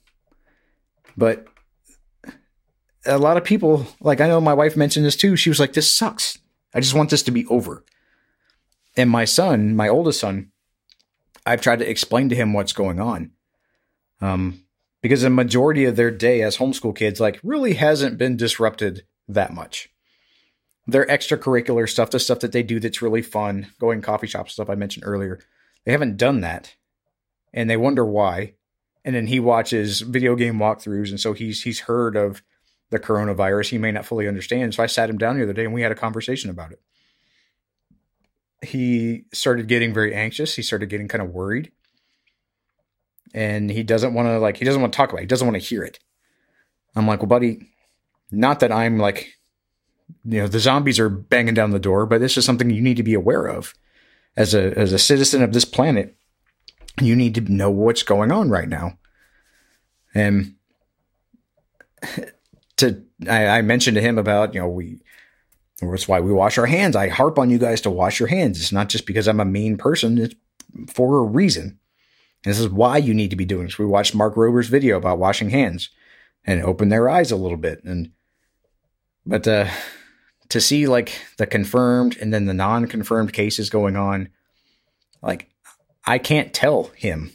But 1.17 1.47
a 3.07 3.17
lot 3.17 3.39
of 3.39 3.45
people, 3.45 3.87
like 4.03 4.21
I 4.21 4.29
know 4.29 4.39
my 4.39 4.53
wife 4.53 4.77
mentioned 4.77 5.07
this 5.07 5.17
too. 5.17 5.35
She 5.35 5.49
was 5.49 5.59
like, 5.59 5.73
"This 5.73 5.91
sucks. 5.91 6.37
I 6.75 6.81
just 6.81 6.93
want 6.93 7.09
this 7.09 7.23
to 7.23 7.31
be 7.31 7.47
over." 7.47 7.83
And 8.95 9.09
my 9.09 9.25
son, 9.25 9.75
my 9.75 9.89
oldest 9.89 10.21
son, 10.21 10.53
I've 11.47 11.63
tried 11.63 11.79
to 11.79 11.89
explain 11.89 12.29
to 12.29 12.37
him 12.37 12.53
what's 12.53 12.75
going 12.75 13.01
on, 13.01 13.31
um, 14.21 14.63
because 15.01 15.23
the 15.23 15.31
majority 15.31 15.87
of 15.87 15.97
their 15.97 16.11
day 16.11 16.43
as 16.43 16.59
homeschool 16.59 16.95
kids, 16.95 17.19
like, 17.19 17.41
really 17.43 17.73
hasn't 17.73 18.19
been 18.19 18.37
disrupted 18.37 19.07
that 19.27 19.55
much. 19.55 19.89
Their 20.87 21.07
extracurricular 21.07 21.89
stuff, 21.89 22.11
the 22.11 22.19
stuff 22.19 22.41
that 22.41 22.53
they 22.53 22.63
do 22.63 22.81
that's 22.81 23.03
really 23.03 23.23
fun, 23.23 23.69
going 23.79 24.03
coffee 24.03 24.27
shops, 24.27 24.55
stuff 24.55 24.69
I 24.69 24.75
mentioned 24.75 25.05
earlier, 25.07 25.41
they 25.85 25.93
haven't 25.93 26.17
done 26.17 26.41
that, 26.41 26.75
and 27.53 27.71
they 27.71 27.77
wonder 27.77 28.05
why. 28.05 28.55
And 29.05 29.15
then 29.15 29.27
he 29.27 29.41
watches 29.41 30.01
video 30.01 30.35
game 30.37 30.59
walkthroughs, 30.59 31.11
and 31.11 31.21
so 31.21 31.33
he's 31.33 31.63
he's 31.63 31.81
heard 31.81 32.17
of 32.17 32.43
the 32.93 33.01
coronavirus. 33.01 33.71
He 33.71 33.79
may 33.79 33.91
not 33.91 34.05
fully 34.05 34.29
understand. 34.29 34.75
So 34.75 34.83
I 34.83 34.87
sat 34.87 35.11
him 35.11 35.19
down 35.19 35.37
the 35.37 35.43
other 35.43 35.55
day 35.55 35.65
and 35.65 35.75
we 35.75 35.83
had 35.83 35.91
a 35.91 35.97
conversation 35.97 36.51
about 36.51 36.73
it. 36.73 36.81
He 38.61 39.25
started 39.33 39.67
getting 39.67 39.93
very 39.93 40.15
anxious. 40.15 40.55
He 40.55 40.63
started 40.63 40.91
getting 40.91 41.09
kind 41.09 41.23
of 41.23 41.31
worried. 41.31 41.73
And 43.35 43.71
he 43.71 43.83
doesn't 43.83 44.13
want 44.13 44.29
to 44.29 44.39
like 44.39 44.59
he 44.59 44.65
doesn't 44.67 44.81
want 44.81 44.93
to 44.93 44.97
talk 44.97 45.09
about 45.09 45.21
it. 45.21 45.23
He 45.23 45.27
doesn't 45.27 45.47
want 45.47 45.61
to 45.61 45.67
hear 45.67 45.83
it. 45.83 45.99
I'm 46.95 47.07
like, 47.07 47.21
well, 47.21 47.29
buddy, 47.29 47.71
not 48.31 48.61
that 48.61 48.71
I'm 48.71 48.99
like, 48.99 49.33
you 50.25 50.41
know, 50.41 50.49
the 50.49 50.61
zombies 50.61 50.99
are 50.99 51.09
banging 51.09 51.55
down 51.55 51.71
the 51.71 51.79
door, 51.79 52.07
but 52.07 52.21
this 52.21 52.37
is 52.37 52.45
something 52.45 52.71
you 52.71 52.83
need 52.83 52.97
to 52.97 53.03
be 53.03 53.15
aware 53.15 53.47
of. 53.47 53.75
As 54.37 54.55
a 54.55 54.77
as 54.79 54.93
a 54.93 54.99
citizen 54.99 55.43
of 55.43 55.53
this 55.53 55.67
planet, 55.67 56.17
you 57.01 57.15
need 57.15 57.35
to 57.35 57.41
know 57.43 57.71
what's 57.71 58.03
going 58.03 58.33
on 58.33 58.49
right 58.49 58.69
now. 58.69 58.99
And 60.15 60.55
to 62.77 63.05
I, 63.29 63.47
I 63.47 63.63
mentioned 63.63 63.97
to 63.97 64.01
him 64.01 64.19
about 64.19 64.55
you 64.55 64.61
know 64.61 64.69
we 64.69 65.01
that's 65.81 66.09
why 66.09 66.21
we 66.21 66.33
wash 66.33 66.59
our 66.59 66.67
hands. 66.67 66.97
I 66.97 67.09
harp 67.09 67.39
on 67.39 67.51
you 67.51 67.59
guys 67.59 67.81
to 67.83 67.91
wash 67.91 68.21
your 68.21 68.29
hands. 68.29 68.61
It's 68.61 68.73
not 68.73 68.89
just 68.89 69.07
because 69.07 69.29
I'm 69.29 69.41
a 69.41 69.45
mean 69.45 69.77
person. 69.77 70.17
It's 70.19 70.35
for 70.89 71.19
a 71.19 71.23
reason. 71.23 71.79
And 72.45 72.53
this 72.53 72.61
is 72.61 72.69
why 72.69 72.99
you 72.99 73.15
need 73.15 73.31
to 73.31 73.37
be 73.37 73.45
doing 73.45 73.67
this. 73.67 73.79
We 73.79 73.87
watched 73.87 74.15
Mark 74.15 74.37
Rober's 74.37 74.69
video 74.69 74.97
about 74.97 75.19
washing 75.19 75.51
hands 75.51 75.91
and 76.45 76.61
it 76.61 76.65
opened 76.65 76.91
their 76.91 77.09
eyes 77.09 77.31
a 77.31 77.37
little 77.37 77.57
bit. 77.57 77.83
And 77.85 78.13
but 79.25 79.47
uh, 79.47 79.69
to 80.53 80.61
see 80.61 80.87
like 80.87 81.19
the 81.39 81.47
confirmed 81.47 82.19
and 82.21 82.33
then 82.33 82.45
the 82.45 82.53
non-confirmed 82.53 83.33
cases 83.33 83.71
going 83.71 83.97
on, 83.97 84.29
like 85.23 85.49
I 86.05 86.19
can't 86.19 86.53
tell 86.53 86.91
him. 86.95 87.33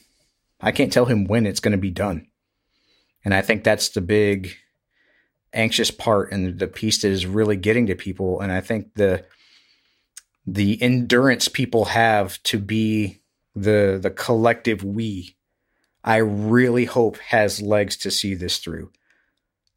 I 0.61 0.72
can't 0.72 0.93
tell 0.93 1.05
him 1.05 1.26
when 1.26 1.47
it's 1.47 1.59
going 1.59 1.72
to 1.72 1.80
be 1.80 1.89
done. 1.89 2.28
And 3.26 3.34
I 3.34 3.41
think 3.41 3.63
that's 3.63 3.89
the 3.89 4.01
big 4.01 4.55
anxious 5.51 5.89
part 5.89 6.32
and 6.32 6.59
the 6.59 6.68
piece 6.68 7.01
that 7.01 7.07
is 7.07 7.26
really 7.26 7.57
getting 7.57 7.88
to 7.88 7.95
people. 7.95 8.39
And 8.39 8.51
I 8.51 8.61
think 8.61 8.93
the 8.93 9.26
the 10.45 10.80
endurance 10.80 11.47
people 11.47 11.86
have 11.86 12.41
to 12.43 12.59
be 12.59 13.22
the 13.55 13.97
the 13.99 14.11
collective 14.11 14.84
we, 14.84 15.36
I 16.03 16.18
really 16.18 16.86
hope 16.86 17.18
has 17.18 17.63
legs 17.63 17.97
to 17.97 18.11
see 18.11 18.36
this 18.36 18.59
through. 18.59 18.91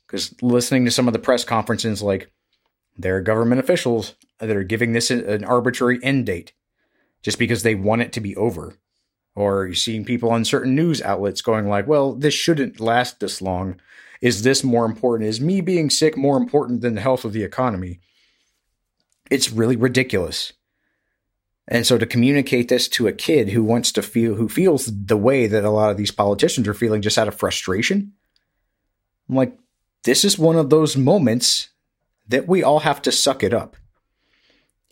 Because 0.06 0.34
listening 0.42 0.84
to 0.84 0.90
some 0.90 1.06
of 1.06 1.14
the 1.14 1.18
press 1.18 1.42
conferences, 1.42 2.02
like 2.02 2.30
there 3.02 3.16
are 3.16 3.22
government 3.22 3.60
officials 3.60 4.14
that 4.38 4.56
are 4.56 4.64
giving 4.64 4.92
this 4.92 5.10
an 5.10 5.44
arbitrary 5.44 5.98
end 6.02 6.26
date 6.26 6.52
just 7.22 7.38
because 7.38 7.62
they 7.62 7.74
want 7.74 8.02
it 8.02 8.12
to 8.14 8.20
be 8.20 8.36
over. 8.36 8.74
Or 9.34 9.66
you're 9.66 9.74
seeing 9.74 10.04
people 10.04 10.30
on 10.30 10.44
certain 10.44 10.74
news 10.74 11.00
outlets 11.02 11.42
going 11.42 11.68
like, 11.68 11.86
well, 11.86 12.14
this 12.14 12.34
shouldn't 12.34 12.80
last 12.80 13.20
this 13.20 13.40
long 13.40 13.80
is 14.20 14.42
this 14.42 14.62
more 14.62 14.84
important? 14.84 15.28
Is 15.28 15.40
me 15.40 15.60
being 15.60 15.88
sick 15.88 16.16
more 16.16 16.36
important 16.36 16.82
than 16.82 16.94
the 16.94 17.00
health 17.00 17.24
of 17.24 17.32
the 17.32 17.42
economy? 17.42 18.00
It's 19.30 19.50
really 19.50 19.76
ridiculous. 19.76 20.52
And 21.68 21.86
so 21.86 21.98
to 21.98 22.06
communicate 22.06 22.68
this 22.68 22.88
to 22.88 23.06
a 23.06 23.12
kid 23.12 23.50
who 23.50 23.62
wants 23.62 23.92
to 23.92 24.02
feel, 24.02 24.34
who 24.34 24.48
feels 24.48 24.86
the 24.86 25.16
way 25.16 25.46
that 25.46 25.64
a 25.64 25.70
lot 25.70 25.90
of 25.90 25.96
these 25.96 26.10
politicians 26.10 26.66
are 26.68 26.74
feeling 26.74 27.00
just 27.00 27.16
out 27.16 27.28
of 27.28 27.34
frustration, 27.34 28.12
I'm 29.28 29.36
like, 29.36 29.56
this 30.04 30.24
is 30.24 30.38
one 30.38 30.56
of 30.56 30.68
those 30.68 30.96
moments 30.96 31.68
that 32.30 32.48
we 32.48 32.62
all 32.62 32.80
have 32.80 33.02
to 33.02 33.12
suck 33.12 33.42
it 33.42 33.54
up. 33.54 33.76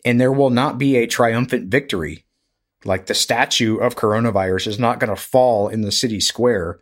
And 0.05 0.19
there 0.19 0.31
will 0.31 0.49
not 0.49 0.77
be 0.77 0.95
a 0.95 1.07
triumphant 1.07 1.69
victory. 1.69 2.25
Like 2.85 3.07
the 3.07 3.13
statue 3.13 3.77
of 3.77 3.95
coronavirus 3.95 4.67
is 4.67 4.79
not 4.79 4.99
going 4.99 5.09
to 5.09 5.21
fall 5.21 5.67
in 5.67 5.81
the 5.81 5.91
city 5.91 6.21
square 6.21 6.79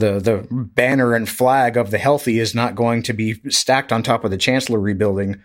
the 0.00 0.18
the 0.18 0.46
banner 0.50 1.14
and 1.14 1.28
flag 1.28 1.76
of 1.76 1.90
the 1.90 1.98
healthy 1.98 2.38
is 2.38 2.54
not 2.54 2.74
going 2.74 3.02
to 3.02 3.12
be 3.12 3.40
stacked 3.48 3.92
on 3.92 4.02
top 4.02 4.24
of 4.24 4.30
the 4.30 4.36
chancellery 4.36 4.94
building 4.94 5.42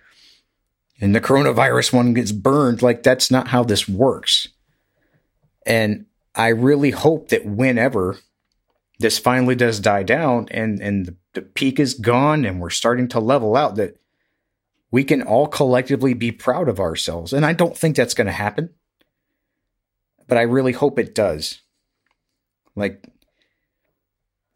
and 1.00 1.14
the 1.14 1.22
coronavirus 1.22 1.94
one 1.94 2.14
gets 2.14 2.32
burned 2.32 2.82
like 2.82 3.04
that's 3.04 3.30
not 3.30 3.50
how 3.50 3.64
this 3.64 3.88
works 3.88 4.48
and 5.66 6.06
i 6.34 6.48
really 6.48 6.92
hope 6.92 7.30
that 7.30 7.46
whenever 7.46 8.18
this 9.00 9.20
finally 9.20 9.56
does 9.56 9.80
die 9.80 10.04
down 10.04 10.48
and 10.50 10.82
and 10.82 11.06
the, 11.06 11.16
the 11.36 11.42
peak 11.42 11.80
is 11.80 11.94
gone 11.94 12.46
and 12.46 12.60
we're 12.60 12.70
starting 12.70 13.08
to 13.08 13.20
level 13.20 13.56
out 13.56 13.76
that 13.76 14.00
we 14.92 15.04
can 15.04 15.22
all 15.22 15.48
collectively 15.48 16.14
be 16.14 16.32
proud 16.32 16.68
of 16.68 16.80
ourselves 16.80 17.32
and 17.34 17.46
i 17.46 17.54
don't 17.54 17.78
think 17.78 17.96
that's 17.96 18.14
going 18.14 18.28
to 18.28 18.34
happen 18.34 18.70
but 20.28 20.38
i 20.38 20.42
really 20.42 20.74
hope 20.74 20.98
it 20.98 21.14
does 21.14 21.62
like 22.76 23.06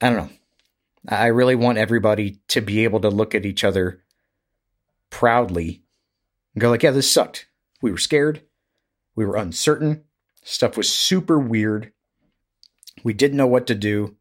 I 0.02 0.10
don't 0.10 0.18
know. 0.18 0.30
I 1.08 1.28
really 1.28 1.56
want 1.56 1.78
everybody 1.78 2.40
to 2.50 2.62
be 2.62 2.84
able 2.84 3.00
to 3.02 3.10
look 3.10 3.36
at 3.36 3.46
each 3.46 3.64
other 3.64 4.02
proudly 5.10 5.84
and 6.54 6.62
go 6.62 6.70
like, 6.70 6.84
yeah, 6.84 6.92
this 6.92 7.12
sucked. 7.12 7.48
We 7.82 7.92
were 7.92 7.98
scared. 7.98 8.44
We 9.16 9.26
were 9.26 9.36
uncertain. 9.36 10.04
Stuff 10.44 10.78
was 10.78 10.90
super 10.90 11.40
weird. 11.40 11.92
We 13.04 13.14
didn't 13.14 13.38
know 13.38 13.48
what 13.48 13.68
to 13.68 13.76
do, 13.76 14.16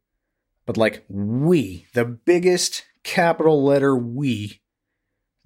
but 0.69 0.77
like 0.77 1.03
we, 1.09 1.87
the 1.95 2.05
biggest 2.05 2.85
capital 3.03 3.65
letter 3.65 3.97
we, 3.97 4.61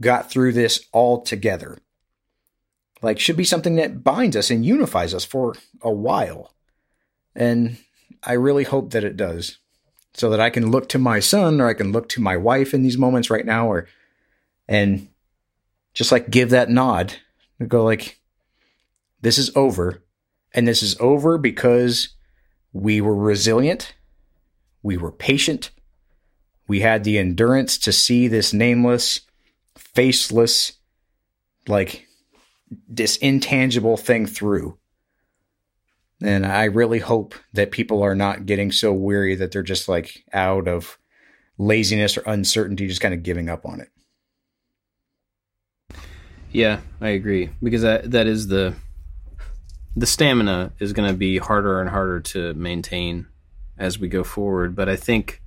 got 0.01 0.29
through 0.29 0.53
this 0.53 0.85
all 0.91 1.23
together. 1.23 1.79
Like, 3.03 3.21
should 3.21 3.37
be 3.37 3.45
something 3.45 3.77
that 3.77 4.03
binds 4.03 4.35
us 4.35 4.51
and 4.51 4.67
unifies 4.67 5.15
us 5.15 5.25
for 5.25 5.55
a 5.81 5.93
while. 5.93 6.57
And 7.37 7.77
I 8.25 8.33
really 8.33 8.65
hope 8.65 8.91
that 8.91 9.05
it 9.05 9.17
does. 9.17 9.59
So 10.15 10.29
that 10.31 10.41
I 10.41 10.51
can 10.51 10.73
look 10.73 10.89
to 10.89 10.99
my 10.99 11.21
son 11.21 11.61
or 11.61 11.69
I 11.69 11.75
can 11.75 11.93
look 11.93 12.09
to 12.09 12.21
my 12.21 12.37
wife 12.37 12.75
in 12.75 12.83
these 12.83 12.99
moments 12.99 13.31
right 13.31 13.47
now 13.47 13.69
or 13.69 13.87
and 14.67 15.09
just 15.95 16.11
like 16.11 16.31
give 16.31 16.51
that 16.51 16.69
nod 16.69 17.15
and 17.61 17.69
go 17.69 17.85
like 17.85 18.19
this 19.21 19.39
is 19.39 19.53
over 19.55 20.03
and 20.53 20.67
this 20.67 20.83
is 20.83 20.99
over 20.99 21.39
because 21.39 22.09
we 22.73 23.01
were 23.01 23.15
resilient 23.15 23.95
we 24.83 24.97
were 24.97 25.13
patient. 25.13 25.71
We 26.69 26.81
had 26.81 27.05
the 27.05 27.19
endurance 27.19 27.79
to 27.79 27.93
see 27.93 28.29
this 28.29 28.53
nameless 28.53 29.21
faceless 29.77 30.73
like 31.69 32.07
this 32.89 33.17
intangible 33.19 33.97
thing 33.97 34.27
through. 34.27 34.79
And 36.23 36.47
i 36.47 36.65
really 36.65 37.01
hope 37.01 37.35
that 37.53 37.73
people 37.73 38.03
are 38.03 38.15
not 38.15 38.47
getting 38.47 38.71
so 38.71 38.93
weary 38.93 39.35
that 39.35 39.51
they're 39.51 39.63
just 39.63 39.89
like 39.89 40.25
out 40.33 40.69
of 40.69 40.99
laziness 41.59 42.17
or 42.17 42.23
uncertainty 42.23 42.87
just 42.87 43.01
kind 43.01 43.15
of 43.15 43.23
giving 43.23 43.49
up 43.49 43.67
on 43.67 43.81
it. 43.81 43.89
Yeah, 46.53 46.81
I 47.01 47.11
agree 47.11 47.51
because 47.63 47.83
that 47.83 48.11
that 48.11 48.27
is 48.27 48.47
the 48.47 48.75
the 49.97 50.07
stamina 50.07 50.73
is 50.79 50.93
going 50.93 51.11
to 51.11 51.17
be 51.17 51.39
harder 51.39 51.81
and 51.81 51.91
harder 51.91 52.21
to 52.21 52.55
maintain 52.55 53.27
as 53.83 53.99
we 53.99 54.09
go 54.09 54.23
forward. 54.23 54.75
But 54.77 54.89
I 54.89 54.97
think, 54.97 55.43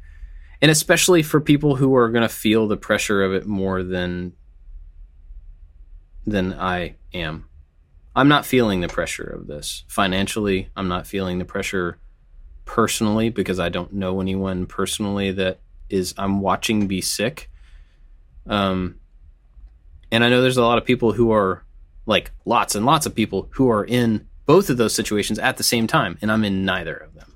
and 0.62 0.70
especially 0.70 1.24
for 1.24 1.40
people 1.40 1.78
who 1.78 1.96
are 1.96 2.10
going 2.10 2.22
to 2.22 2.30
feel 2.30 2.68
the 2.68 2.78
pressure 2.78 3.24
of 3.24 3.34
it 3.34 3.48
more 3.48 3.82
than 3.82 4.34
than 6.28 6.54
I 6.54 6.96
am. 7.14 7.46
I'm 8.16 8.28
not 8.28 8.46
feeling 8.46 8.82
the 8.82 8.88
pressure 8.88 9.24
of 9.24 9.48
this 9.48 9.84
financially. 9.88 10.70
I'm 10.76 10.88
not 10.88 11.06
feeling 11.06 11.38
the 11.38 11.46
pressure 11.46 12.00
personally 12.66 13.30
because 13.30 13.60
I 13.60 13.70
don't 13.70 13.94
know 13.94 14.22
anyone 14.22 14.66
personally 14.66 15.32
that 15.34 15.60
is 15.90 16.16
I'm 16.18 16.42
watching 16.42 16.88
be 16.88 17.02
sick. 17.02 17.52
Um, 18.48 18.96
and 20.12 20.24
I 20.24 20.30
know 20.30 20.42
there's 20.42 20.58
a 20.58 20.64
lot 20.64 20.80
of 20.80 20.86
people 20.86 21.12
who 21.12 21.32
are 21.32 21.64
like 22.08 22.32
lots 22.44 22.74
and 22.74 22.86
lots 22.86 23.06
of 23.06 23.14
people 23.14 23.50
who 23.52 23.70
are 23.70 23.86
in 23.86 24.28
both 24.46 24.70
of 24.70 24.78
those 24.78 24.96
situations 24.96 25.40
at 25.40 25.58
the 25.58 25.64
same 25.64 25.88
time, 25.88 26.18
and 26.22 26.32
I'm 26.32 26.44
in 26.44 26.66
neither 26.66 26.96
of 26.96 27.14
them. 27.16 27.35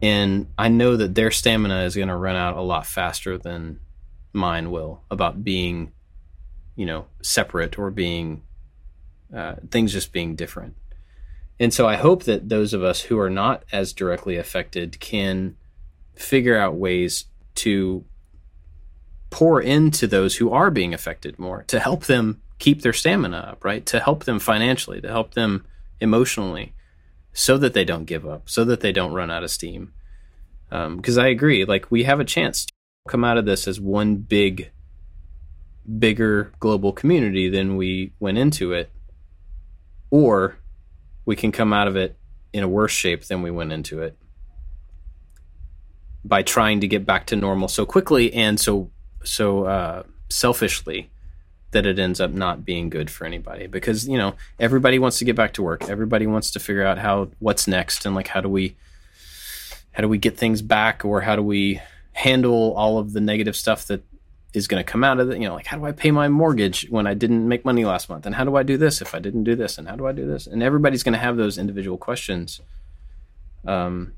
And 0.00 0.48
I 0.56 0.68
know 0.68 0.96
that 0.96 1.14
their 1.14 1.30
stamina 1.30 1.82
is 1.82 1.96
going 1.96 2.08
to 2.08 2.16
run 2.16 2.36
out 2.36 2.56
a 2.56 2.62
lot 2.62 2.86
faster 2.86 3.36
than 3.36 3.80
mine 4.32 4.70
will 4.70 5.02
about 5.10 5.42
being, 5.42 5.92
you 6.76 6.86
know, 6.86 7.06
separate 7.22 7.78
or 7.78 7.90
being 7.90 8.42
uh, 9.34 9.56
things 9.70 9.92
just 9.92 10.12
being 10.12 10.36
different. 10.36 10.76
And 11.60 11.74
so 11.74 11.88
I 11.88 11.96
hope 11.96 12.24
that 12.24 12.48
those 12.48 12.72
of 12.72 12.84
us 12.84 13.02
who 13.02 13.18
are 13.18 13.30
not 13.30 13.64
as 13.72 13.92
directly 13.92 14.36
affected 14.36 15.00
can 15.00 15.56
figure 16.14 16.56
out 16.56 16.74
ways 16.74 17.24
to 17.56 18.04
pour 19.30 19.60
into 19.60 20.06
those 20.06 20.36
who 20.36 20.50
are 20.52 20.70
being 20.70 20.94
affected 20.94 21.38
more 21.38 21.64
to 21.64 21.80
help 21.80 22.04
them 22.04 22.40
keep 22.58 22.82
their 22.82 22.92
stamina 22.92 23.36
up, 23.36 23.64
right? 23.64 23.84
To 23.86 24.00
help 24.00 24.24
them 24.24 24.38
financially, 24.38 25.00
to 25.00 25.08
help 25.08 25.34
them 25.34 25.66
emotionally, 26.00 26.74
so 27.38 27.56
that 27.56 27.72
they 27.72 27.84
don't 27.84 28.06
give 28.06 28.26
up, 28.26 28.50
so 28.50 28.64
that 28.64 28.80
they 28.80 28.90
don't 28.90 29.12
run 29.12 29.30
out 29.30 29.44
of 29.44 29.50
steam. 29.50 29.92
Because 30.70 31.16
um, 31.16 31.24
I 31.24 31.28
agree, 31.28 31.64
like 31.64 31.88
we 31.88 32.02
have 32.02 32.18
a 32.18 32.24
chance 32.24 32.66
to 32.66 32.72
come 33.08 33.22
out 33.22 33.38
of 33.38 33.46
this 33.46 33.68
as 33.68 33.80
one 33.80 34.16
big, 34.16 34.72
bigger 36.00 36.52
global 36.58 36.92
community 36.92 37.48
than 37.48 37.76
we 37.76 38.12
went 38.18 38.38
into 38.38 38.72
it, 38.72 38.90
or 40.10 40.58
we 41.26 41.36
can 41.36 41.52
come 41.52 41.72
out 41.72 41.86
of 41.86 41.94
it 41.94 42.18
in 42.52 42.64
a 42.64 42.68
worse 42.68 42.90
shape 42.90 43.22
than 43.26 43.40
we 43.40 43.52
went 43.52 43.70
into 43.70 44.02
it 44.02 44.18
by 46.24 46.42
trying 46.42 46.80
to 46.80 46.88
get 46.88 47.06
back 47.06 47.26
to 47.26 47.36
normal 47.36 47.68
so 47.68 47.86
quickly 47.86 48.32
and 48.32 48.58
so 48.58 48.90
so 49.22 49.64
uh, 49.64 50.02
selfishly 50.28 51.08
that 51.70 51.84
it 51.84 51.98
ends 51.98 52.20
up 52.20 52.30
not 52.30 52.64
being 52.64 52.88
good 52.88 53.10
for 53.10 53.24
anybody. 53.24 53.66
Because 53.66 54.08
you 54.08 54.18
know 54.18 54.34
everybody 54.58 54.98
wants 54.98 55.18
to 55.18 55.24
get 55.24 55.36
back 55.36 55.52
to 55.54 55.62
work. 55.62 55.88
Everybody 55.88 56.26
wants 56.26 56.50
to 56.52 56.60
figure 56.60 56.84
out 56.84 56.98
how 56.98 57.30
what's 57.38 57.66
next 57.66 58.06
and 58.06 58.14
like 58.14 58.28
how 58.28 58.40
do 58.40 58.48
we 58.48 58.76
how 59.92 60.02
do 60.02 60.08
we 60.08 60.18
get 60.18 60.36
things 60.36 60.62
back 60.62 61.04
or 61.04 61.22
how 61.22 61.36
do 61.36 61.42
we 61.42 61.80
handle 62.12 62.72
all 62.74 62.98
of 62.98 63.12
the 63.12 63.20
negative 63.20 63.56
stuff 63.56 63.86
that 63.86 64.02
is 64.54 64.66
going 64.66 64.82
to 64.82 64.90
come 64.90 65.04
out 65.04 65.20
of 65.20 65.30
it 65.30 65.38
you 65.38 65.46
know 65.46 65.54
like 65.54 65.66
how 65.66 65.76
do 65.76 65.84
i 65.84 65.92
pay 65.92 66.10
my 66.10 66.26
mortgage 66.26 66.88
when 66.88 67.06
i 67.06 67.12
didn't 67.12 67.46
make 67.46 67.64
money 67.64 67.84
last 67.84 68.08
month? 68.08 68.24
And 68.24 68.34
how 68.34 68.44
do 68.44 68.56
i 68.56 68.62
do 68.62 68.76
this 68.76 69.02
if 69.02 69.14
i 69.14 69.18
didn't 69.18 69.44
do 69.44 69.54
this? 69.54 69.76
And 69.78 69.88
how 69.88 69.96
do 69.96 70.06
i 70.06 70.12
do 70.12 70.26
this? 70.26 70.46
And 70.46 70.62
everybody's 70.62 71.02
going 71.02 71.12
to 71.14 71.18
have 71.18 71.36
those 71.36 71.58
individual 71.58 71.98
questions. 71.98 72.60
Um 73.66 74.12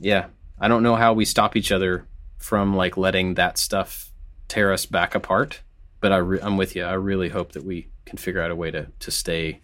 yeah. 0.00 0.26
I 0.60 0.68
don't 0.68 0.82
know 0.82 0.96
how 0.96 1.12
we 1.12 1.24
stop 1.24 1.56
each 1.56 1.72
other 1.72 2.06
from 2.38 2.76
like 2.76 2.96
letting 2.96 3.34
that 3.34 3.58
stuff 3.58 4.10
tear 4.48 4.72
us 4.72 4.86
back 4.86 5.14
apart. 5.14 5.60
But 6.04 6.12
I 6.12 6.18
re- 6.18 6.40
I'm 6.42 6.58
with 6.58 6.76
you. 6.76 6.84
I 6.84 6.92
really 6.92 7.30
hope 7.30 7.52
that 7.52 7.64
we 7.64 7.88
can 8.04 8.18
figure 8.18 8.42
out 8.42 8.50
a 8.50 8.54
way 8.54 8.70
to 8.70 8.88
to 8.98 9.10
stay 9.10 9.62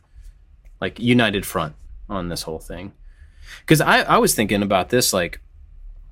like 0.81 0.99
united 0.99 1.45
front 1.45 1.75
on 2.09 2.31
this 2.31 2.45
whole 2.45 2.59
thing. 2.59 2.95
Because 3.61 3.83
I 3.83 4.01
I 4.01 4.17
was 4.17 4.35
thinking 4.35 4.63
about 4.63 4.89
this 4.89 5.13
like 5.13 5.43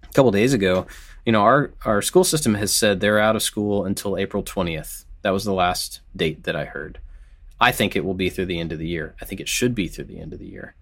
a 0.02 0.12
couple 0.12 0.30
days 0.30 0.52
ago. 0.52 0.86
You 1.24 1.32
know, 1.32 1.40
our 1.40 1.72
our 1.86 2.02
school 2.02 2.24
system 2.24 2.56
has 2.56 2.74
said 2.74 3.00
they're 3.00 3.18
out 3.18 3.36
of 3.36 3.42
school 3.42 3.86
until 3.86 4.18
April 4.18 4.42
20th. 4.42 5.06
That 5.22 5.30
was 5.30 5.46
the 5.46 5.54
last 5.54 6.00
date 6.14 6.42
that 6.42 6.54
I 6.54 6.66
heard. 6.66 6.98
I 7.58 7.72
think 7.72 7.96
it 7.96 8.04
will 8.04 8.12
be 8.12 8.28
through 8.28 8.48
the 8.52 8.60
end 8.60 8.70
of 8.70 8.78
the 8.78 8.86
year. 8.86 9.14
I 9.22 9.24
think 9.24 9.40
it 9.40 9.48
should 9.48 9.74
be 9.74 9.88
through 9.88 10.08
the 10.12 10.20
end 10.20 10.34
of 10.34 10.40
the 10.40 10.50
year. 10.50 10.74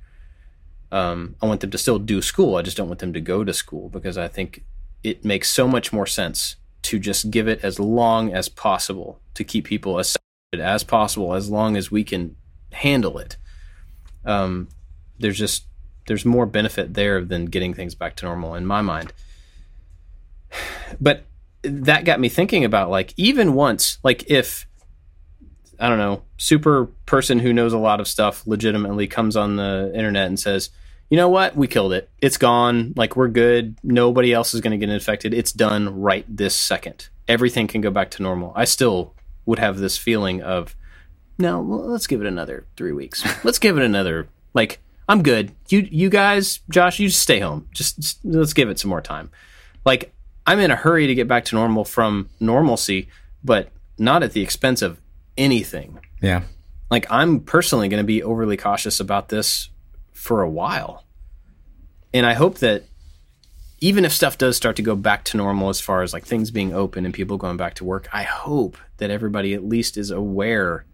Um, 0.91 1.37
I 1.41 1.47
want 1.47 1.61
them 1.61 1.71
to 1.71 1.79
still 1.79 2.01
do 2.01 2.21
school. 2.21 2.57
I 2.57 2.63
just 2.63 2.77
don't 2.77 2.89
want 2.89 2.99
them 2.99 3.13
to 3.13 3.21
go 3.21 3.45
to 3.45 3.55
school 3.55 3.91
because 3.91 4.19
I 4.19 4.27
think 4.27 4.65
it 5.05 5.25
makes 5.25 5.49
so 5.49 5.69
much 5.69 5.93
more 5.93 6.05
sense 6.05 6.57
to 6.87 6.99
just 6.99 7.31
give 7.31 7.49
it 7.49 7.65
as 7.65 7.79
long 7.81 8.33
as 8.33 8.49
possible 8.49 9.21
to 9.35 9.45
keep 9.45 9.65
people 9.65 9.99
as 9.99 10.17
as 10.53 10.85
possible 10.85 11.35
as 11.35 11.51
long 11.51 11.77
as 11.77 11.91
we 11.91 12.05
can 12.05 12.37
handle 12.73 13.19
it. 13.19 13.37
Um, 14.25 14.69
there's 15.19 15.39
just 15.39 15.67
there's 16.07 16.25
more 16.25 16.47
benefit 16.47 16.95
there 16.95 17.25
than 17.25 17.47
getting 17.47 17.75
things 17.75 17.95
back 17.95 18.17
to 18.17 18.27
normal 18.27 18.55
in 18.55 18.65
my 18.65 18.83
mind. 18.83 19.13
But 21.01 21.25
that 21.63 22.05
got 22.05 22.21
me 22.21 22.29
thinking 22.29 22.65
about 22.65 22.91
like 22.91 23.13
even 23.17 23.55
once 23.55 23.99
like 24.05 24.31
if 24.31 24.67
I 25.81 25.89
don't 25.89 25.99
know 25.99 26.23
super 26.39 26.87
person 27.05 27.41
who 27.41 27.53
knows 27.53 27.73
a 27.73 27.79
lot 27.79 28.01
of 28.01 28.07
stuff 28.07 28.47
legitimately 28.47 29.09
comes 29.09 29.37
on 29.37 29.57
the 29.57 29.91
internet 29.95 30.29
and 30.29 30.39
says 30.39 30.71
you 31.09 31.17
know 31.17 31.29
what? 31.29 31.57
We 31.57 31.69
killed 31.69 31.93
it. 31.93 32.11
It's 32.21 32.37
gone. 32.37 32.93
Like 32.97 33.17
we're 33.17 33.29
good. 33.29 33.79
Nobody 33.83 34.33
else 34.33 34.55
is 34.55 34.61
going 34.61 34.79
to 34.79 34.87
get 34.87 34.93
infected. 34.93 35.33
It's 35.33 35.53
done 35.53 36.01
right 36.01 36.25
this 36.29 36.57
second. 36.57 37.09
Everything 37.29 37.67
can 37.67 37.81
go 37.81 37.91
back 37.91 38.11
to 38.13 38.23
normal. 38.23 38.53
I 38.57 38.65
still 38.65 39.15
would 39.45 39.59
have 39.59 39.79
this 39.79 39.97
feeling 39.97 40.43
of, 40.43 40.75
no, 41.39 41.61
well, 41.61 41.87
let's 41.87 42.07
give 42.07 42.21
it 42.21 42.27
another 42.27 42.67
three 42.77 42.93
weeks. 42.93 43.25
let's 43.45 43.59
give 43.59 43.77
it 43.77 43.85
another. 43.85 44.29
Like 44.55 44.81
I'm 45.09 45.23
good. 45.23 45.53
You 45.69 45.87
you 45.91 46.09
guys, 46.09 46.61
Josh, 46.71 46.99
you 46.99 47.09
just 47.09 47.23
stay 47.23 47.39
home. 47.39 47.69
Just, 47.73 47.99
just 48.01 48.25
let's 48.25 48.53
give 48.53 48.69
it 48.69 48.79
some 48.79 48.89
more 48.89 49.01
time. 49.01 49.31
Like 49.85 50.13
I'm 50.47 50.59
in 50.59 50.71
a 50.71 50.77
hurry 50.77 51.07
to 51.07 51.15
get 51.15 51.29
back 51.29 51.45
to 51.47 51.55
normal 51.55 51.85
from 51.85 52.31
normalcy, 52.41 53.09
but 53.45 53.71
not 53.99 54.23
at 54.23 54.33
the 54.33 54.43
expense 54.43 54.83
of 54.83 55.01
anything. 55.37 56.01
Yeah. 56.21 56.43
Like 56.91 57.07
I'm 57.11 57.41
personally 57.41 57.89
going 57.89 58.03
to 58.03 58.07
be 58.07 58.23
overly 58.23 58.57
cautious 58.57 58.99
about 58.99 59.29
this 59.29 59.69
for 60.27 60.43
a 60.43 60.51
while. 60.51 61.05
And 62.13 62.27
I 62.27 62.35
hope 62.35 62.59
that 62.59 62.83
even 63.79 64.05
if 64.05 64.13
stuff 64.13 64.37
does 64.37 64.57
start 64.57 64.75
to 64.77 64.83
go 64.83 64.97
back 64.97 65.23
to 65.25 65.37
normal 65.37 65.69
as 65.69 65.81
far 65.81 66.03
as 66.03 66.13
like 66.13 66.25
things 66.25 66.51
being 66.51 66.73
open 66.73 67.05
and 67.05 67.15
people 67.15 67.37
going 67.37 67.57
back 67.57 67.75
to 67.75 67.85
work, 67.85 68.09
I 68.13 68.25
hope 68.25 68.77
that 68.97 69.11
everybody 69.11 69.55
at 69.55 69.65
least 69.65 69.97
is 69.97 70.11
aware 70.11 70.85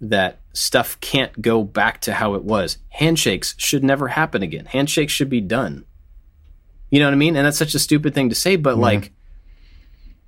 that 0.00 0.38
stuff 0.52 1.00
can't 1.00 1.42
go 1.42 1.64
back 1.64 2.00
to 2.02 2.14
how 2.14 2.34
it 2.34 2.44
was. 2.44 2.78
Handshakes 2.90 3.56
should 3.58 3.82
never 3.82 4.08
happen 4.08 4.44
again. 4.44 4.66
Handshakes 4.66 5.12
should 5.12 5.30
be 5.30 5.40
done. 5.40 5.84
You 6.90 7.00
know 7.00 7.06
what 7.06 7.14
I 7.14 7.16
mean? 7.16 7.36
And 7.36 7.44
that's 7.44 7.58
such 7.58 7.74
a 7.74 7.80
stupid 7.80 8.14
thing 8.14 8.28
to 8.28 8.36
say, 8.36 8.54
but 8.54 8.74
mm-hmm. 8.74 8.82
like 8.82 9.12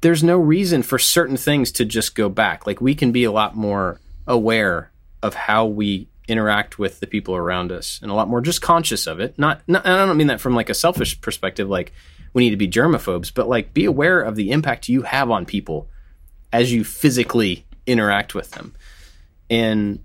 there's 0.01 0.25
no 0.25 0.37
reason 0.37 0.83
for 0.83 0.99
certain 0.99 1.37
things 1.37 1.71
to 1.73 1.85
just 1.85 2.17
go 2.17 2.29
back. 2.29 2.67
Like 2.67 2.81
we 2.81 2.97
can 2.97 3.13
be 3.13 3.23
a 3.23 3.31
lot 3.31 3.55
more 3.55 4.01
aware 4.27 4.91
of 5.23 5.35
how 5.35 5.67
we 5.67 6.09
interact 6.31 6.78
with 6.78 7.01
the 7.01 7.07
people 7.07 7.35
around 7.35 7.72
us 7.72 7.99
and 8.03 8.11
a 8.11 8.14
lot 8.14 8.28
more 8.28 8.41
just 8.41 8.62
conscious 8.62 9.07
of 9.07 9.20
it. 9.20 9.39
Not, 9.39 9.61
not 9.66 9.87
I 9.87 10.07
don't 10.07 10.16
mean 10.16 10.28
that 10.28 10.41
from 10.41 10.55
like 10.55 10.70
a 10.70 10.74
selfish 10.74 11.20
perspective, 11.20 11.68
like 11.68 11.93
we 12.33 12.45
need 12.45 12.51
to 12.51 12.57
be 12.57 12.68
germaphobes, 12.68 13.33
but 13.35 13.49
like 13.49 13.74
be 13.74 13.85
aware 13.85 14.20
of 14.20 14.37
the 14.37 14.51
impact 14.51 14.89
you 14.89 15.03
have 15.03 15.31
on 15.31 15.45
people 15.45 15.89
as 16.53 16.72
you 16.72 16.85
physically 16.85 17.66
interact 17.87 18.35
with 18.35 18.53
them. 18.53 18.74
And 19.49 20.01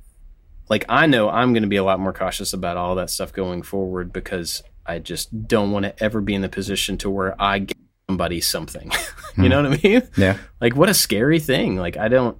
like 0.69 0.85
I 0.89 1.05
know 1.05 1.29
I'm 1.29 1.53
going 1.53 1.63
to 1.63 1.69
be 1.69 1.75
a 1.75 1.83
lot 1.83 1.99
more 1.99 2.13
cautious 2.13 2.53
about 2.53 2.77
all 2.77 2.95
that 2.95 3.09
stuff 3.09 3.31
going 3.31 3.61
forward 3.61 4.11
because 4.11 4.63
I 4.85 4.99
just 4.99 5.47
don't 5.47 5.71
want 5.71 5.83
to 5.83 6.03
ever 6.03 6.21
be 6.21 6.33
in 6.33 6.41
the 6.41 6.49
position 6.49 6.97
to 6.99 7.09
where 7.09 7.39
I 7.41 7.59
get 7.59 7.77
somebody 8.09 8.41
something. 8.41 8.91
you 9.37 9.43
hmm. 9.43 9.47
know 9.47 9.63
what 9.63 9.73
I 9.73 9.79
mean? 9.83 10.01
Yeah. 10.17 10.37
Like 10.59 10.75
what 10.75 10.89
a 10.89 10.93
scary 10.93 11.39
thing. 11.39 11.75
Like 11.77 11.97
I 11.97 12.07
don't. 12.07 12.37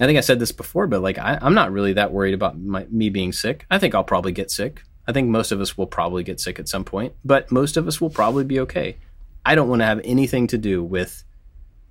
I 0.00 0.06
think 0.06 0.16
I 0.16 0.22
said 0.22 0.40
this 0.40 0.52
before, 0.52 0.86
but 0.86 1.02
like 1.02 1.18
I, 1.18 1.38
I'm 1.40 1.54
not 1.54 1.72
really 1.72 1.92
that 1.92 2.12
worried 2.12 2.34
about 2.34 2.58
my, 2.58 2.86
me 2.90 3.10
being 3.10 3.32
sick. 3.32 3.66
I 3.70 3.78
think 3.78 3.94
I'll 3.94 4.02
probably 4.02 4.32
get 4.32 4.50
sick. 4.50 4.82
I 5.06 5.12
think 5.12 5.28
most 5.28 5.52
of 5.52 5.60
us 5.60 5.76
will 5.76 5.86
probably 5.86 6.22
get 6.22 6.40
sick 6.40 6.58
at 6.58 6.68
some 6.68 6.84
point, 6.84 7.14
but 7.24 7.50
most 7.52 7.76
of 7.76 7.86
us 7.86 8.00
will 8.00 8.10
probably 8.10 8.44
be 8.44 8.60
okay. 8.60 8.96
I 9.44 9.54
don't 9.54 9.68
want 9.68 9.82
to 9.82 9.86
have 9.86 10.00
anything 10.04 10.46
to 10.48 10.58
do 10.58 10.82
with 10.82 11.24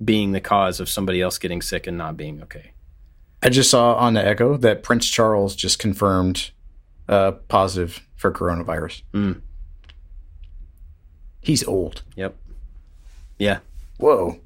being 0.04 0.32
the 0.32 0.42
cause 0.42 0.80
of 0.80 0.90
somebody 0.90 1.22
else 1.22 1.38
getting 1.38 1.62
sick 1.62 1.86
and 1.86 1.98
not 1.98 2.18
being 2.18 2.42
okay. 2.44 2.72
I 3.44 3.50
just 3.50 3.70
saw 3.70 3.94
on 3.96 4.14
the 4.14 4.26
Echo 4.26 4.58
that 4.58 4.84
Prince 4.84 5.08
Charles 5.08 5.56
just 5.56 5.80
confirmed 5.80 6.52
uh, 7.08 7.32
positive 7.48 8.06
for 8.16 8.32
coronavirus. 8.32 9.04
Mm. 9.14 9.42
He's 11.42 11.64
old. 11.64 12.04
Yep. 12.16 12.36
Yeah. 13.38 13.60
Whoa. 13.98 14.40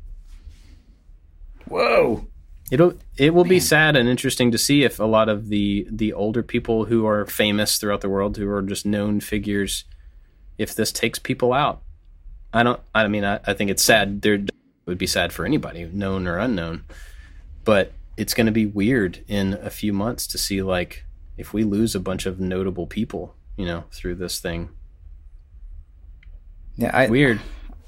Whoa. 1.67 2.27
It'll 2.71 2.93
it 3.17 3.33
will 3.33 3.43
be 3.43 3.59
sad 3.59 3.95
and 3.95 4.09
interesting 4.09 4.51
to 4.51 4.57
see 4.57 4.83
if 4.83 4.99
a 4.99 5.05
lot 5.05 5.29
of 5.29 5.49
the 5.49 5.87
the 5.91 6.13
older 6.13 6.41
people 6.41 6.85
who 6.85 7.05
are 7.05 7.25
famous 7.25 7.77
throughout 7.77 8.01
the 8.01 8.09
world 8.09 8.37
who 8.37 8.49
are 8.49 8.61
just 8.61 8.85
known 8.85 9.19
figures 9.19 9.83
if 10.57 10.73
this 10.73 10.91
takes 10.91 11.19
people 11.19 11.53
out. 11.53 11.81
I 12.53 12.63
don't 12.63 12.79
I 12.95 13.07
mean 13.07 13.25
I, 13.25 13.39
I 13.45 13.53
think 13.53 13.69
it's 13.69 13.83
sad 13.83 14.21
there 14.21 14.43
would 14.85 14.97
be 14.97 15.07
sad 15.07 15.31
for 15.33 15.45
anybody 15.45 15.85
known 15.91 16.27
or 16.27 16.37
unknown. 16.37 16.85
But 17.63 17.93
it's 18.17 18.33
going 18.33 18.45
to 18.45 18.51
be 18.51 18.65
weird 18.65 19.23
in 19.27 19.53
a 19.53 19.69
few 19.69 19.93
months 19.93 20.27
to 20.27 20.37
see 20.37 20.61
like 20.61 21.05
if 21.37 21.53
we 21.53 21.63
lose 21.63 21.95
a 21.95 21.99
bunch 21.99 22.25
of 22.25 22.39
notable 22.39 22.87
people, 22.87 23.35
you 23.57 23.65
know, 23.65 23.85
through 23.91 24.15
this 24.15 24.39
thing. 24.39 24.69
Yeah, 26.75 26.91
I, 26.93 27.07
Weird. 27.07 27.39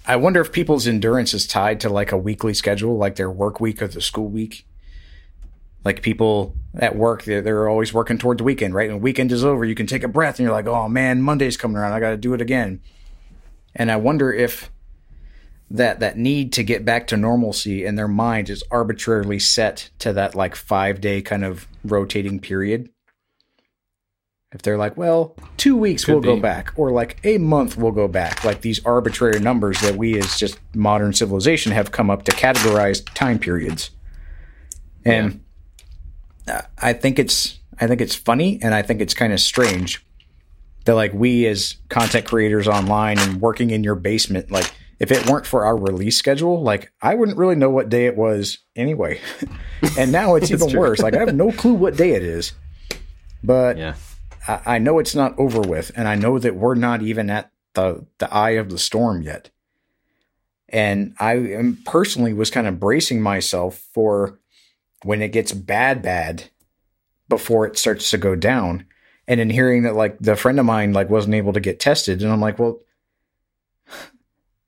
I 0.07 0.17
wonder 0.17 0.39
if 0.39 0.51
people's 0.51 0.87
endurance 0.87 1.33
is 1.33 1.47
tied 1.47 1.79
to 1.81 1.89
like 1.89 2.11
a 2.11 2.17
weekly 2.17 2.53
schedule, 2.53 2.97
like 2.97 3.15
their 3.15 3.31
work 3.31 3.59
week 3.59 3.81
or 3.81 3.87
the 3.87 4.01
school 4.01 4.27
week. 4.27 4.67
Like 5.83 6.01
people 6.01 6.55
at 6.75 6.95
work, 6.95 7.23
they're, 7.23 7.41
they're 7.41 7.69
always 7.69 7.93
working 7.93 8.17
toward 8.17 8.39
the 8.39 8.43
weekend, 8.43 8.73
right? 8.73 8.89
And 8.89 9.01
weekend 9.01 9.31
is 9.31 9.43
over, 9.43 9.65
you 9.65 9.75
can 9.75 9.87
take 9.87 10.03
a 10.03 10.07
breath, 10.07 10.39
and 10.39 10.45
you're 10.45 10.55
like, 10.55 10.67
"Oh 10.67 10.89
man, 10.89 11.21
Monday's 11.21 11.57
coming 11.57 11.77
around. 11.77 11.93
I 11.93 11.99
got 11.99 12.09
to 12.09 12.17
do 12.17 12.33
it 12.33 12.41
again." 12.41 12.81
And 13.75 13.91
I 13.91 13.97
wonder 13.97 14.33
if 14.33 14.71
that 15.69 15.99
that 15.99 16.17
need 16.17 16.53
to 16.53 16.63
get 16.63 16.85
back 16.85 17.07
to 17.07 17.17
normalcy 17.17 17.85
in 17.85 17.95
their 17.95 18.07
mind 18.07 18.49
is 18.49 18.63
arbitrarily 18.71 19.39
set 19.39 19.89
to 19.99 20.13
that 20.13 20.35
like 20.35 20.55
five 20.55 21.01
day 21.01 21.21
kind 21.21 21.43
of 21.43 21.67
rotating 21.83 22.39
period. 22.39 22.89
If 24.55 24.61
they're 24.61 24.77
like, 24.77 24.95
well, 24.95 25.35
two 25.57 25.75
weeks 25.75 26.05
Could 26.05 26.13
we'll 26.13 26.21
go 26.21 26.39
back, 26.39 26.71
or 26.77 26.89
like 26.89 27.19
a 27.25 27.37
month 27.37 27.75
we'll 27.75 27.91
go 27.91 28.07
back, 28.07 28.45
like 28.45 28.61
these 28.61 28.83
arbitrary 28.85 29.41
numbers 29.41 29.81
that 29.81 29.97
we 29.97 30.17
as 30.17 30.39
just 30.39 30.57
modern 30.73 31.11
civilization 31.11 31.73
have 31.73 31.91
come 31.91 32.09
up 32.09 32.23
to 32.23 32.31
categorize 32.31 33.03
time 33.13 33.37
periods. 33.37 33.91
And 35.03 35.43
uh, 36.47 36.61
I 36.77 36.93
think 36.93 37.19
it's 37.19 37.59
I 37.79 37.87
think 37.87 37.99
it's 37.99 38.15
funny 38.15 38.57
and 38.61 38.73
I 38.73 38.81
think 38.81 39.01
it's 39.01 39.13
kind 39.13 39.33
of 39.33 39.41
strange 39.41 40.05
that 40.85 40.95
like 40.95 41.13
we 41.13 41.45
as 41.47 41.75
content 41.89 42.25
creators 42.25 42.67
online 42.67 43.19
and 43.19 43.41
working 43.41 43.71
in 43.71 43.83
your 43.83 43.95
basement, 43.95 44.51
like 44.51 44.71
if 44.99 45.11
it 45.11 45.29
weren't 45.29 45.45
for 45.45 45.65
our 45.65 45.75
release 45.75 46.17
schedule, 46.17 46.63
like 46.63 46.93
I 47.01 47.15
wouldn't 47.15 47.37
really 47.37 47.55
know 47.55 47.69
what 47.69 47.89
day 47.89 48.05
it 48.05 48.15
was 48.15 48.59
anyway. 48.73 49.19
and 49.97 50.13
now 50.13 50.35
it's 50.35 50.49
It's 50.49 50.61
even 50.61 50.71
true. 50.71 50.79
worse. 50.79 51.01
Like 51.01 51.13
I 51.13 51.19
have 51.19 51.35
no 51.35 51.51
clue 51.51 51.73
what 51.73 51.97
day 51.97 52.11
it 52.11 52.23
is. 52.23 52.53
But 53.43 53.77
Yeah. 53.77 53.95
I, 54.47 54.77
know 54.77 54.99
it's 54.99 55.15
not 55.15 55.37
over 55.39 55.61
with, 55.61 55.91
and 55.95 56.07
I 56.07 56.15
know 56.15 56.37
that 56.39 56.55
we're 56.55 56.75
not 56.75 57.01
even 57.01 57.29
at 57.29 57.51
the 57.73 58.05
the 58.19 58.31
eye 58.33 58.51
of 58.51 58.69
the 58.69 58.77
storm 58.77 59.21
yet. 59.21 59.49
And 60.69 61.15
I 61.19 61.75
personally 61.85 62.33
was 62.33 62.49
kind 62.49 62.67
of 62.67 62.79
bracing 62.79 63.21
myself 63.21 63.77
for 63.93 64.39
when 65.03 65.21
it 65.21 65.31
gets 65.31 65.51
bad, 65.51 66.01
bad 66.01 66.45
before 67.29 67.65
it 67.65 67.77
starts 67.77 68.09
to 68.11 68.17
go 68.17 68.35
down. 68.35 68.85
And 69.27 69.39
in 69.39 69.49
hearing 69.49 69.83
that, 69.83 69.95
like 69.95 70.17
the 70.19 70.35
friend 70.35 70.59
of 70.59 70.65
mine, 70.65 70.93
like 70.93 71.09
wasn't 71.09 71.35
able 71.35 71.53
to 71.53 71.59
get 71.59 71.79
tested, 71.79 72.21
and 72.21 72.31
I'm 72.31 72.41
like, 72.41 72.59
well, 72.59 72.81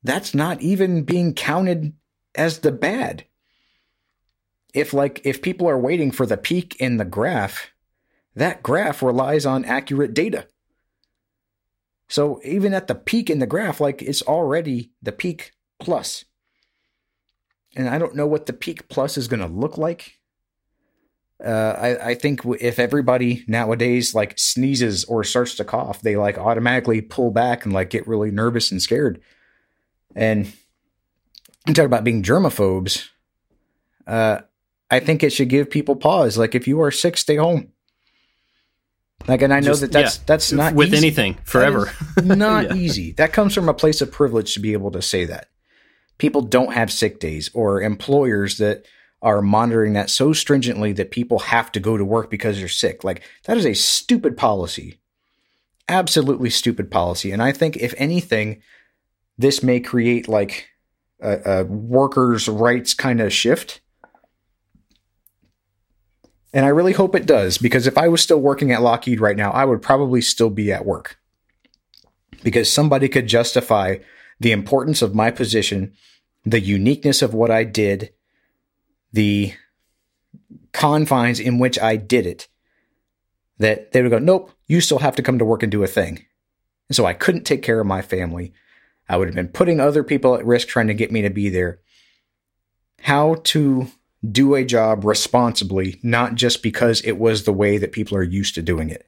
that's 0.03 0.34
not 0.34 0.61
even 0.61 1.03
being 1.03 1.34
counted 1.34 1.93
as 2.36 2.59
the 2.59 2.71
bad. 2.71 3.25
If 4.73 4.93
like 4.93 5.21
if 5.23 5.41
people 5.41 5.67
are 5.69 5.80
waiting 5.80 6.11
for 6.11 6.25
the 6.25 6.38
peak 6.38 6.75
in 6.80 6.97
the 6.97 7.05
graph, 7.05 7.71
that 8.38 8.61
graph 8.61 9.01
relies 9.01 9.47
on 9.47 9.65
accurate 9.65 10.13
data. 10.13 10.47
So 12.07 12.39
even 12.45 12.73
at 12.73 12.88
the 12.88 12.93
peak 12.93 13.31
in 13.31 13.39
the 13.39 13.47
graph, 13.47 13.81
like 13.81 14.01
it's 14.03 14.21
already 14.21 14.91
the 15.01 15.11
peak 15.11 15.53
plus. 15.79 16.23
And 17.75 17.89
I 17.89 17.97
don't 17.97 18.15
know 18.15 18.27
what 18.27 18.45
the 18.45 18.53
peak 18.53 18.89
plus 18.89 19.17
is 19.17 19.27
going 19.27 19.39
to 19.39 19.47
look 19.47 19.77
like. 19.77 20.19
Uh, 21.43 21.75
I, 21.77 22.09
I 22.09 22.15
think 22.15 22.41
if 22.59 22.77
everybody 22.77 23.43
nowadays 23.47 24.13
like 24.13 24.38
sneezes 24.38 25.03
or 25.05 25.23
starts 25.23 25.55
to 25.55 25.65
cough, 25.65 26.01
they 26.01 26.15
like 26.15 26.38
automatically 26.38 27.01
pull 27.01 27.31
back 27.31 27.65
and 27.65 27.73
like 27.73 27.89
get 27.89 28.07
really 28.07 28.29
nervous 28.29 28.71
and 28.71 28.81
scared. 28.81 29.19
And 30.15 30.51
you 31.67 31.73
talk 31.73 31.85
about 31.85 32.03
being 32.03 32.23
germaphobes. 32.23 33.07
Uh, 34.05 34.41
I 34.91 34.99
think 34.99 35.23
it 35.23 35.31
should 35.31 35.49
give 35.49 35.71
people 35.71 35.95
pause. 35.95 36.38
Like 36.38 36.53
if 36.53 36.67
you 36.67 36.79
are 36.81 36.91
sick, 36.91 37.17
stay 37.17 37.35
home. 37.35 37.71
Like, 39.28 39.41
and 39.41 39.53
I 39.53 39.59
know 39.59 39.68
Just- 39.72 39.82
that 39.82 39.91
that's 39.91 40.18
yeah. 40.18 40.24
that's 40.26 40.51
not 40.51 40.74
with 40.74 40.89
easy. 40.89 40.97
anything 40.97 41.38
forever. 41.43 41.91
not 42.24 42.65
Yeah. 42.70 42.76
easy. 42.76 43.11
That 43.13 43.34
comes 43.34 43.53
from 43.53 43.68
a 43.70 43.74
place 43.74 44.01
of 44.01 44.11
privilege 44.11 44.53
to 44.53 44.59
be 44.59 44.74
able 44.74 44.91
to 44.91 45.01
say 45.01 45.26
that. 45.26 45.47
People 46.18 46.41
don't 46.41 46.74
have 46.74 46.91
sick 46.91 47.20
days 47.20 47.49
or 47.53 47.82
employers 47.82 48.57
that 48.57 48.86
are 49.22 49.41
monitoring 49.41 49.93
that 49.93 50.09
so 50.09 50.32
stringently 50.34 50.93
that 50.93 51.11
people 51.11 51.39
have 51.39 51.72
to 51.72 51.80
go 51.80 51.97
to 51.97 52.05
work 52.05 52.30
because 52.30 52.57
they're 52.57 52.68
sick. 52.68 53.03
Like 53.03 53.24
that 53.45 53.57
is 53.57 53.65
a 53.65 53.74
stupid 53.74 54.38
policy. 54.38 54.99
Absolutely 55.89 56.49
stupid 56.49 56.91
policy. 56.91 57.32
And 57.32 57.41
I 57.41 57.51
think 57.51 57.78
if 57.78 57.93
anything, 57.97 58.61
this 59.38 59.63
may 59.63 59.80
create 59.80 60.28
like 60.28 60.68
a, 61.22 61.59
a 61.61 61.63
workers' 61.65 62.47
rights 62.47 62.93
kind 62.93 63.20
of 63.22 63.34
shift. 63.34 63.82
And 66.53 66.65
I 66.65 66.69
really 66.69 66.93
hope 66.93 67.15
it 67.15 67.25
does 67.25 67.57
because 67.57 67.87
if 67.87 67.97
I 67.97 68.07
was 68.07 68.21
still 68.21 68.39
working 68.39 68.71
at 68.71 68.81
Lockheed 68.81 69.19
right 69.19 69.35
now, 69.35 69.51
I 69.51 69.65
would 69.65 69.81
probably 69.81 70.21
still 70.21 70.49
be 70.49 70.71
at 70.71 70.85
work 70.85 71.19
because 72.43 72.71
somebody 72.71 73.09
could 73.09 73.27
justify 73.27 73.97
the 74.39 74.51
importance 74.51 75.01
of 75.01 75.15
my 75.15 75.31
position, 75.31 75.93
the 76.45 76.59
uniqueness 76.59 77.21
of 77.21 77.33
what 77.33 77.51
I 77.51 77.63
did, 77.63 78.13
the 79.11 79.53
confines 80.71 81.39
in 81.39 81.59
which 81.59 81.79
I 81.79 81.95
did 81.95 82.25
it, 82.25 82.47
that 83.57 83.91
they 83.91 84.01
would 84.01 84.11
go, 84.11 84.19
nope, 84.19 84.51
you 84.67 84.79
still 84.81 84.99
have 84.99 85.15
to 85.15 85.23
come 85.23 85.39
to 85.39 85.45
work 85.45 85.63
and 85.63 85.71
do 85.71 85.83
a 85.83 85.87
thing. 85.87 86.25
And 86.87 86.95
so 86.95 87.05
I 87.05 87.13
couldn't 87.13 87.43
take 87.43 87.63
care 87.63 87.79
of 87.79 87.87
my 87.87 88.01
family. 88.01 88.53
I 89.09 89.17
would 89.17 89.27
have 89.27 89.35
been 89.35 89.47
putting 89.47 89.79
other 89.79 90.03
people 90.03 90.35
at 90.35 90.45
risk 90.45 90.67
trying 90.67 90.87
to 90.87 90.93
get 90.93 91.11
me 91.11 91.21
to 91.23 91.29
be 91.29 91.49
there. 91.49 91.79
How 93.01 93.35
to 93.45 93.87
do 94.32 94.55
a 94.55 94.65
job 94.65 95.03
responsibly, 95.03 95.99
not 96.03 96.36
just 96.36 96.63
because 96.63 97.01
it 97.01 97.17
was 97.17 97.43
the 97.43 97.53
way 97.53 97.78
that 97.78 97.91
people 97.91 98.17
are 98.17 98.23
used 98.23 98.55
to 98.55 98.61
doing 98.61 98.89
it. 98.89 99.07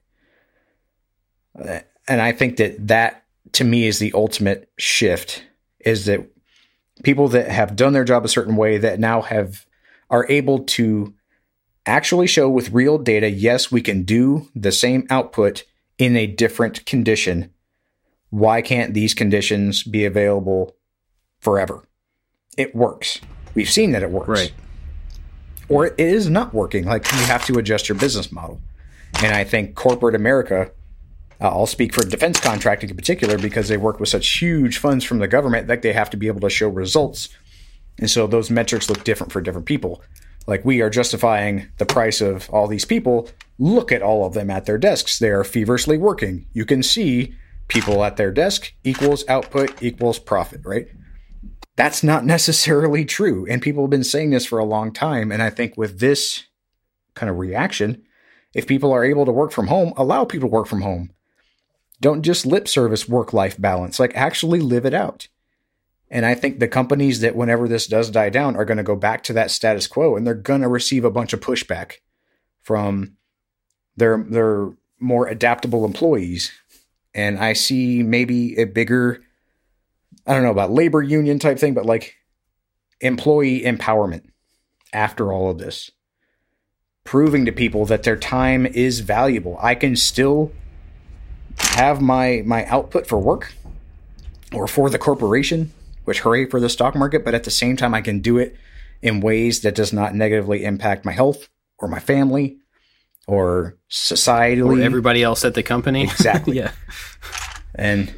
And 2.08 2.20
I 2.20 2.32
think 2.32 2.56
that 2.56 2.88
that 2.88 3.24
to 3.52 3.64
me 3.64 3.86
is 3.86 3.98
the 3.98 4.12
ultimate 4.14 4.70
shift 4.78 5.44
is 5.80 6.06
that 6.06 6.26
people 7.02 7.28
that 7.28 7.48
have 7.48 7.76
done 7.76 7.92
their 7.92 8.04
job 8.04 8.24
a 8.24 8.28
certain 8.28 8.56
way 8.56 8.78
that 8.78 9.00
now 9.00 9.22
have 9.22 9.66
are 10.10 10.26
able 10.28 10.60
to 10.60 11.14
actually 11.86 12.26
show 12.26 12.48
with 12.48 12.70
real 12.70 12.98
data 12.98 13.28
yes 13.30 13.72
we 13.72 13.80
can 13.80 14.02
do 14.02 14.48
the 14.54 14.70
same 14.70 15.06
output 15.08 15.64
in 15.98 16.16
a 16.16 16.26
different 16.26 16.84
condition 16.84 17.50
why 18.28 18.60
can't 18.60 18.94
these 18.94 19.14
conditions 19.14 19.82
be 19.82 20.04
available 20.04 20.76
forever 21.40 21.82
it 22.58 22.74
works 22.74 23.18
we've 23.54 23.70
seen 23.70 23.92
that 23.92 24.02
it 24.02 24.10
works 24.10 24.28
Right. 24.28 24.52
Or 25.70 25.86
it 25.86 25.94
is 25.98 26.28
not 26.28 26.52
working. 26.52 26.84
Like 26.84 27.10
you 27.12 27.18
have 27.20 27.46
to 27.46 27.58
adjust 27.58 27.88
your 27.88 27.96
business 27.96 28.30
model. 28.30 28.60
And 29.22 29.34
I 29.34 29.44
think 29.44 29.74
corporate 29.74 30.14
America, 30.14 30.70
uh, 31.40 31.48
I'll 31.48 31.66
speak 31.66 31.94
for 31.94 32.04
defense 32.04 32.40
contracting 32.40 32.90
in 32.90 32.96
particular 32.96 33.38
because 33.38 33.68
they 33.68 33.76
work 33.76 34.00
with 34.00 34.08
such 34.08 34.40
huge 34.40 34.78
funds 34.78 35.04
from 35.04 35.18
the 35.18 35.28
government 35.28 35.68
that 35.68 35.82
they 35.82 35.92
have 35.92 36.10
to 36.10 36.16
be 36.16 36.26
able 36.26 36.40
to 36.40 36.50
show 36.50 36.68
results. 36.68 37.28
And 37.98 38.10
so 38.10 38.26
those 38.26 38.50
metrics 38.50 38.88
look 38.88 39.04
different 39.04 39.32
for 39.32 39.40
different 39.40 39.66
people. 39.66 40.02
Like 40.46 40.64
we 40.64 40.80
are 40.80 40.90
justifying 40.90 41.68
the 41.78 41.86
price 41.86 42.20
of 42.20 42.50
all 42.50 42.66
these 42.66 42.84
people. 42.84 43.28
Look 43.58 43.92
at 43.92 44.02
all 44.02 44.26
of 44.26 44.34
them 44.34 44.50
at 44.50 44.66
their 44.66 44.78
desks. 44.78 45.18
They 45.18 45.30
are 45.30 45.44
feverishly 45.44 45.98
working. 45.98 46.46
You 46.52 46.64
can 46.64 46.82
see 46.82 47.34
people 47.68 48.02
at 48.02 48.16
their 48.16 48.32
desk 48.32 48.72
equals 48.82 49.24
output 49.28 49.82
equals 49.82 50.18
profit, 50.18 50.62
right? 50.64 50.88
That's 51.80 52.02
not 52.02 52.26
necessarily 52.26 53.06
true. 53.06 53.46
And 53.48 53.62
people 53.62 53.84
have 53.84 53.90
been 53.90 54.04
saying 54.04 54.32
this 54.32 54.44
for 54.44 54.58
a 54.58 54.66
long 54.66 54.92
time. 54.92 55.32
And 55.32 55.42
I 55.42 55.48
think 55.48 55.78
with 55.78 55.98
this 55.98 56.44
kind 57.14 57.30
of 57.30 57.38
reaction, 57.38 58.02
if 58.52 58.66
people 58.66 58.92
are 58.92 59.02
able 59.02 59.24
to 59.24 59.32
work 59.32 59.50
from 59.50 59.68
home, 59.68 59.94
allow 59.96 60.26
people 60.26 60.50
to 60.50 60.52
work 60.52 60.66
from 60.66 60.82
home. 60.82 61.10
don't 62.00 62.22
just 62.22 62.46
lip 62.46 62.66
service 62.66 63.08
work 63.08 63.32
life 63.32 63.60
balance, 63.60 64.00
like 64.00 64.14
actually 64.16 64.60
live 64.60 64.86
it 64.86 64.94
out. 64.94 65.28
And 66.10 66.26
I 66.26 66.34
think 66.34 66.58
the 66.58 66.68
companies 66.68 67.20
that, 67.20 67.36
whenever 67.36 67.68
this 67.68 67.86
does 67.86 68.10
die 68.10 68.30
down, 68.30 68.56
are 68.56 68.64
going 68.64 68.78
to 68.78 68.82
go 68.82 68.96
back 68.96 69.22
to 69.24 69.32
that 69.34 69.50
status 69.50 69.86
quo 69.86 70.16
and 70.16 70.26
they're 70.26 70.34
going 70.34 70.62
to 70.62 70.68
receive 70.68 71.04
a 71.04 71.10
bunch 71.10 71.32
of 71.32 71.40
pushback 71.40 71.96
from 72.60 73.16
their, 73.96 74.24
their 74.28 74.70
more 74.98 75.28
adaptable 75.28 75.84
employees. 75.84 76.50
And 77.14 77.38
I 77.38 77.52
see 77.52 78.02
maybe 78.02 78.58
a 78.58 78.64
bigger, 78.64 79.22
I 80.26 80.34
don't 80.34 80.42
know 80.42 80.50
about 80.50 80.70
labor 80.70 81.02
union 81.02 81.38
type 81.38 81.58
thing, 81.58 81.74
but 81.74 81.86
like 81.86 82.16
employee 83.00 83.62
empowerment 83.62 84.24
after 84.92 85.32
all 85.32 85.50
of 85.50 85.58
this, 85.58 85.90
proving 87.04 87.46
to 87.46 87.52
people 87.52 87.86
that 87.86 88.02
their 88.02 88.16
time 88.16 88.66
is 88.66 89.00
valuable. 89.00 89.58
I 89.60 89.74
can 89.74 89.96
still 89.96 90.52
have 91.58 92.00
my 92.00 92.42
my 92.44 92.64
output 92.66 93.06
for 93.06 93.18
work 93.18 93.54
or 94.52 94.66
for 94.66 94.90
the 94.90 94.98
corporation 94.98 95.72
which 96.04 96.20
hooray 96.20 96.46
for 96.46 96.60
the 96.60 96.68
stock 96.68 96.94
market, 96.94 97.24
but 97.24 97.34
at 97.34 97.44
the 97.44 97.50
same 97.50 97.76
time, 97.76 97.94
I 97.94 98.00
can 98.00 98.20
do 98.20 98.38
it 98.38 98.56
in 99.02 99.20
ways 99.20 99.60
that 99.60 99.74
does 99.74 99.92
not 99.92 100.14
negatively 100.14 100.64
impact 100.64 101.04
my 101.04 101.12
health 101.12 101.48
or 101.78 101.88
my 101.88 102.00
family 102.00 102.58
or 103.26 103.76
societally. 103.88 104.80
Or 104.80 104.82
everybody 104.82 105.22
else 105.22 105.44
at 105.44 105.54
the 105.54 105.62
company. 105.62 106.02
Exactly. 106.10 106.56
yeah. 106.56 106.72
And 107.74 108.12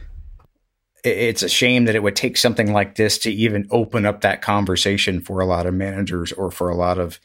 it's 1.04 1.42
a 1.42 1.48
shame 1.48 1.84
that 1.86 1.94
it 1.94 2.02
would 2.02 2.16
take 2.16 2.36
something 2.36 2.72
like 2.72 2.94
this 2.94 3.18
to 3.18 3.32
even 3.32 3.66
open 3.70 4.06
up 4.06 4.20
that 4.20 4.42
conversation 4.42 5.20
for 5.20 5.40
a 5.40 5.46
lot 5.46 5.66
of 5.66 5.74
managers 5.74 6.32
or 6.32 6.50
for 6.50 6.68
a 6.68 6.76
lot 6.76 6.98
of, 6.98 7.18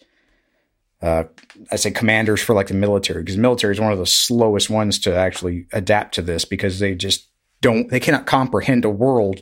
uh, 1.01 1.25
I 1.71 1.75
say 1.75 1.91
commanders 1.91 2.41
for 2.41 2.53
like 2.53 2.67
the 2.67 2.73
military, 2.73 3.21
because 3.21 3.37
military 3.37 3.73
is 3.73 3.79
one 3.79 3.91
of 3.91 3.99
the 3.99 4.05
slowest 4.05 4.69
ones 4.69 4.97
to 4.99 5.15
actually 5.15 5.67
adapt 5.73 6.15
to 6.15 6.21
this 6.21 6.43
because 6.43 6.79
they 6.79 6.95
just 6.95 7.27
don't, 7.61 7.89
they 7.89 7.99
cannot 7.99 8.25
comprehend 8.25 8.83
a 8.83 8.89
world 8.89 9.41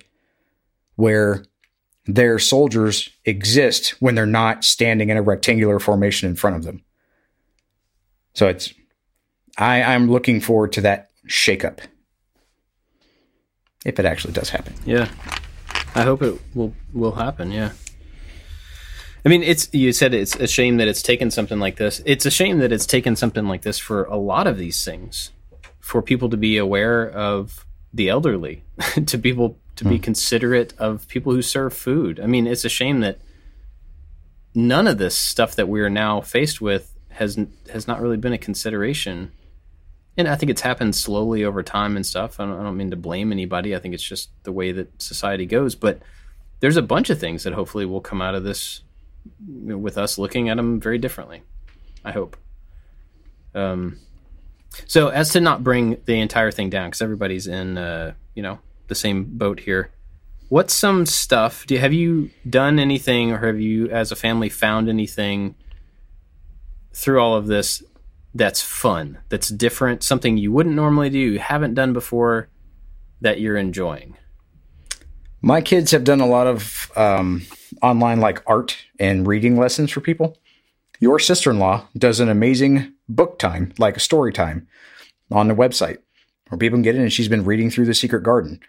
where 0.96 1.46
their 2.06 2.38
soldiers 2.38 3.10
exist 3.24 3.96
when 4.02 4.16
they're 4.16 4.26
not 4.26 4.64
standing 4.64 5.10
in 5.10 5.18
a 5.18 5.22
rectangular 5.22 5.80
formation 5.80 6.30
in 6.30 6.36
front 6.36 6.56
of 6.56 6.64
them. 6.64 6.84
So 8.34 8.48
it's 8.48 8.74
I, 9.58 9.82
I'm 9.82 10.12
looking 10.12 10.42
forward 10.42 10.74
to 10.74 10.82
that 10.82 11.10
shakeup. 11.28 11.80
If 13.86 14.00
it 14.00 14.06
actually 14.06 14.34
does 14.34 14.50
happen. 14.50 14.74
Yeah. 14.86 15.10
I 15.96 16.02
hope 16.02 16.22
it 16.22 16.40
will 16.54 16.74
will 16.94 17.14
happen, 17.14 17.52
yeah. 17.52 17.72
I 19.26 19.30
mean, 19.30 19.42
it's 19.42 19.74
you 19.74 19.94
said 19.94 20.14
it's 20.14 20.36
a 20.36 20.48
shame 20.48 20.78
that 20.78 20.88
it's 20.88 21.02
taken 21.02 21.32
something 21.32 21.60
like 21.60 21.78
this. 21.78 22.02
It's 22.06 22.26
a 22.26 22.32
shame 22.32 22.60
that 22.60 22.72
it's 22.72 22.86
taken 22.86 23.16
something 23.16 23.48
like 23.48 23.62
this 23.64 23.80
for 23.80 24.04
a 24.04 24.18
lot 24.18 24.46
of 24.46 24.58
these 24.58 24.84
things, 24.84 25.32
for 25.80 26.02
people 26.02 26.30
to 26.30 26.38
be 26.38 26.58
aware 26.58 27.10
of 27.10 27.66
the 27.94 28.10
elderly, 28.10 28.64
to 29.06 29.18
people 29.18 29.58
to 29.78 29.84
hmm. 29.84 29.92
be 29.92 30.00
considerate 30.00 30.74
of 30.78 31.08
people 31.08 31.34
who 31.34 31.42
serve 31.42 31.74
food. 31.74 32.20
I 32.20 32.28
mean, 32.28 32.46
it's 32.46 32.66
a 32.66 32.70
shame 32.70 33.00
that 33.00 33.20
none 34.54 34.88
of 34.88 34.98
this 34.98 35.16
stuff 35.16 35.56
that 35.56 35.68
we 35.68 35.82
are 35.82 35.90
now 35.90 36.22
faced 36.22 36.62
with 36.62 36.94
has 37.10 37.40
has 37.72 37.88
not 37.88 38.02
really 38.02 38.18
been 38.18 38.34
a 38.34 38.38
consideration. 38.38 39.32
And 40.18 40.28
I 40.28 40.36
think 40.36 40.50
it's 40.50 40.62
happened 40.62 40.96
slowly 40.96 41.44
over 41.44 41.62
time 41.62 41.96
and 41.96 42.06
stuff. 42.06 42.40
I 42.40 42.46
don't, 42.46 42.60
I 42.60 42.64
don't 42.64 42.78
mean 42.78 42.92
to 42.92 42.96
blame 42.96 43.32
anybody. 43.32 43.76
I 43.76 43.80
think 43.80 43.94
it's 43.94 44.04
just 44.04 44.30
the 44.44 44.52
way 44.52 44.72
that 44.72 45.02
society 45.02 45.46
goes. 45.46 45.76
But 45.76 46.02
there's 46.62 46.78
a 46.78 46.82
bunch 46.82 47.10
of 47.10 47.20
things 47.20 47.44
that 47.44 47.54
hopefully 47.54 47.86
will 47.86 48.02
come 48.02 48.22
out 48.22 48.36
of 48.36 48.44
this 48.44 48.82
with 49.48 49.98
us 49.98 50.18
looking 50.18 50.50
at 50.50 50.58
them 50.58 50.80
very 50.80 50.98
differently. 50.98 51.44
I 52.04 52.12
hope. 52.12 52.38
Um, 53.54 54.00
so 54.88 55.10
as 55.10 55.32
to 55.32 55.42
not 55.42 55.64
bring 55.64 55.98
the 56.06 56.20
entire 56.20 56.52
thing 56.52 56.70
down, 56.70 56.90
because 56.90 57.02
everybody's 57.02 57.48
in, 57.48 57.78
uh, 57.78 58.14
you 58.36 58.44
know, 58.44 58.60
the 58.88 58.96
same 58.96 59.26
boat 59.26 59.60
here. 59.60 59.92
What's 60.50 60.74
some 60.74 61.06
stuff? 61.06 61.66
Do 61.66 61.76
have 61.78 61.94
you 61.94 62.30
done 62.48 62.78
anything, 62.78 63.32
or 63.32 63.46
have 63.46 63.60
you, 63.60 63.90
as 63.90 64.12
a 64.12 64.16
family, 64.16 64.50
found 64.50 64.90
anything 64.90 65.56
through 66.94 67.20
all 67.20 67.36
of 67.36 67.48
this 67.48 67.84
that's 68.36 68.62
fun, 68.62 69.18
that's 69.30 69.48
different, 69.50 70.04
something 70.04 70.38
you 70.38 70.52
wouldn't 70.52 70.76
normally 70.76 71.10
do, 71.10 71.18
you 71.18 71.40
haven't 71.40 71.74
done 71.74 71.94
before, 71.94 72.50
that 73.22 73.40
you're 73.40 73.58
enjoying? 73.58 74.18
My 75.42 75.62
kids 75.62 75.92
have 75.92 76.04
done 76.04 76.20
a 76.20 76.28
lot 76.28 76.46
of 76.46 76.92
um, 76.96 77.44
online 77.82 78.20
like 78.20 78.44
art 78.46 78.78
and 79.00 79.26
reading 79.26 79.58
lessons 79.58 79.90
for 79.90 80.02
people. 80.02 80.38
Your 81.00 81.18
sister 81.18 81.50
in 81.50 81.60
law 81.60 81.88
does 81.98 82.20
an 82.20 82.30
amazing 82.30 82.94
book 83.08 83.40
time, 83.40 83.74
like 83.78 83.96
a 83.96 84.02
story 84.02 84.34
time, 84.34 84.68
on 85.32 85.48
the 85.48 85.56
website 85.56 85.98
where 86.50 86.60
people 86.60 86.78
can 86.78 86.84
get 86.84 86.96
in, 86.96 87.02
and 87.02 87.14
she's 87.14 87.28
been 87.28 87.46
reading 87.46 87.72
through 87.72 87.86
The 87.86 87.94
Secret 87.94 88.24
Garden. 88.24 88.60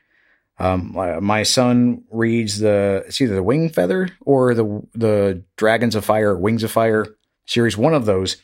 Um, 0.58 0.92
my 1.22 1.42
son 1.42 2.04
reads 2.10 2.60
the 2.60 3.04
it's 3.06 3.20
either 3.20 3.34
the 3.34 3.44
Wingfeather 3.44 4.10
or 4.20 4.54
the 4.54 4.82
the 4.94 5.42
Dragons 5.56 5.94
of 5.94 6.04
Fire, 6.04 6.36
Wings 6.36 6.62
of 6.62 6.70
Fire 6.70 7.06
series, 7.46 7.76
one 7.76 7.94
of 7.94 8.06
those, 8.06 8.36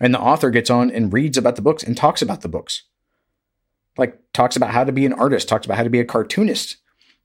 and 0.00 0.14
the 0.14 0.20
author 0.20 0.50
gets 0.50 0.70
on 0.70 0.90
and 0.90 1.12
reads 1.12 1.38
about 1.38 1.56
the 1.56 1.62
books 1.62 1.82
and 1.82 1.96
talks 1.96 2.22
about 2.22 2.40
the 2.40 2.48
books, 2.48 2.84
like 3.96 4.18
talks 4.32 4.56
about 4.56 4.70
how 4.70 4.84
to 4.84 4.92
be 4.92 5.06
an 5.06 5.12
artist, 5.12 5.48
talks 5.48 5.66
about 5.66 5.76
how 5.76 5.84
to 5.84 5.90
be 5.90 6.00
a 6.00 6.04
cartoonist. 6.04 6.76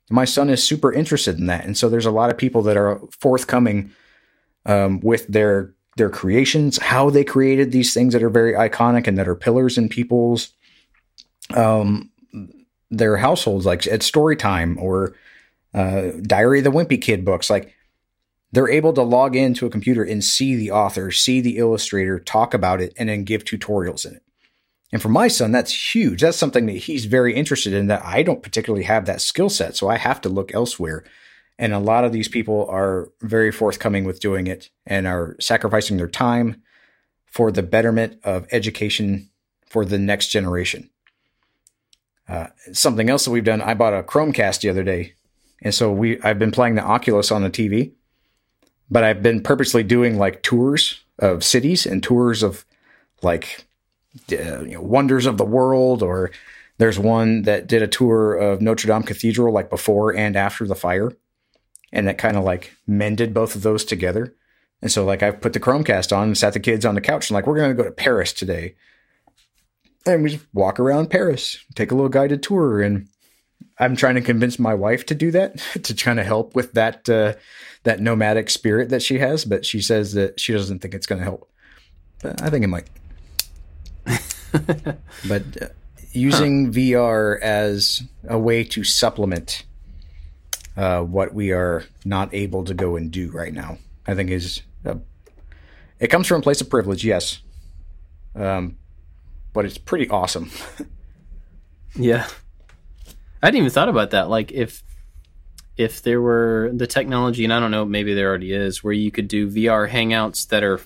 My 0.09 0.25
son 0.25 0.49
is 0.49 0.63
super 0.63 0.93
interested 0.93 1.37
in 1.37 1.47
that, 1.47 1.65
and 1.65 1.77
so 1.77 1.89
there's 1.89 2.05
a 2.05 2.11
lot 2.11 2.29
of 2.29 2.37
people 2.37 2.61
that 2.63 2.77
are 2.77 3.01
forthcoming 3.19 3.91
um, 4.65 4.99
with 5.01 5.27
their 5.27 5.73
their 5.97 6.09
creations, 6.09 6.77
how 6.77 7.09
they 7.09 7.23
created 7.23 7.71
these 7.71 7.93
things 7.93 8.13
that 8.13 8.23
are 8.23 8.29
very 8.29 8.53
iconic 8.53 9.07
and 9.07 9.17
that 9.17 9.27
are 9.27 9.35
pillars 9.35 9.77
in 9.77 9.89
people's 9.89 10.53
um, 11.55 12.11
their 12.89 13.17
households, 13.17 13.65
like 13.65 13.85
at 13.87 14.03
story 14.03 14.35
time 14.35 14.77
or 14.79 15.15
uh, 15.73 16.11
Diary 16.21 16.59
of 16.59 16.63
the 16.63 16.71
Wimpy 16.71 17.01
Kid 17.01 17.25
books. 17.25 17.49
Like 17.49 17.73
they're 18.51 18.69
able 18.69 18.93
to 18.93 19.01
log 19.01 19.35
into 19.35 19.65
a 19.65 19.69
computer 19.69 20.03
and 20.03 20.23
see 20.23 20.55
the 20.55 20.71
author, 20.71 21.11
see 21.11 21.41
the 21.41 21.57
illustrator, 21.57 22.19
talk 22.19 22.53
about 22.53 22.81
it, 22.81 22.93
and 22.97 23.09
then 23.09 23.23
give 23.23 23.43
tutorials 23.43 24.05
in 24.05 24.15
it. 24.15 24.23
And 24.91 25.01
for 25.01 25.09
my 25.09 25.27
son, 25.27 25.51
that's 25.51 25.95
huge. 25.95 26.21
That's 26.21 26.37
something 26.37 26.65
that 26.67 26.77
he's 26.77 27.05
very 27.05 27.35
interested 27.35 27.73
in 27.73 27.87
that 27.87 28.05
I 28.05 28.23
don't 28.23 28.41
particularly 28.41 28.85
have 28.85 29.05
that 29.05 29.21
skill 29.21 29.49
set. 29.49 29.75
So 29.75 29.89
I 29.89 29.97
have 29.97 30.21
to 30.21 30.29
look 30.29 30.53
elsewhere. 30.53 31.03
And 31.59 31.73
a 31.73 31.79
lot 31.79 32.05
of 32.05 32.13
these 32.13 32.29
people 32.29 32.67
are 32.69 33.09
very 33.21 33.51
forthcoming 33.51 34.05
with 34.05 34.21
doing 34.21 34.47
it 34.47 34.69
and 34.85 35.05
are 35.05 35.35
sacrificing 35.39 35.97
their 35.97 36.07
time 36.07 36.61
for 37.25 37.51
the 37.51 37.63
betterment 37.63 38.19
of 38.23 38.47
education 38.51 39.29
for 39.65 39.83
the 39.83 39.99
next 39.99 40.27
generation. 40.27 40.89
Uh, 42.29 42.47
something 42.73 43.09
else 43.09 43.25
that 43.25 43.31
we've 43.31 43.43
done, 43.43 43.61
I 43.61 43.73
bought 43.73 43.93
a 43.93 44.03
Chromecast 44.03 44.61
the 44.61 44.69
other 44.69 44.83
day, 44.83 45.13
and 45.61 45.73
so 45.73 45.91
we 45.91 46.21
I've 46.21 46.39
been 46.39 46.51
playing 46.51 46.75
the 46.75 46.83
Oculus 46.83 47.31
on 47.31 47.41
the 47.41 47.49
TV, 47.49 47.93
but 48.89 49.03
I've 49.03 49.21
been 49.21 49.41
purposely 49.41 49.83
doing 49.83 50.17
like 50.17 50.43
tours 50.43 51.01
of 51.19 51.43
cities 51.43 51.85
and 51.85 52.01
tours 52.01 52.43
of 52.43 52.65
like 53.21 53.65
uh, 54.31 54.61
you 54.61 54.73
know, 54.73 54.81
wonders 54.81 55.25
of 55.25 55.37
the 55.37 55.45
world. 55.45 56.03
Or 56.03 56.31
there's 56.77 56.99
one 56.99 57.43
that 57.43 57.67
did 57.67 57.81
a 57.81 57.87
tour 57.87 58.35
of 58.35 58.61
Notre 58.61 58.87
Dame 58.87 59.03
Cathedral 59.03 59.53
like 59.53 59.69
before 59.69 60.15
and 60.15 60.35
after 60.35 60.65
the 60.65 60.75
fire, 60.75 61.11
and 61.91 62.07
that 62.07 62.17
kind 62.17 62.37
of 62.37 62.43
like 62.43 62.73
mended 62.85 63.33
both 63.33 63.55
of 63.55 63.63
those 63.63 63.83
together. 63.83 64.35
And 64.81 64.91
so 64.91 65.05
like 65.05 65.23
I've 65.23 65.41
put 65.41 65.53
the 65.53 65.59
Chromecast 65.59 66.15
on 66.15 66.27
and 66.27 66.37
sat 66.37 66.53
the 66.53 66.59
kids 66.59 66.85
on 66.85 66.95
the 66.95 67.01
couch 67.01 67.29
and 67.29 67.35
like 67.35 67.47
we're 67.47 67.57
gonna 67.57 67.73
go 67.73 67.83
to 67.83 67.91
Paris 67.91 68.31
today 68.31 68.75
and 70.05 70.23
we 70.23 70.29
just 70.29 70.45
walk 70.53 70.79
around 70.79 71.09
Paris, 71.09 71.63
take 71.75 71.91
a 71.91 71.95
little 71.95 72.09
guided 72.09 72.43
tour. 72.43 72.81
And 72.81 73.07
I'm 73.79 73.95
trying 73.95 74.15
to 74.15 74.21
convince 74.21 74.57
my 74.59 74.73
wife 74.73 75.05
to 75.07 75.15
do 75.15 75.31
that 75.31 75.57
to 75.83 75.93
kind 75.93 76.19
of 76.19 76.25
help 76.25 76.55
with 76.55 76.73
that 76.73 77.07
uh, 77.09 77.33
that 77.87 78.01
nomadic 78.01 78.49
spirit 78.49 78.89
that 78.89 79.01
she 79.01 79.19
has. 79.19 79.45
But 79.45 79.65
she 79.65 79.81
says 79.81 80.13
that 80.13 80.39
she 80.39 80.53
doesn't 80.53 80.79
think 80.79 80.93
it's 80.93 81.07
going 81.07 81.19
to 81.19 81.25
help. 81.25 81.49
But 82.21 82.41
I 82.41 82.49
think 82.49 82.63
it 82.63 82.67
might. 82.67 82.89
but 85.27 85.43
uh, 85.61 85.67
using 86.11 86.65
huh. 86.65 86.71
VR 86.71 87.39
as 87.41 88.03
a 88.27 88.37
way 88.37 88.63
to 88.65 88.83
supplement 88.83 89.63
uh, 90.75 91.01
what 91.01 91.33
we 91.33 91.51
are 91.51 91.85
not 92.05 92.33
able 92.33 92.63
to 92.65 92.73
go 92.73 92.95
and 92.95 93.09
do 93.09 93.31
right 93.31 93.53
now, 93.53 93.77
I 94.05 94.15
think 94.15 94.29
is 94.29 94.61
a, 94.85 94.97
it 95.99 96.07
comes 96.07 96.27
from 96.27 96.41
a 96.41 96.43
place 96.43 96.61
of 96.61 96.69
privilege, 96.69 97.05
yes. 97.05 97.41
Um, 98.35 98.77
but 99.53 99.65
it's 99.65 99.77
pretty 99.77 100.09
awesome. 100.09 100.51
yeah. 101.95 102.27
I 103.41 103.47
hadn't 103.47 103.59
even 103.59 103.69
thought 103.69 103.89
about 103.89 104.11
that. 104.11 104.29
Like 104.29 104.51
if 104.51 104.83
if 105.77 106.01
there 106.01 106.21
were 106.21 106.71
the 106.73 106.87
technology, 106.87 107.43
and 107.43 107.53
I 107.53 107.59
don't 107.59 107.71
know, 107.71 107.85
maybe 107.85 108.13
there 108.13 108.27
already 108.27 108.51
is, 108.51 108.83
where 108.83 108.93
you 108.93 109.11
could 109.11 109.27
do 109.27 109.49
VR 109.49 109.89
hangouts 109.89 110.47
that 110.49 110.63
are 110.63 110.81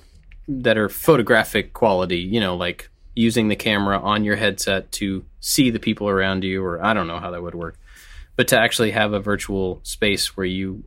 that 0.48 0.78
are 0.78 0.90
photographic 0.90 1.74
quality, 1.74 2.20
you 2.20 2.40
know, 2.40 2.56
like 2.56 2.90
using 3.16 3.48
the 3.48 3.56
camera 3.56 4.00
on 4.00 4.24
your 4.24 4.36
headset 4.36 4.92
to 4.92 5.24
see 5.40 5.70
the 5.70 5.80
people 5.80 6.10
around 6.10 6.44
you, 6.44 6.64
or 6.64 6.84
I 6.84 6.94
don't 6.94 7.08
know 7.08 7.20
how 7.20 7.32
that 7.32 7.42
would 7.42 7.56
work. 7.56 7.78
But 8.36 8.48
to 8.50 8.60
actually 8.60 8.92
have 8.92 9.14
a 9.14 9.20
virtual 9.20 9.80
space 9.84 10.36
where 10.36 10.46
you, 10.46 10.84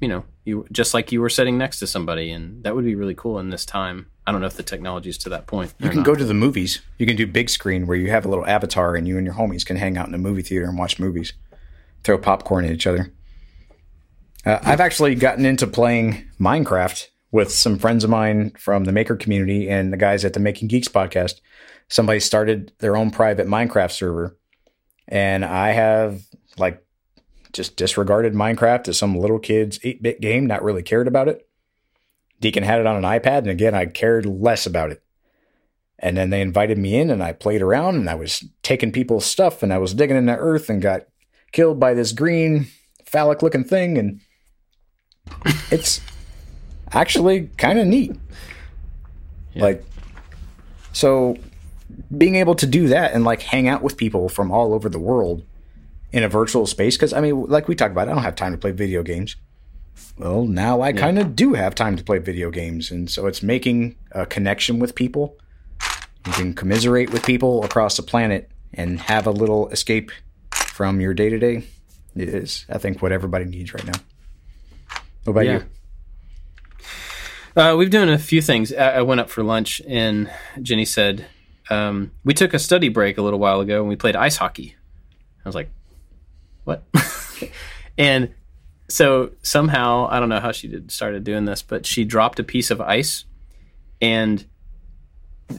you 0.00 0.08
know, 0.08 0.24
you 0.44 0.66
just 0.72 0.94
like 0.94 1.12
you 1.12 1.20
were 1.20 1.28
sitting 1.28 1.58
next 1.58 1.78
to 1.80 1.86
somebody, 1.86 2.30
and 2.30 2.64
that 2.64 2.74
would 2.74 2.84
be 2.84 2.94
really 2.94 3.14
cool 3.14 3.38
in 3.38 3.50
this 3.50 3.64
time. 3.64 4.06
I 4.26 4.32
don't 4.32 4.40
know 4.40 4.46
if 4.46 4.56
the 4.56 4.62
technology 4.62 5.10
is 5.10 5.18
to 5.18 5.28
that 5.30 5.46
point. 5.46 5.74
You 5.78 5.90
can 5.90 6.02
go 6.02 6.14
to 6.14 6.24
the 6.24 6.34
movies. 6.34 6.80
You 6.98 7.06
can 7.06 7.16
do 7.16 7.26
big 7.26 7.50
screen 7.50 7.86
where 7.86 7.96
you 7.96 8.10
have 8.10 8.24
a 8.24 8.28
little 8.28 8.46
avatar, 8.46 8.96
and 8.96 9.06
you 9.06 9.18
and 9.18 9.26
your 9.26 9.34
homies 9.34 9.64
can 9.64 9.76
hang 9.76 9.96
out 9.96 10.08
in 10.08 10.14
a 10.14 10.18
movie 10.18 10.42
theater 10.42 10.66
and 10.66 10.78
watch 10.78 10.98
movies, 10.98 11.32
throw 12.02 12.16
popcorn 12.16 12.64
at 12.64 12.70
each 12.70 12.86
other. 12.86 13.12
Uh, 14.44 14.58
I've 14.62 14.80
actually 14.80 15.14
gotten 15.14 15.44
into 15.44 15.66
playing 15.66 16.24
Minecraft 16.40 17.06
with 17.30 17.52
some 17.52 17.78
friends 17.78 18.04
of 18.04 18.10
mine 18.10 18.52
from 18.58 18.84
the 18.84 18.92
maker 18.92 19.16
community 19.16 19.68
and 19.68 19.92
the 19.92 19.98
guys 19.98 20.24
at 20.24 20.32
the 20.32 20.40
Making 20.40 20.68
Geeks 20.68 20.88
podcast. 20.88 21.40
Somebody 21.88 22.20
started 22.20 22.72
their 22.78 22.96
own 22.96 23.10
private 23.10 23.46
Minecraft 23.46 23.90
server, 23.92 24.38
and 25.08 25.44
I 25.44 25.72
have 25.72 26.22
like 26.56 26.84
just 27.52 27.76
disregarded 27.76 28.32
Minecraft 28.32 28.88
as 28.88 28.96
some 28.96 29.18
little 29.18 29.38
kid's 29.38 29.78
8 29.82 30.02
bit 30.02 30.20
game, 30.20 30.46
not 30.46 30.62
really 30.62 30.82
cared 30.82 31.08
about 31.08 31.28
it. 31.28 31.46
Deacon 32.40 32.62
had 32.62 32.80
it 32.80 32.86
on 32.86 32.96
an 32.96 33.02
iPad, 33.02 33.38
and 33.38 33.48
again, 33.50 33.74
I 33.74 33.86
cared 33.86 34.24
less 34.24 34.66
about 34.66 34.90
it. 34.90 35.02
And 35.98 36.16
then 36.16 36.30
they 36.30 36.40
invited 36.40 36.78
me 36.78 36.96
in, 36.98 37.10
and 37.10 37.22
I 37.22 37.32
played 37.32 37.60
around, 37.60 37.96
and 37.96 38.08
I 38.08 38.14
was 38.14 38.42
taking 38.62 38.92
people's 38.92 39.26
stuff, 39.26 39.62
and 39.62 39.70
I 39.70 39.78
was 39.78 39.92
digging 39.92 40.16
in 40.16 40.24
the 40.24 40.36
earth, 40.36 40.70
and 40.70 40.80
got 40.80 41.02
killed 41.52 41.78
by 41.78 41.92
this 41.92 42.12
green 42.12 42.68
phallic 43.04 43.42
looking 43.42 43.64
thing, 43.64 43.98
and 43.98 44.20
it's 45.70 46.00
actually 46.92 47.48
kind 47.56 47.78
of 47.78 47.86
neat. 47.86 48.16
Yeah. 49.54 49.62
Like, 49.62 49.84
so 50.92 51.36
being 52.16 52.36
able 52.36 52.54
to 52.56 52.66
do 52.66 52.88
that 52.88 53.12
and 53.12 53.24
like 53.24 53.42
hang 53.42 53.68
out 53.68 53.82
with 53.82 53.96
people 53.96 54.28
from 54.28 54.50
all 54.50 54.74
over 54.74 54.88
the 54.88 54.98
world 54.98 55.44
in 56.12 56.22
a 56.22 56.28
virtual 56.28 56.66
space, 56.66 56.96
because 56.96 57.12
I 57.12 57.20
mean, 57.20 57.46
like 57.46 57.68
we 57.68 57.74
talked 57.74 57.92
about, 57.92 58.08
I 58.08 58.12
don't 58.12 58.22
have 58.22 58.36
time 58.36 58.52
to 58.52 58.58
play 58.58 58.72
video 58.72 59.02
games. 59.02 59.36
Well, 60.18 60.44
now 60.44 60.80
I 60.80 60.88
yeah. 60.88 61.00
kind 61.00 61.18
of 61.18 61.36
do 61.36 61.54
have 61.54 61.74
time 61.74 61.96
to 61.96 62.04
play 62.04 62.18
video 62.18 62.50
games, 62.50 62.90
and 62.90 63.10
so 63.10 63.26
it's 63.26 63.42
making 63.42 63.96
a 64.12 64.26
connection 64.26 64.78
with 64.78 64.94
people. 64.94 65.36
You 66.26 66.32
can 66.32 66.54
commiserate 66.54 67.10
with 67.10 67.24
people 67.24 67.64
across 67.64 67.96
the 67.96 68.02
planet 68.02 68.50
and 68.74 69.00
have 69.00 69.26
a 69.26 69.30
little 69.30 69.68
escape 69.70 70.10
from 70.52 71.00
your 71.00 71.14
day 71.14 71.28
to 71.30 71.38
day. 71.38 71.64
It 72.14 72.28
is, 72.28 72.66
I 72.68 72.78
think, 72.78 73.02
what 73.02 73.12
everybody 73.12 73.44
needs 73.44 73.72
right 73.72 73.84
now. 73.84 73.98
What 75.24 75.32
about 75.32 75.46
yeah. 75.46 75.52
you? 75.58 75.64
Uh, 77.56 77.76
we've 77.76 77.90
done 77.90 78.08
a 78.08 78.18
few 78.18 78.40
things. 78.40 78.72
I, 78.72 78.96
I, 78.96 79.02
went 79.02 79.20
up 79.20 79.28
for 79.28 79.42
lunch, 79.42 79.82
and 79.86 80.30
Jenny 80.62 80.84
said 80.84 81.26
um, 81.68 82.12
we 82.24 82.32
took 82.32 82.54
a 82.54 82.58
study 82.58 82.88
break 82.88 83.18
a 83.18 83.22
little 83.22 83.40
while 83.40 83.60
ago, 83.60 83.80
and 83.80 83.88
we 83.88 83.96
played 83.96 84.16
ice 84.16 84.36
hockey. 84.36 84.76
I 85.44 85.48
was 85.48 85.54
like, 85.54 85.70
"What?" 86.64 86.84
and 87.98 88.32
so 88.88 89.32
somehow 89.42 90.08
I 90.10 90.20
don't 90.20 90.28
know 90.28 90.40
how 90.40 90.52
she 90.52 90.68
did, 90.68 90.92
started 90.92 91.24
doing 91.24 91.44
this, 91.44 91.60
but 91.60 91.86
she 91.86 92.04
dropped 92.04 92.38
a 92.38 92.44
piece 92.44 92.70
of 92.70 92.80
ice, 92.80 93.24
and 94.00 94.44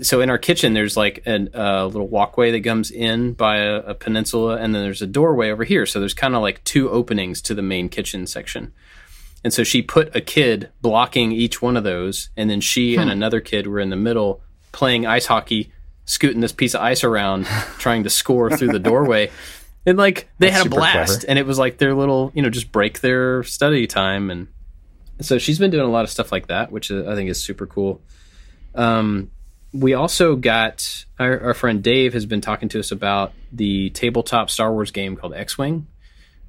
so 0.01 0.21
in 0.21 0.29
our 0.29 0.37
kitchen 0.37 0.73
there's 0.73 0.95
like 0.95 1.21
a 1.25 1.35
uh, 1.53 1.85
little 1.85 2.07
walkway 2.07 2.51
that 2.51 2.63
comes 2.63 2.91
in 2.91 3.33
by 3.33 3.57
a, 3.57 3.77
a, 3.79 3.93
peninsula, 3.93 4.55
and 4.55 4.73
then 4.73 4.83
there's 4.83 5.01
a 5.01 5.07
doorway 5.07 5.49
over 5.49 5.65
here. 5.65 5.85
So 5.85 5.99
there's 5.99 6.13
kind 6.13 6.35
of 6.35 6.41
like 6.41 6.63
two 6.63 6.89
openings 6.89 7.41
to 7.43 7.53
the 7.53 7.61
main 7.61 7.89
kitchen 7.89 8.25
section. 8.27 8.73
And 9.43 9.53
so 9.53 9.63
she 9.63 9.81
put 9.81 10.15
a 10.15 10.21
kid 10.21 10.69
blocking 10.81 11.31
each 11.31 11.61
one 11.61 11.75
of 11.75 11.83
those, 11.83 12.29
and 12.37 12.49
then 12.49 12.61
she 12.61 12.95
hmm. 12.95 13.01
and 13.01 13.11
another 13.11 13.41
kid 13.41 13.67
were 13.67 13.79
in 13.79 13.89
the 13.89 13.95
middle 13.95 14.41
playing 14.71 15.05
ice 15.05 15.25
hockey, 15.25 15.71
scooting 16.05 16.41
this 16.41 16.51
piece 16.51 16.73
of 16.73 16.81
ice 16.81 17.03
around, 17.03 17.45
trying 17.77 18.03
to 18.03 18.09
score 18.09 18.55
through 18.55 18.71
the 18.71 18.79
doorway. 18.79 19.31
And 19.85 19.97
like 19.97 20.29
they 20.37 20.47
That's 20.47 20.63
had 20.63 20.67
a 20.67 20.69
blast, 20.69 21.07
clever. 21.07 21.25
and 21.27 21.39
it 21.39 21.45
was 21.45 21.57
like 21.57 21.79
their 21.79 21.95
little, 21.95 22.31
you 22.35 22.43
know, 22.43 22.49
just 22.51 22.71
break 22.71 23.01
their 23.01 23.41
study 23.43 23.87
time, 23.87 24.29
and 24.29 24.47
so 25.21 25.39
she's 25.39 25.57
been 25.57 25.71
doing 25.71 25.85
a 25.85 25.91
lot 25.91 26.03
of 26.03 26.11
stuff 26.11 26.31
like 26.31 26.47
that, 26.47 26.71
which 26.71 26.91
I 26.91 27.15
think 27.15 27.29
is 27.29 27.43
super 27.43 27.65
cool. 27.65 27.99
Um, 28.75 29.31
we 29.73 29.93
also 29.93 30.35
got 30.35 31.05
our, 31.17 31.39
our, 31.41 31.53
friend 31.53 31.81
Dave 31.81 32.13
has 32.13 32.25
been 32.25 32.41
talking 32.41 32.69
to 32.69 32.79
us 32.79 32.91
about 32.91 33.33
the 33.51 33.89
tabletop 33.91 34.49
Star 34.49 34.71
Wars 34.71 34.91
game 34.91 35.15
called 35.15 35.33
X 35.33 35.57
Wing 35.57 35.87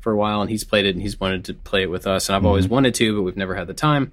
for 0.02 0.12
a 0.12 0.16
while, 0.16 0.42
and 0.42 0.50
he's 0.50 0.64
played 0.64 0.84
it 0.84 0.94
and 0.94 1.00
he's 1.00 1.18
wanted 1.18 1.44
to 1.46 1.54
play 1.54 1.82
it 1.82 1.90
with 1.90 2.06
us, 2.06 2.28
and 2.28 2.36
I've 2.36 2.40
mm-hmm. 2.40 2.48
always 2.48 2.68
wanted 2.68 2.94
to, 2.96 3.16
but 3.16 3.22
we've 3.22 3.36
never 3.36 3.54
had 3.54 3.68
the 3.68 3.74
time. 3.74 4.12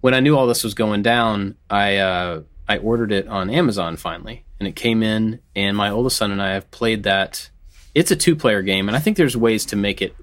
When 0.00 0.14
I 0.14 0.20
knew 0.20 0.36
all 0.36 0.46
this 0.46 0.64
was 0.64 0.74
going 0.74 1.02
down, 1.02 1.56
I 1.70 1.96
uh, 1.96 2.42
I 2.68 2.78
ordered 2.78 3.12
it 3.12 3.26
on 3.28 3.48
Amazon 3.48 3.96
finally, 3.96 4.44
and 4.58 4.68
it 4.68 4.76
came 4.76 5.02
in, 5.02 5.40
and 5.56 5.76
my 5.76 5.90
oldest 5.90 6.16
son 6.16 6.30
and 6.32 6.42
I 6.42 6.52
have 6.52 6.70
played 6.70 7.04
that. 7.04 7.50
It's 7.94 8.10
a 8.10 8.16
two 8.16 8.36
player 8.36 8.62
game, 8.62 8.88
and 8.88 8.96
I 8.96 9.00
think 9.00 9.16
there's 9.16 9.36
ways 9.36 9.64
to 9.66 9.76
make 9.76 10.02
it 10.02 10.14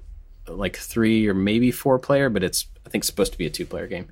like 0.48 0.78
three 0.78 1.28
or 1.28 1.34
maybe 1.34 1.72
four 1.72 1.98
player, 1.98 2.30
but 2.30 2.44
it's 2.44 2.68
I 2.86 2.90
think 2.90 3.04
supposed 3.04 3.32
to 3.32 3.38
be 3.38 3.46
a 3.46 3.50
two 3.50 3.66
player 3.66 3.88
game. 3.88 4.08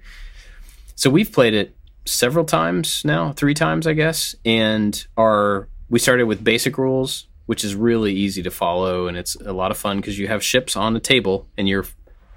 So 0.96 1.10
we've 1.10 1.32
played 1.32 1.54
it 1.54 1.76
several 2.06 2.46
times 2.46 3.04
now, 3.06 3.34
three 3.34 3.54
times 3.54 3.88
I 3.88 3.94
guess, 3.94 4.36
and 4.46 5.06
our 5.18 5.68
we 5.90 6.00
started 6.00 6.26
with 6.26 6.44
basic 6.44 6.78
rules 6.78 7.28
which 7.46 7.64
is 7.64 7.76
really 7.76 8.14
easy 8.14 8.42
to 8.44 8.52
follow 8.52 9.08
and 9.08 9.18
it's 9.18 9.36
a 9.36 9.54
lot 9.54 9.72
of 9.72 9.78
fun 9.78 9.98
because 9.98 10.18
you 10.18 10.28
have 10.28 10.44
ships 10.44 10.76
on 10.76 10.94
the 10.94 11.00
table 11.00 11.48
and 11.58 11.68
you're 11.68 11.86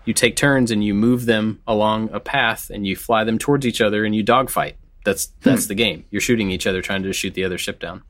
you 0.06 0.14
take 0.14 0.36
turns 0.36 0.70
and 0.70 0.82
you 0.82 0.94
move 0.94 1.26
them 1.26 1.60
along 1.66 2.08
a 2.12 2.20
path 2.20 2.70
and 2.70 2.86
you 2.86 2.96
fly 2.96 3.24
them 3.24 3.38
towards 3.38 3.66
each 3.66 3.80
other 3.80 4.04
and 4.04 4.14
you 4.14 4.22
dogfight. 4.22 4.76
That's 5.04 5.26
that's 5.42 5.64
hmm. 5.64 5.68
the 5.68 5.74
game. 5.74 6.04
You're 6.10 6.22
shooting 6.22 6.50
each 6.50 6.66
other 6.66 6.80
trying 6.80 7.02
to 7.02 7.12
shoot 7.12 7.34
the 7.34 7.44
other 7.44 7.58
ship 7.58 7.78
down. 7.78 8.02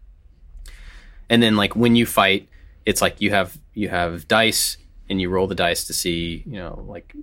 And 1.28 1.42
then 1.42 1.57
like 1.57 1.74
when 1.74 1.97
you 1.97 2.07
fight, 2.07 2.49
it's 2.84 3.03
like 3.03 3.20
you 3.20 3.30
have 3.30 3.59
you 3.74 3.88
have 3.88 4.28
dice 4.28 4.76
and 5.09 5.20
you 5.20 5.30
roll 5.30 5.47
the 5.47 5.55
dice 5.55 5.86
to 5.86 5.94
see, 5.94 6.44
you 6.47 6.59
know, 6.59 6.84
like 6.86 7.14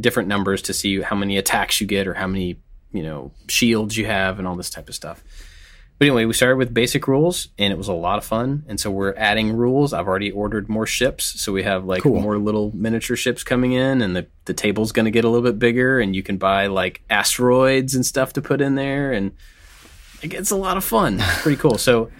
different 0.00 0.28
numbers 0.28 0.62
to 0.62 0.74
see 0.74 1.00
how 1.00 1.16
many 1.16 1.38
attacks 1.38 1.80
you 1.80 1.86
get 1.86 2.06
or 2.06 2.14
how 2.14 2.26
many, 2.26 2.58
you 2.92 3.02
know, 3.02 3.32
shields 3.48 3.96
you 3.96 4.06
have 4.06 4.38
and 4.38 4.46
all 4.46 4.56
this 4.56 4.70
type 4.70 4.88
of 4.88 4.94
stuff. 4.94 5.22
But 5.98 6.06
anyway, 6.06 6.24
we 6.24 6.32
started 6.32 6.56
with 6.56 6.74
basic 6.74 7.06
rules 7.06 7.48
and 7.58 7.72
it 7.72 7.76
was 7.76 7.86
a 7.86 7.92
lot 7.92 8.18
of 8.18 8.24
fun. 8.24 8.64
And 8.66 8.80
so 8.80 8.90
we're 8.90 9.14
adding 9.16 9.52
rules. 9.52 9.92
I've 9.92 10.08
already 10.08 10.32
ordered 10.32 10.68
more 10.68 10.86
ships. 10.86 11.40
So 11.40 11.52
we 11.52 11.62
have 11.62 11.84
like 11.84 12.02
cool. 12.02 12.20
more 12.20 12.38
little 12.38 12.72
miniature 12.74 13.16
ships 13.16 13.44
coming 13.44 13.72
in 13.72 14.02
and 14.02 14.16
the, 14.16 14.26
the 14.46 14.54
table's 14.54 14.90
going 14.90 15.04
to 15.04 15.12
get 15.12 15.24
a 15.24 15.28
little 15.28 15.48
bit 15.48 15.60
bigger 15.60 16.00
and 16.00 16.16
you 16.16 16.22
can 16.24 16.38
buy 16.38 16.66
like 16.66 17.02
asteroids 17.08 17.94
and 17.94 18.04
stuff 18.04 18.32
to 18.32 18.42
put 18.42 18.60
in 18.60 18.74
there. 18.74 19.12
And 19.12 19.32
it 20.22 20.28
gets 20.28 20.50
a 20.50 20.56
lot 20.56 20.76
of 20.76 20.84
fun. 20.84 21.20
It's 21.20 21.42
pretty 21.42 21.58
cool. 21.60 21.78
So 21.78 22.10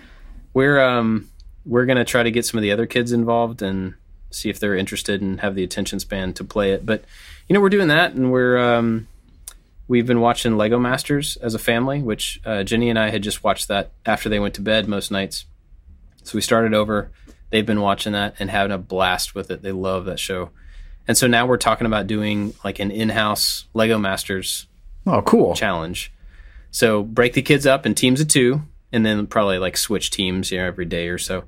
we're, 0.55 0.81
um, 0.81 1.29
we're 1.67 1.87
going 1.87 1.99
to 1.99 2.05
try 2.05 2.23
to 2.23 2.31
get 2.31 2.47
some 2.47 2.59
of 2.59 2.63
the 2.63 2.71
other 2.71 2.87
kids 2.87 3.11
involved 3.11 3.63
and 3.63 3.95
see 4.31 4.49
if 4.49 4.61
they're 4.61 4.77
interested 4.77 5.21
and 5.21 5.41
have 5.41 5.57
the 5.57 5.65
attention 5.65 5.99
span 5.99 6.35
to 6.35 6.45
play 6.45 6.73
it. 6.73 6.87
But, 6.87 7.05
you 7.49 7.55
know, 7.55 7.61
we're 7.61 7.69
doing 7.69 7.89
that 7.89 8.13
and 8.13 8.31
we're, 8.31 8.59
um, 8.59 9.09
We've 9.93 10.07
been 10.07 10.23
watching 10.23 10.57
Lego 10.57 10.79
Masters 10.79 11.37
as 11.37 11.55
a 11.55 11.59
family, 11.59 12.01
which 12.01 12.41
uh, 12.47 12.63
Jenny 12.63 12.89
and 12.89 12.99
I 12.99 13.11
had 13.11 13.23
just 13.23 13.45
watched 13.45 13.69
that 13.69 13.91
after 14.07 14.31
they 14.31 14.39
went 14.39 14.55
to 14.55 14.63
bed 14.63 14.89
most 14.89 15.11
nights. 15.11 15.45
So 16.23 16.35
we 16.35 16.41
started 16.41 16.73
over. 16.73 17.11
They've 17.51 17.67
been 17.67 17.83
watching 17.83 18.15
that 18.15 18.35
and 18.39 18.49
having 18.49 18.73
a 18.73 18.79
blast 18.79 19.35
with 19.35 19.51
it. 19.51 19.61
They 19.61 19.71
love 19.71 20.07
that 20.07 20.19
show. 20.19 20.49
And 21.07 21.15
so 21.15 21.27
now 21.27 21.45
we're 21.45 21.59
talking 21.59 21.87
about 21.87 22.07
doing 22.07 22.55
like 22.65 22.79
an 22.79 22.91
in-house 22.91 23.67
Lego 23.75 23.99
Masters 23.99 24.67
oh 25.07 25.21
cool 25.21 25.55
challenge. 25.55 26.11
So 26.71 27.03
break 27.03 27.35
the 27.35 27.43
kids 27.43 27.67
up 27.67 27.85
in 27.85 27.95
teams 27.95 28.23
of 28.23 28.29
two, 28.29 28.63
and 28.93 29.05
then 29.05 29.27
probably 29.27 29.59
like 29.59 29.77
switch 29.77 30.11
teams 30.11 30.51
you 30.51 30.57
know 30.57 30.65
every 30.65 30.87
day 30.87 31.09
or 31.09 31.19
so. 31.19 31.45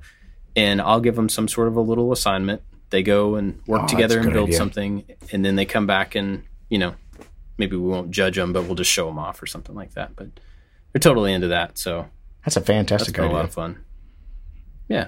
And 0.55 0.83
I'll 0.83 1.01
give 1.01 1.15
them 1.15 1.29
some 1.29 1.47
sort 1.47 1.67
of 1.67 1.77
a 1.77 1.81
little 1.81 2.11
assignment. 2.11 2.61
They 2.91 3.01
go 3.01 3.37
and 3.37 3.59
work 3.65 3.85
oh, 3.85 3.87
together 3.87 4.19
and 4.19 4.31
build 4.31 4.49
idea. 4.49 4.57
something, 4.59 5.03
and 5.31 5.43
then 5.43 5.55
they 5.55 5.65
come 5.65 5.87
back 5.87 6.13
and 6.13 6.43
you 6.69 6.77
know 6.77 6.93
maybe 7.57 7.75
we 7.75 7.87
won't 7.87 8.11
judge 8.11 8.35
them, 8.35 8.53
but 8.53 8.65
we'll 8.65 8.75
just 8.75 8.91
show 8.91 9.07
them 9.07 9.19
off 9.19 9.41
or 9.41 9.45
something 9.45 9.75
like 9.75 9.93
that. 9.93 10.15
But 10.15 10.27
they're 10.91 10.99
totally 10.99 11.33
into 11.33 11.47
that. 11.47 11.77
So 11.77 12.07
that's 12.43 12.57
a 12.57 12.61
fantastic 12.61 13.15
that's. 13.15 13.31
A 13.31 13.33
lot 13.33 13.45
of 13.45 13.53
fun. 13.53 13.83
Yeah, 14.87 15.07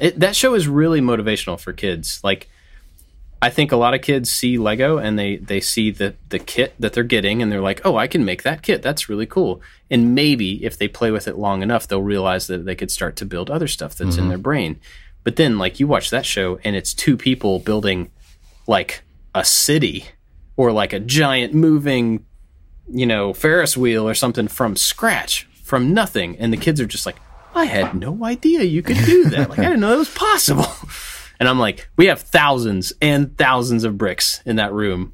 it, 0.00 0.20
that 0.20 0.36
show 0.36 0.54
is 0.54 0.68
really 0.68 1.00
motivational 1.00 1.58
for 1.58 1.72
kids. 1.72 2.20
Like, 2.22 2.48
I 3.40 3.50
think 3.50 3.72
a 3.72 3.76
lot 3.76 3.94
of 3.94 4.02
kids 4.02 4.30
see 4.30 4.58
Lego 4.58 4.98
and 4.98 5.18
they 5.18 5.36
they 5.36 5.60
see 5.60 5.90
the 5.90 6.14
the 6.28 6.38
kit 6.38 6.74
that 6.78 6.92
they're 6.92 7.04
getting 7.04 7.40
and 7.40 7.50
they're 7.50 7.60
like, 7.60 7.80
oh, 7.84 7.96
I 7.96 8.06
can 8.06 8.24
make 8.24 8.42
that 8.42 8.62
kit. 8.62 8.82
That's 8.82 9.08
really 9.08 9.26
cool. 9.26 9.62
And 9.90 10.14
maybe 10.14 10.64
if 10.64 10.76
they 10.76 10.88
play 10.88 11.10
with 11.10 11.28
it 11.28 11.36
long 11.36 11.62
enough, 11.62 11.88
they'll 11.88 12.02
realize 12.02 12.48
that 12.48 12.64
they 12.64 12.74
could 12.74 12.90
start 12.90 13.16
to 13.16 13.24
build 13.24 13.50
other 13.50 13.68
stuff 13.68 13.94
that's 13.94 14.12
mm-hmm. 14.12 14.24
in 14.24 14.28
their 14.28 14.38
brain. 14.38 14.80
But 15.24 15.36
then, 15.36 15.58
like, 15.58 15.78
you 15.78 15.86
watch 15.86 16.10
that 16.10 16.26
show 16.26 16.58
and 16.64 16.74
it's 16.74 16.94
two 16.94 17.16
people 17.16 17.58
building 17.58 18.10
like 18.66 19.02
a 19.34 19.44
city 19.44 20.06
or 20.58 20.72
like 20.72 20.92
a 20.92 20.98
giant 20.98 21.54
moving, 21.54 22.26
you 22.92 23.06
know, 23.06 23.32
Ferris 23.32 23.76
wheel 23.76 24.06
or 24.06 24.12
something 24.12 24.48
from 24.48 24.74
scratch, 24.74 25.48
from 25.62 25.94
nothing. 25.94 26.36
And 26.36 26.52
the 26.52 26.56
kids 26.56 26.80
are 26.80 26.86
just 26.86 27.06
like, 27.06 27.16
I 27.54 27.64
had 27.64 27.94
no 27.94 28.24
idea 28.24 28.64
you 28.64 28.82
could 28.82 28.98
do 29.06 29.30
that. 29.30 29.48
Like, 29.48 29.60
I 29.60 29.62
didn't 29.62 29.80
know 29.80 29.90
that 29.90 29.98
was 29.98 30.14
possible. 30.14 30.66
And 31.40 31.48
I'm 31.48 31.60
like, 31.60 31.88
we 31.96 32.06
have 32.06 32.20
thousands 32.20 32.92
and 33.00 33.38
thousands 33.38 33.84
of 33.84 33.96
bricks 33.96 34.42
in 34.44 34.56
that 34.56 34.72
room. 34.72 35.12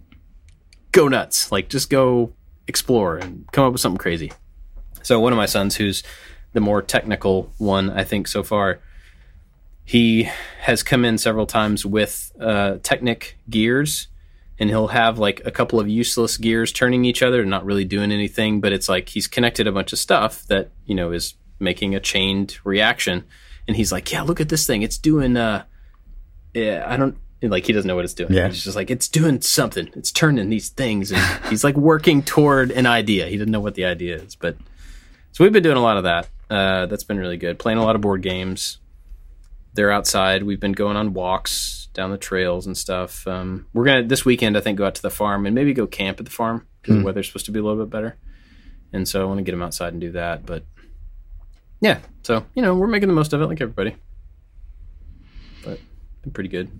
Go 0.91 1.07
nuts. 1.07 1.53
Like, 1.53 1.69
just 1.69 1.91
go 1.91 2.33
explore 2.67 3.19
and 3.19 3.47
come 3.53 3.67
up 3.67 3.73
with 3.73 3.83
something 3.83 3.99
crazy. 3.99 4.33
So, 5.03 5.21
one 5.21 5.35
of 5.35 5.37
my 5.37 5.45
sons, 5.45 5.77
who's 5.77 6.03
the 6.55 6.63
more 6.63 6.81
technical 6.81 7.53
one, 7.59 7.91
I 7.91 8.05
think, 8.05 8.27
so 8.27 8.43
far, 8.43 8.81
he 9.85 10.31
has 10.61 10.83
come 10.83 11.05
in 11.05 11.19
several 11.19 11.45
times 11.45 11.85
with 11.85 12.33
uh, 12.41 12.79
Technic 12.83 13.37
gears 13.51 14.09
and 14.59 14.71
he'll 14.71 14.89
have 14.89 15.19
like 15.19 15.43
a 15.45 15.51
couple 15.51 15.81
of 15.81 15.89
useless 15.89 16.37
gears 16.37 16.73
turning 16.73 17.05
each 17.05 17.23
other, 17.23 17.41
and 17.41 17.51
not 17.51 17.65
really 17.65 17.85
doing 17.85 18.13
anything, 18.13 18.61
but 18.61 18.73
it's 18.73 18.89
like 18.89 19.09
he's 19.09 19.27
connected 19.27 19.67
a 19.67 19.73
bunch 19.73 19.93
of 19.93 19.99
stuff 19.99 20.47
that 20.47 20.71
you 20.87 20.95
know 20.95 21.13
is 21.13 21.35
making 21.59 21.95
a 21.95 22.01
chained 22.01 22.59
reaction, 22.65 23.25
and 23.67 23.77
he's 23.77 23.93
like, 23.93 24.11
yeah, 24.13 24.23
look 24.23 24.41
at 24.41 24.49
this 24.49 24.67
thing, 24.67 24.83
it's 24.83 24.99
doing. 24.99 25.37
uh 25.37 25.65
yeah, 26.55 26.85
I 26.87 26.97
don't 26.97 27.17
like 27.43 27.67
he 27.67 27.73
doesn't 27.73 27.87
know 27.87 27.97
what 27.97 28.05
it's 28.05 28.15
doing. 28.15 28.33
Yeah. 28.33 28.49
He's 28.49 28.65
just 28.65 28.77
like 28.77 28.91
it's 28.91 29.09
doing 29.09 29.41
something. 29.41 29.91
It's 29.95 30.13
turning 30.13 30.49
these 30.49 30.69
things, 30.71 31.13
and 31.13 31.21
he's 31.51 31.65
like 31.65 31.77
working 31.77 32.23
toward 32.23 32.71
an 32.71 32.87
idea. 32.87 33.27
He 33.27 33.37
doesn't 33.37 33.51
know 33.51 33.61
what 33.61 33.75
the 33.75 33.85
idea 33.85 34.17
is, 34.17 34.35
but 34.35 34.57
so 35.33 35.45
we've 35.45 35.53
been 35.53 35.63
doing 35.63 35.77
a 35.77 35.83
lot 35.83 35.97
of 35.97 36.05
that. 36.05 36.29
Uh, 36.49 36.87
that's 36.87 37.05
been 37.05 37.19
really 37.19 37.37
good. 37.37 37.59
Playing 37.59 37.79
a 37.79 37.85
lot 37.85 37.97
of 37.97 38.03
board 38.03 38.23
games. 38.23 38.79
They're 39.75 39.91
outside. 39.91 40.43
We've 40.45 40.61
been 40.61 40.73
going 40.73 40.97
on 40.97 41.13
walks 41.15 41.89
down 41.95 42.11
the 42.11 42.19
trails 42.19 42.67
and 42.67 42.77
stuff. 42.77 43.27
Um, 43.27 43.67
we're 43.73 43.85
gonna 43.85 44.03
this 44.05 44.25
weekend, 44.25 44.57
I 44.57 44.61
think, 44.61 44.79
go 44.79 44.87
out 44.87 44.95
to 44.97 45.03
the 45.03 45.11
farm 45.11 45.47
and 45.47 45.55
maybe 45.55 45.73
go 45.73 45.87
camp 45.87 46.19
at 46.21 46.27
the 46.27 46.33
farm 46.33 46.67
because 46.81 46.97
the 46.99 47.05
weather's 47.05 47.27
supposed 47.27 47.47
to 47.47 47.53
be 47.53 47.59
a 47.61 47.63
little 47.63 47.85
bit 47.85 47.91
better. 47.91 48.17
And 48.93 49.09
so 49.09 49.23
I 49.23 49.25
want 49.25 49.39
to 49.39 49.45
get 49.45 49.53
them 49.53 49.63
outside 49.63 49.93
and 49.93 50.01
do 50.01 50.13
that. 50.13 50.47
But 50.47 50.65
yeah, 51.81 51.99
so 52.23 52.45
you 52.55 52.63
know 52.63 52.75
we're 52.75 52.87
making 52.87 53.09
the 53.09 53.15
most 53.15 53.33
of 53.33 53.41
it, 53.43 53.47
like 53.47 53.61
everybody. 53.61 53.97
But 55.65 55.81
been 56.23 56.33
pretty 56.33 56.51
good. 56.51 56.71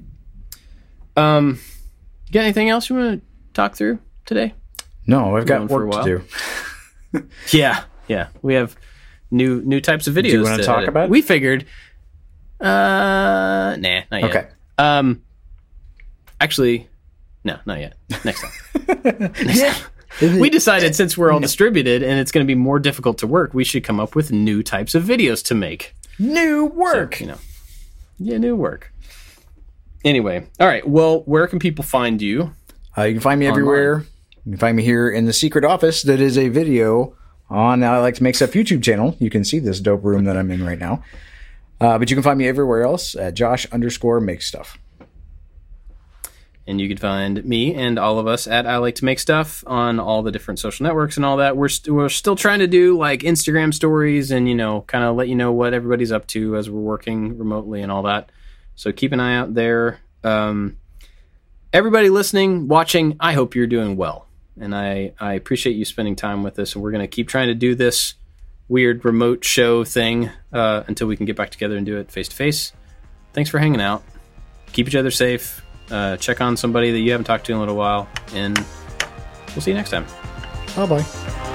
Um, 1.17 1.61
you 2.27 2.33
got 2.33 2.41
anything 2.43 2.69
else 2.69 2.89
you 2.91 2.97
want 2.97 3.21
to 3.21 3.27
talk 3.53 3.77
through 3.77 3.99
today? 4.25 4.55
No, 5.07 5.37
I've 5.37 5.47
got 5.47 5.59
Going 5.59 5.69
for 5.69 5.83
a 5.83 5.87
work 5.87 6.05
to 6.05 6.19
do. 7.13 7.25
Yeah, 7.53 7.85
yeah. 8.09 8.29
We 8.43 8.55
have 8.55 8.77
new 9.31 9.61
new 9.63 9.81
types 9.81 10.09
of 10.09 10.15
videos. 10.15 10.33
you 10.33 10.43
wanna 10.43 10.57
to 10.59 10.65
talk 10.65 10.79
edit. 10.79 10.89
about 10.89 11.05
it? 11.05 11.11
We 11.11 11.23
figured. 11.23 11.65
Uh, 12.61 13.77
nah, 13.79 14.03
not 14.11 14.13
yet. 14.13 14.25
Okay. 14.25 14.49
Um, 14.79 15.23
actually, 16.41 16.89
no, 17.45 17.59
not 17.67 17.81
yet. 17.81 17.95
Next 18.25 18.43
time. 18.43 19.03
Next 19.05 19.61
time. 19.61 19.91
We 20.21 20.49
decided 20.49 20.95
since 20.97 21.19
we're 21.19 21.33
all 21.33 21.41
distributed 21.41 22.03
and 22.03 22.19
it's 22.21 22.33
going 22.33 22.45
to 22.45 22.49
be 22.49 22.55
more 22.55 22.79
difficult 22.79 23.19
to 23.19 23.27
work, 23.27 23.53
we 23.55 23.65
should 23.65 23.85
come 23.85 24.01
up 24.01 24.15
with 24.15 24.33
new 24.33 24.63
types 24.63 24.95
of 24.95 25.05
videos 25.05 25.45
to 25.47 25.55
make. 25.55 25.95
New 26.19 26.67
work. 26.67 27.21
You 27.21 27.27
know, 27.27 27.39
yeah, 28.19 28.39
new 28.39 28.57
work. 28.57 28.93
Anyway, 30.05 30.47
all 30.61 30.67
right. 30.67 30.87
Well, 30.87 31.21
where 31.21 31.47
can 31.47 31.59
people 31.59 31.85
find 31.85 32.21
you? 32.21 32.53
Uh, 32.97 33.03
you 33.03 33.15
can 33.15 33.21
find 33.21 33.41
me 33.41 33.47
everywhere. 33.47 34.05
You 34.45 34.53
can 34.53 34.59
find 34.59 34.77
me 34.77 34.83
here 34.83 35.11
in 35.11 35.25
the 35.25 35.33
secret 35.33 35.65
office 35.65 36.03
that 36.03 36.21
is 36.21 36.37
a 36.37 36.49
video 36.49 37.17
on 37.49 37.83
I 37.83 37.99
Like 37.99 38.15
to 38.17 38.23
Make 38.23 38.35
Stuff 38.35 38.53
YouTube 38.53 38.83
channel. 38.83 39.17
You 39.19 39.31
can 39.31 39.45
see 39.45 39.59
this 39.59 39.81
dope 39.81 40.05
room 40.05 40.25
that 40.25 40.37
I'm 40.37 40.51
in 40.51 40.65
right 40.65 40.79
now. 40.79 41.03
Uh, 41.81 41.99
but 41.99 42.09
you 42.11 42.17
can 42.17 42.23
find 42.23 42.39
me 42.39 42.47
everywhere 42.49 42.83
else 42.83 43.15
at 43.15 43.35
Josh 43.35 43.67
underscore 43.73 44.21
make 44.21 44.43
stuff. 44.43 44.79
And 46.67 46.81
you 46.81 46.89
can 46.89 46.97
find 46.97 47.45
me 47.45 47.75
and 47.75 47.99
all 47.99 48.19
of 48.19 48.27
us 48.27 48.47
at 48.47 48.67
I 48.67 48.79
Like 48.79 48.95
to 48.97 49.05
Make 49.05 49.19
Stuff 49.19 49.63
on 49.67 50.01
all 50.01 50.23
the 50.23 50.33
different 50.33 50.59
social 50.61 50.85
networks 50.85 51.17
and 51.17 51.27
all 51.27 51.37
that. 51.37 51.59
We're, 51.59 51.69
st- 51.69 51.95
we're 51.95 52.09
still 52.09 52.37
trying 52.37 52.61
to 52.61 52.67
do 52.67 52.97
like 52.97 53.21
Instagram 53.21 53.75
stories 53.75 54.31
and, 54.31 54.49
you 54.49 54.55
know, 54.55 54.81
kind 54.83 55.05
of 55.05 55.15
let 55.15 55.29
you 55.29 55.35
know 55.35 55.53
what 55.53 55.75
everybody's 55.75 56.11
up 56.11 56.27
to 56.29 56.57
as 56.57 56.71
we're 56.71 56.81
working 56.81 57.37
remotely 57.37 57.83
and 57.83 57.93
all 57.93 58.05
that. 58.05 58.33
So 58.77 58.93
keep 58.93 59.13
an 59.13 59.21
eye 59.21 59.37
out 59.37 59.53
there. 59.53 60.01
Um, 60.23 60.79
everybody 61.71 62.09
listening, 62.09 62.67
watching, 62.67 63.17
I 63.21 63.35
hope 63.35 63.55
you're 63.55 63.67
doing 63.67 63.97
well. 63.97 64.27
And 64.59 64.75
I, 64.75 65.13
I 65.21 65.35
appreciate 65.35 65.77
you 65.77 65.85
spending 65.85 66.17
time 66.17 66.43
with 66.43 66.59
us. 66.59 66.75
And 66.75 66.83
we're 66.83 66.93
going 66.93 67.03
to 67.03 67.09
keep 67.09 67.29
trying 67.29 67.49
to 67.49 67.55
do 67.55 67.75
this 67.75 68.15
weird 68.69 69.05
remote 69.05 69.45
show 69.45 69.85
thing 69.85 70.31
uh, 70.53 70.85
until 70.87 71.07
we 71.07 71.17
can 71.17 71.27
get 71.27 71.37
back 71.37 71.51
together 71.51 71.77
and 71.77 71.85
do 71.85 71.99
it 71.99 72.11
face 72.11 72.29
to 72.29 72.37
face. 72.37 72.73
Thanks 73.33 73.51
for 73.51 73.59
hanging 73.59 73.81
out. 73.81 74.03
Keep 74.73 74.89
each 74.89 74.97
other 74.97 75.11
safe. 75.11 75.65
Uh, 75.91 76.17
check 76.17 76.41
on 76.41 76.57
somebody 76.57 76.91
that 76.91 76.99
you 76.99 77.11
haven't 77.11 77.25
talked 77.25 77.47
to 77.47 77.53
in 77.53 77.57
a 77.57 77.61
little 77.61 77.77
while. 77.77 78.09
And 78.33 78.59
we'll 79.49 79.61
see 79.61 79.71
you 79.71 79.77
next 79.77 79.91
time. 79.91 80.07
Bye 80.77 80.87
bye. 80.87 81.54